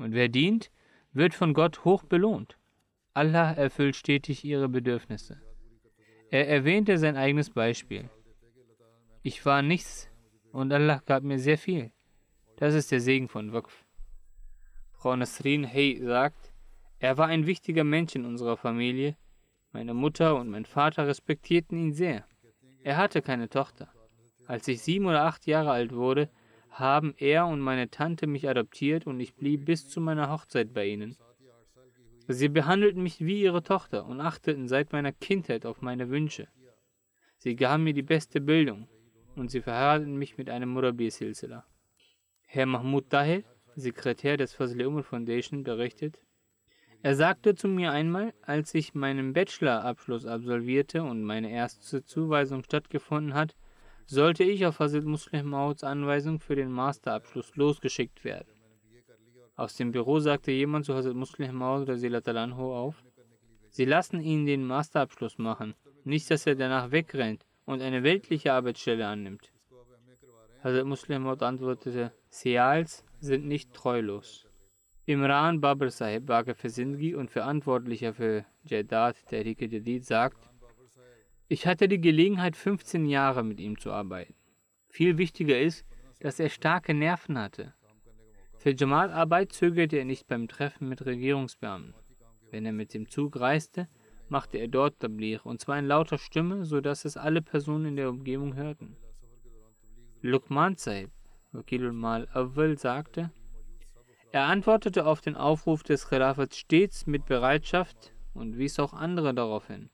und 0.00 0.12
wer 0.12 0.28
dient, 0.28 0.70
wird 1.12 1.34
von 1.34 1.54
Gott 1.54 1.84
hoch 1.84 2.04
belohnt. 2.04 2.56
Allah 3.14 3.52
erfüllt 3.52 3.96
stetig 3.96 4.44
ihre 4.44 4.68
Bedürfnisse. 4.68 5.40
Er 6.30 6.48
erwähnte 6.48 6.98
sein 6.98 7.16
eigenes 7.16 7.50
Beispiel. 7.50 8.08
Ich 9.22 9.44
war 9.44 9.62
nichts 9.62 10.08
und 10.52 10.72
Allah 10.72 11.02
gab 11.04 11.22
mir 11.22 11.38
sehr 11.38 11.58
viel. 11.58 11.90
Das 12.56 12.74
ist 12.74 12.92
der 12.92 13.00
Segen 13.00 13.28
von 13.28 13.52
Waqf. 13.52 13.84
Frau 14.92 15.16
Nasrin 15.16 15.64
Hey 15.64 16.00
sagt, 16.02 16.52
er 16.98 17.16
war 17.18 17.26
ein 17.26 17.46
wichtiger 17.46 17.84
Mensch 17.84 18.14
in 18.14 18.24
unserer 18.24 18.56
Familie. 18.56 19.16
Meine 19.72 19.94
Mutter 19.94 20.36
und 20.36 20.50
mein 20.50 20.66
Vater 20.66 21.06
respektierten 21.06 21.78
ihn 21.78 21.92
sehr. 21.92 22.24
Er 22.82 22.96
hatte 22.96 23.22
keine 23.22 23.48
Tochter. 23.48 23.88
Als 24.46 24.68
ich 24.68 24.82
sieben 24.82 25.06
oder 25.06 25.24
acht 25.24 25.46
Jahre 25.46 25.70
alt 25.70 25.94
wurde, 25.94 26.28
haben 26.70 27.14
er 27.18 27.46
und 27.46 27.60
meine 27.60 27.90
Tante 27.90 28.26
mich 28.26 28.48
adoptiert 28.48 29.06
und 29.06 29.20
ich 29.20 29.34
blieb 29.34 29.64
bis 29.64 29.88
zu 29.88 30.00
meiner 30.00 30.30
Hochzeit 30.30 30.72
bei 30.72 30.86
ihnen. 30.86 31.16
Sie 32.28 32.48
behandelten 32.48 33.02
mich 33.02 33.20
wie 33.20 33.42
ihre 33.42 33.62
Tochter 33.62 34.06
und 34.06 34.20
achteten 34.20 34.68
seit 34.68 34.92
meiner 34.92 35.12
Kindheit 35.12 35.66
auf 35.66 35.82
meine 35.82 36.10
Wünsche. 36.10 36.48
Sie 37.38 37.56
gaben 37.56 37.84
mir 37.84 37.94
die 37.94 38.02
beste 38.02 38.40
Bildung 38.40 38.88
und 39.34 39.50
sie 39.50 39.62
verheirateten 39.62 40.16
mich 40.16 40.38
mit 40.38 40.48
einem 40.48 40.68
Murabi 40.70 41.10
Silsila. 41.10 41.64
Herr 42.46 42.66
Mahmoud 42.66 43.10
Tahir, 43.10 43.44
Sekretär 43.74 44.36
des 44.36 44.54
Fazli 44.54 44.84
Umar 44.84 45.02
Foundation, 45.02 45.62
berichtet, 45.62 46.20
er 47.02 47.14
sagte 47.14 47.54
zu 47.54 47.66
mir 47.66 47.92
einmal, 47.92 48.34
als 48.42 48.74
ich 48.74 48.94
meinen 48.94 49.32
Bachelorabschluss 49.32 50.26
absolvierte 50.26 51.02
und 51.02 51.24
meine 51.24 51.50
erste 51.50 52.04
Zuweisung 52.04 52.62
stattgefunden 52.62 53.32
hat, 53.32 53.56
sollte 54.10 54.42
ich 54.42 54.66
auf 54.66 54.80
Hazrat 54.80 55.04
Muslim 55.04 55.50
Mauds 55.50 55.84
Anweisung 55.84 56.40
für 56.40 56.56
den 56.56 56.72
Masterabschluss 56.72 57.54
losgeschickt 57.54 58.24
werden. 58.24 58.52
Aus 59.54 59.76
dem 59.76 59.92
Büro 59.92 60.18
sagte 60.18 60.50
jemand 60.50 60.84
zu 60.84 60.94
Hazrat 60.94 61.14
Muslim 61.14 61.54
Maud 61.54 61.88
auf, 61.88 63.04
Sie 63.68 63.84
lassen 63.84 64.20
ihn 64.20 64.46
den 64.46 64.66
Masterabschluss 64.66 65.38
machen, 65.38 65.74
nicht 66.02 66.28
dass 66.28 66.44
er 66.44 66.56
danach 66.56 66.90
wegrennt 66.90 67.46
und 67.66 67.82
eine 67.82 68.02
weltliche 68.02 68.52
Arbeitsstelle 68.52 69.06
annimmt. 69.06 69.52
Hazrat 70.64 70.86
Muslim 70.86 71.22
Maud 71.22 71.40
antwortete, 71.44 72.12
Seals 72.30 73.04
sind 73.20 73.46
nicht 73.46 73.72
treulos. 73.72 74.48
Imran 75.06 75.60
Babur 75.60 75.90
Sahib, 75.90 76.26
Waqf 76.26 76.58
für 76.58 76.68
Sindhi 76.68 77.14
und 77.14 77.30
Verantwortlicher 77.30 78.12
für 78.12 78.44
Jaidat 78.64 79.24
Tehrik 79.28 79.60
Jadid, 79.60 80.04
sagt, 80.04 80.49
ich 81.50 81.66
hatte 81.66 81.88
die 81.88 82.00
Gelegenheit, 82.00 82.54
15 82.54 83.06
Jahre 83.06 83.42
mit 83.42 83.58
ihm 83.58 83.76
zu 83.76 83.90
arbeiten. 83.90 84.36
Viel 84.88 85.18
wichtiger 85.18 85.60
ist, 85.60 85.84
dass 86.20 86.38
er 86.38 86.48
starke 86.48 86.94
Nerven 86.94 87.36
hatte. 87.36 87.74
Für 88.56 88.70
Jamaat-Arbeit 88.70 89.52
zögerte 89.52 89.96
er 89.96 90.04
nicht 90.04 90.28
beim 90.28 90.46
Treffen 90.46 90.88
mit 90.88 91.04
Regierungsbeamten. 91.04 91.94
Wenn 92.52 92.66
er 92.66 92.72
mit 92.72 92.94
dem 92.94 93.08
Zug 93.08 93.40
reiste, 93.40 93.88
machte 94.28 94.58
er 94.58 94.68
dort 94.68 95.00
Tablir, 95.00 95.44
und 95.44 95.60
zwar 95.60 95.76
in 95.80 95.86
lauter 95.86 96.18
Stimme, 96.18 96.64
sodass 96.64 97.04
es 97.04 97.16
alle 97.16 97.42
Personen 97.42 97.86
in 97.86 97.96
der 97.96 98.10
Umgebung 98.10 98.54
hörten. 98.54 98.96
Lukman 100.22 100.76
Sahib, 100.76 101.10
Wakilul 101.50 101.92
Mal 101.92 102.28
Awal, 102.32 102.78
sagte, 102.78 103.32
er 104.30 104.44
antwortete 104.44 105.04
auf 105.04 105.20
den 105.20 105.34
Aufruf 105.34 105.82
des 105.82 106.08
Khilafats 106.08 106.58
stets 106.58 107.08
mit 107.08 107.26
Bereitschaft 107.26 108.14
und 108.34 108.56
wies 108.56 108.78
auch 108.78 108.92
andere 108.92 109.34
darauf 109.34 109.66
hin. 109.66 109.90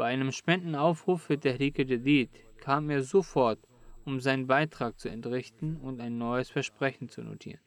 Bei 0.00 0.06
einem 0.06 0.32
Spendenaufruf 0.32 1.24
für 1.24 1.38
Tehrik 1.38 1.78
Jadid 1.78 2.30
kam 2.56 2.88
er 2.88 3.02
sofort, 3.02 3.58
um 4.06 4.18
seinen 4.18 4.46
Beitrag 4.46 4.98
zu 4.98 5.10
entrichten 5.10 5.76
und 5.76 6.00
ein 6.00 6.16
neues 6.16 6.48
Versprechen 6.48 7.10
zu 7.10 7.20
notieren. 7.20 7.60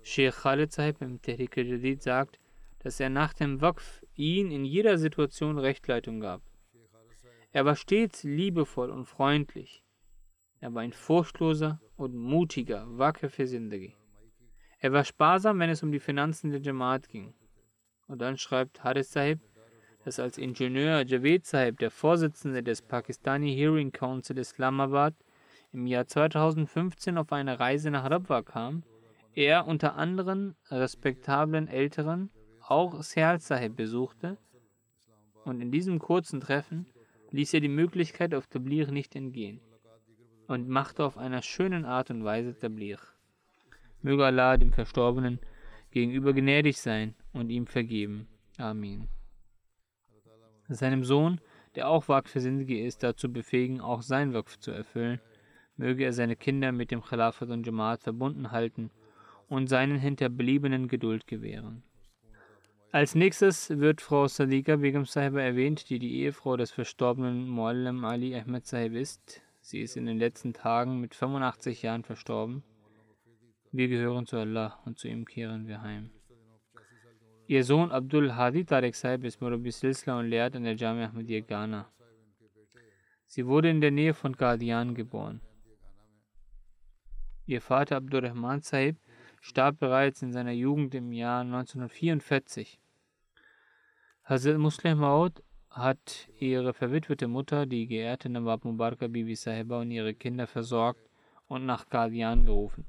Sheikh 0.00 0.40
Khalid 0.40 0.72
Sahib 0.72 1.02
im 1.02 1.20
Tehrik 1.20 1.54
Jadid 1.54 2.02
sagt, 2.02 2.40
dass 2.78 2.98
er 2.98 3.10
nach 3.10 3.34
dem 3.34 3.60
Waqf 3.60 4.02
ihn 4.14 4.50
in 4.50 4.64
jeder 4.64 4.96
Situation 4.96 5.58
Rechtleitung 5.58 6.18
gab. 6.18 6.40
Er 7.52 7.66
war 7.66 7.76
stets 7.76 8.22
liebevoll 8.22 8.88
und 8.88 9.04
freundlich. 9.04 9.84
Er 10.60 10.72
war 10.72 10.80
ein 10.80 10.94
furchtloser 10.94 11.78
und 11.98 12.14
mutiger 12.14 12.88
für 13.14 13.46
Sindagi. 13.46 13.94
Er 14.78 14.92
war 14.94 15.04
sparsam, 15.04 15.58
wenn 15.58 15.68
es 15.68 15.82
um 15.82 15.92
die 15.92 16.00
Finanzen 16.00 16.52
der 16.52 16.62
Jamaat 16.62 17.06
ging. 17.10 17.34
Und 18.06 18.22
dann 18.22 18.38
schreibt 18.38 18.82
Haris 18.82 19.12
Sahib, 19.12 19.40
dass 20.08 20.18
als 20.18 20.38
Ingenieur 20.38 21.04
Javed 21.04 21.44
Sahib, 21.44 21.80
der 21.80 21.90
Vorsitzende 21.90 22.62
des 22.62 22.80
Pakistani 22.80 23.54
Hearing 23.54 23.92
Council 23.92 24.38
Islamabad, 24.38 25.14
im 25.70 25.86
Jahr 25.86 26.06
2015 26.06 27.18
auf 27.18 27.30
eine 27.30 27.60
Reise 27.60 27.90
nach 27.90 28.10
Rabwa 28.10 28.40
kam, 28.40 28.84
er 29.34 29.66
unter 29.66 29.96
anderen 29.96 30.56
respektablen 30.70 31.68
Älteren 31.68 32.30
auch 32.66 33.02
Seal 33.02 33.38
Sahib 33.38 33.76
besuchte 33.76 34.38
und 35.44 35.60
in 35.60 35.70
diesem 35.70 35.98
kurzen 35.98 36.40
Treffen 36.40 36.86
ließ 37.30 37.52
er 37.52 37.60
die 37.60 37.68
Möglichkeit 37.68 38.34
auf 38.34 38.46
Tablir 38.46 38.90
nicht 38.90 39.14
entgehen 39.14 39.60
und 40.46 40.70
machte 40.70 41.04
auf 41.04 41.18
einer 41.18 41.42
schönen 41.42 41.84
Art 41.84 42.10
und 42.10 42.24
Weise 42.24 42.58
Tablir. 42.58 42.96
Möge 44.00 44.24
Allah 44.24 44.56
dem 44.56 44.72
Verstorbenen 44.72 45.38
gegenüber 45.90 46.32
gnädig 46.32 46.78
sein 46.80 47.14
und 47.34 47.50
ihm 47.50 47.66
vergeben. 47.66 48.26
Amen 48.56 49.06
seinem 50.74 51.04
Sohn, 51.04 51.40
der 51.74 51.88
auch 51.88 52.04
Sindhi 52.34 52.80
ist, 52.84 53.02
dazu 53.02 53.32
befähigen, 53.32 53.80
auch 53.80 54.02
sein 54.02 54.34
Waqf 54.34 54.58
zu 54.58 54.70
erfüllen. 54.70 55.20
Möge 55.76 56.04
er 56.04 56.12
seine 56.12 56.36
Kinder 56.36 56.72
mit 56.72 56.90
dem 56.90 57.02
Khilafat 57.02 57.50
und 57.50 57.66
Jamaat 57.66 58.02
verbunden 58.02 58.50
halten 58.50 58.90
und 59.48 59.68
seinen 59.68 59.98
Hinterbliebenen 59.98 60.88
Geduld 60.88 61.26
gewähren. 61.26 61.82
Als 62.90 63.14
nächstes 63.14 63.70
wird 63.70 64.00
Frau 64.00 64.26
Sadiqa 64.26 64.76
Begum 64.76 65.04
Sahiba 65.04 65.40
erwähnt, 65.40 65.90
die 65.90 65.98
die 65.98 66.22
Ehefrau 66.22 66.56
des 66.56 66.70
verstorbenen 66.70 67.46
Muallim 67.46 68.04
Ali 68.04 68.34
Ahmed 68.34 68.66
Sahib 68.66 68.94
ist. 68.94 69.42
Sie 69.60 69.80
ist 69.80 69.96
in 69.96 70.06
den 70.06 70.18
letzten 70.18 70.54
Tagen 70.54 71.00
mit 71.00 71.14
85 71.14 71.82
Jahren 71.82 72.02
verstorben. 72.02 72.62
Wir 73.72 73.88
gehören 73.88 74.26
zu 74.26 74.38
Allah 74.38 74.78
und 74.86 74.98
zu 74.98 75.06
ihm 75.06 75.26
kehren 75.26 75.68
wir 75.68 75.82
heim. 75.82 76.10
Ihr 77.50 77.64
Sohn 77.64 77.90
Abdul 77.90 78.36
Hadi 78.36 78.62
Tarek 78.62 78.94
Saib 78.94 79.24
ist 79.24 79.40
Murabi 79.40 79.70
Silsla 79.70 80.18
und 80.18 80.28
lehrt 80.28 80.54
an 80.54 80.64
der 80.64 80.76
Jamia 80.76 81.06
Ahmadiyya 81.06 81.40
Ghana. 81.40 81.90
Sie 83.26 83.46
wurde 83.46 83.70
in 83.70 83.80
der 83.80 83.90
Nähe 83.90 84.12
von 84.12 84.36
Qadian 84.36 84.94
geboren. 84.94 85.40
Ihr 87.46 87.62
Vater 87.62 87.96
Abdurrahman 87.96 88.60
Saib 88.60 88.98
starb 89.40 89.78
bereits 89.78 90.20
in 90.20 90.30
seiner 90.30 90.52
Jugend 90.52 90.94
im 90.94 91.10
Jahr 91.10 91.40
1944. 91.40 92.78
Hazrat 94.24 94.58
Muslim 94.58 94.98
Maud 94.98 95.42
hat 95.70 96.28
ihre 96.38 96.74
verwitwete 96.74 97.28
Mutter, 97.28 97.64
die 97.64 97.86
geehrte 97.86 98.28
Nawab 98.28 98.66
Mubaraka 98.66 99.06
Bibi 99.06 99.36
Sahiba 99.36 99.80
und 99.80 99.90
ihre 99.90 100.12
Kinder 100.12 100.46
versorgt 100.46 101.08
und 101.46 101.64
nach 101.64 101.88
Qadian 101.88 102.44
gerufen. 102.44 102.84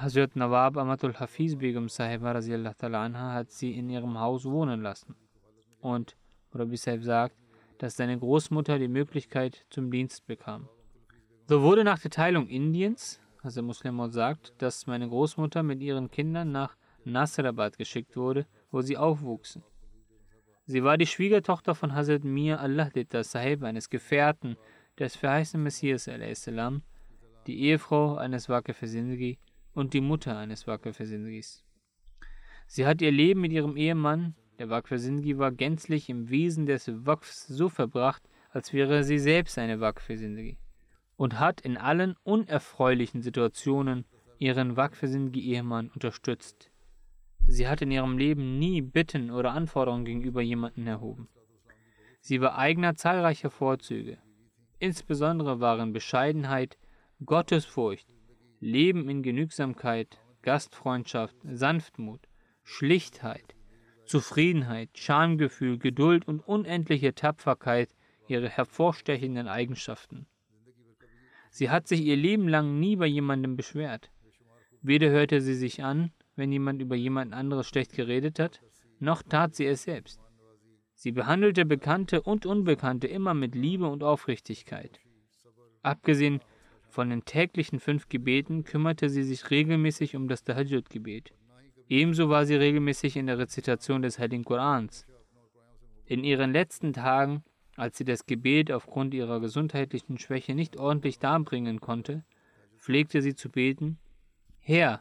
Hazrat 0.00 0.34
Nawab 0.34 0.78
Amatul 0.78 1.12
Hafiz 1.12 1.54
Begum 1.56 1.90
Sahiba 1.90 2.32
anha 2.32 3.34
hat 3.34 3.50
sie 3.50 3.74
in 3.74 3.90
ihrem 3.90 4.18
Haus 4.18 4.46
wohnen 4.46 4.80
lassen. 4.80 5.14
Und 5.82 6.16
Rabbi 6.54 6.78
Sahib 6.78 7.04
sagt, 7.04 7.36
dass 7.76 7.98
seine 7.98 8.18
Großmutter 8.18 8.78
die 8.78 8.88
Möglichkeit 8.88 9.66
zum 9.68 9.90
Dienst 9.90 10.26
bekam. 10.26 10.70
So 11.48 11.60
wurde 11.60 11.84
nach 11.84 11.98
der 11.98 12.10
Teilung 12.10 12.48
Indiens, 12.48 13.20
also 13.42 13.62
Muslim 13.62 14.10
sagt, 14.10 14.54
dass 14.56 14.86
meine 14.86 15.06
Großmutter 15.06 15.62
mit 15.62 15.82
ihren 15.82 16.10
Kindern 16.10 16.50
nach 16.50 16.76
Nasrabad 17.04 17.76
geschickt 17.76 18.16
wurde, 18.16 18.46
wo 18.70 18.80
sie 18.80 18.96
aufwuchsen. 18.96 19.62
Sie 20.64 20.82
war 20.82 20.96
die 20.96 21.06
Schwiegertochter 21.06 21.74
von 21.74 21.94
Hazrat 21.94 22.24
Mir 22.24 22.58
Allah 22.58 22.88
Sahib, 23.22 23.62
eines 23.64 23.90
Gefährten 23.90 24.56
des 24.98 25.16
verheißenen 25.16 25.64
Messias, 25.64 26.08
die 27.46 27.60
Ehefrau 27.60 28.16
eines 28.16 28.48
Waqf 28.48 28.78
Sindhi 28.80 29.38
und 29.74 29.94
die 29.94 30.00
Mutter 30.00 30.36
eines 30.36 30.66
Waqf-Sindhis. 30.66 31.64
Sie 32.66 32.86
hat 32.86 33.02
ihr 33.02 33.12
Leben 33.12 33.40
mit 33.40 33.52
ihrem 33.52 33.76
Ehemann, 33.76 34.34
der 34.58 34.68
Waqf-Sindhi 34.68 35.38
war, 35.38 35.52
gänzlich 35.52 36.08
im 36.08 36.28
Wesen 36.28 36.66
des 36.66 36.90
Waqfs 37.06 37.46
so 37.46 37.68
verbracht, 37.68 38.22
als 38.50 38.72
wäre 38.72 39.04
sie 39.04 39.18
selbst 39.18 39.58
eine 39.58 39.80
Waqf-Sindhi 39.80 40.58
und 41.16 41.38
hat 41.38 41.60
in 41.60 41.76
allen 41.76 42.16
unerfreulichen 42.22 43.22
Situationen 43.22 44.04
ihren 44.38 44.76
Waqf-Sindhi-Ehemann 44.76 45.88
unterstützt. 45.88 46.70
Sie 47.46 47.68
hat 47.68 47.82
in 47.82 47.90
ihrem 47.90 48.16
Leben 48.16 48.58
nie 48.58 48.80
Bitten 48.80 49.30
oder 49.30 49.52
Anforderungen 49.52 50.04
gegenüber 50.04 50.40
jemandem 50.40 50.86
erhoben. 50.86 51.28
Sie 52.20 52.40
war 52.40 52.56
eigener 52.56 52.94
zahlreicher 52.94 53.50
Vorzüge. 53.50 54.18
Insbesondere 54.78 55.60
waren 55.60 55.92
Bescheidenheit, 55.92 56.78
Gottesfurcht, 57.24 58.14
Leben 58.60 59.08
in 59.08 59.22
Genügsamkeit, 59.22 60.18
Gastfreundschaft, 60.42 61.36
Sanftmut, 61.44 62.20
Schlichtheit, 62.62 63.54
Zufriedenheit, 64.04 64.90
Schamgefühl, 64.94 65.78
Geduld 65.78 66.28
und 66.28 66.40
unendliche 66.40 67.14
Tapferkeit 67.14 67.88
ihre 68.28 68.48
hervorstechenden 68.48 69.48
Eigenschaften. 69.48 70.26
Sie 71.50 71.70
hat 71.70 71.88
sich 71.88 72.02
ihr 72.02 72.16
Leben 72.16 72.48
lang 72.48 72.78
nie 72.78 72.96
bei 72.96 73.06
jemandem 73.06 73.56
beschwert. 73.56 74.10
Weder 74.82 75.10
hörte 75.10 75.40
sie 75.40 75.54
sich 75.54 75.82
an, 75.82 76.12
wenn 76.36 76.52
jemand 76.52 76.80
über 76.80 76.96
jemand 76.96 77.32
anderes 77.32 77.66
schlecht 77.66 77.94
geredet 77.94 78.38
hat, 78.38 78.60
noch 78.98 79.22
tat 79.22 79.54
sie 79.54 79.66
es 79.66 79.82
selbst. 79.82 80.20
Sie 80.94 81.12
behandelte 81.12 81.64
Bekannte 81.64 82.20
und 82.20 82.44
Unbekannte 82.44 83.06
immer 83.06 83.32
mit 83.32 83.54
Liebe 83.54 83.88
und 83.88 84.02
Aufrichtigkeit. 84.02 85.00
Abgesehen 85.82 86.40
von 86.90 87.10
den 87.10 87.24
täglichen 87.24 87.80
fünf 87.80 88.08
Gebeten 88.08 88.64
kümmerte 88.64 89.08
sie 89.08 89.22
sich 89.22 89.50
regelmäßig 89.50 90.16
um 90.16 90.28
das 90.28 90.44
Tahajjud-Gebet. 90.44 91.32
Ebenso 91.88 92.28
war 92.28 92.46
sie 92.46 92.56
regelmäßig 92.56 93.16
in 93.16 93.26
der 93.26 93.38
Rezitation 93.38 94.02
des 94.02 94.18
Heiligen 94.18 94.44
Korans. 94.44 95.06
In 96.04 96.24
ihren 96.24 96.52
letzten 96.52 96.92
Tagen, 96.92 97.44
als 97.76 97.96
sie 97.98 98.04
das 98.04 98.26
Gebet 98.26 98.70
aufgrund 98.70 99.14
ihrer 99.14 99.40
gesundheitlichen 99.40 100.18
Schwäche 100.18 100.54
nicht 100.54 100.76
ordentlich 100.76 101.18
darbringen 101.18 101.80
konnte, 101.80 102.24
pflegte 102.76 103.22
sie 103.22 103.34
zu 103.34 103.48
beten: 103.48 103.98
Herr, 104.58 105.00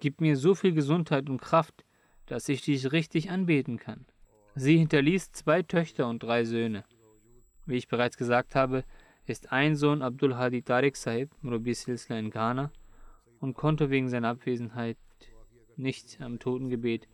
gib 0.00 0.20
mir 0.20 0.36
so 0.36 0.54
viel 0.54 0.72
Gesundheit 0.72 1.28
und 1.28 1.40
Kraft, 1.40 1.84
dass 2.26 2.48
ich 2.48 2.62
dich 2.62 2.92
richtig 2.92 3.30
anbeten 3.30 3.78
kann. 3.78 4.06
Sie 4.54 4.78
hinterließ 4.78 5.32
zwei 5.32 5.62
Töchter 5.62 6.08
und 6.08 6.22
drei 6.22 6.44
Söhne. 6.44 6.84
Wie 7.66 7.76
ich 7.76 7.88
bereits 7.88 8.16
gesagt 8.16 8.54
habe, 8.54 8.84
ist 9.26 9.52
ein 9.52 9.76
Sohn 9.76 10.02
Abdul 10.02 10.36
Hadi 10.36 10.62
Tariq 10.62 10.96
Sahib, 10.96 11.30
Murabi 11.42 11.74
Silsla 11.74 12.18
in 12.18 12.30
Ghana, 12.30 12.70
und 13.40 13.54
konnte 13.54 13.90
wegen 13.90 14.08
seiner 14.08 14.28
Abwesenheit 14.28 14.96
nicht 15.76 16.20
am 16.20 16.38
Totengebet 16.38 17.08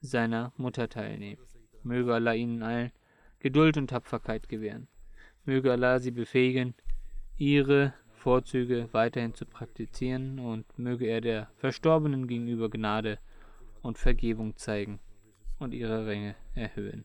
seiner 0.00 0.52
Mutter 0.56 0.88
teilnehmen. 0.88 1.40
Möge 1.82 2.14
Allah 2.14 2.34
ihnen 2.34 2.62
allen 2.62 2.92
Geduld 3.38 3.76
und 3.76 3.88
Tapferkeit 3.88 4.48
gewähren. 4.48 4.88
Möge 5.44 5.72
Allah 5.72 5.98
sie 5.98 6.10
befähigen, 6.10 6.74
ihre 7.36 7.94
Vorzüge 8.12 8.88
weiterhin 8.92 9.34
zu 9.34 9.44
praktizieren 9.44 10.38
und 10.38 10.78
möge 10.78 11.06
er 11.06 11.20
der 11.20 11.50
Verstorbenen 11.56 12.26
gegenüber 12.26 12.70
Gnade 12.70 13.18
und 13.82 13.98
Vergebung 13.98 14.56
zeigen 14.56 14.98
und 15.58 15.74
ihre 15.74 16.06
Ränge 16.06 16.34
erhöhen. 16.54 17.04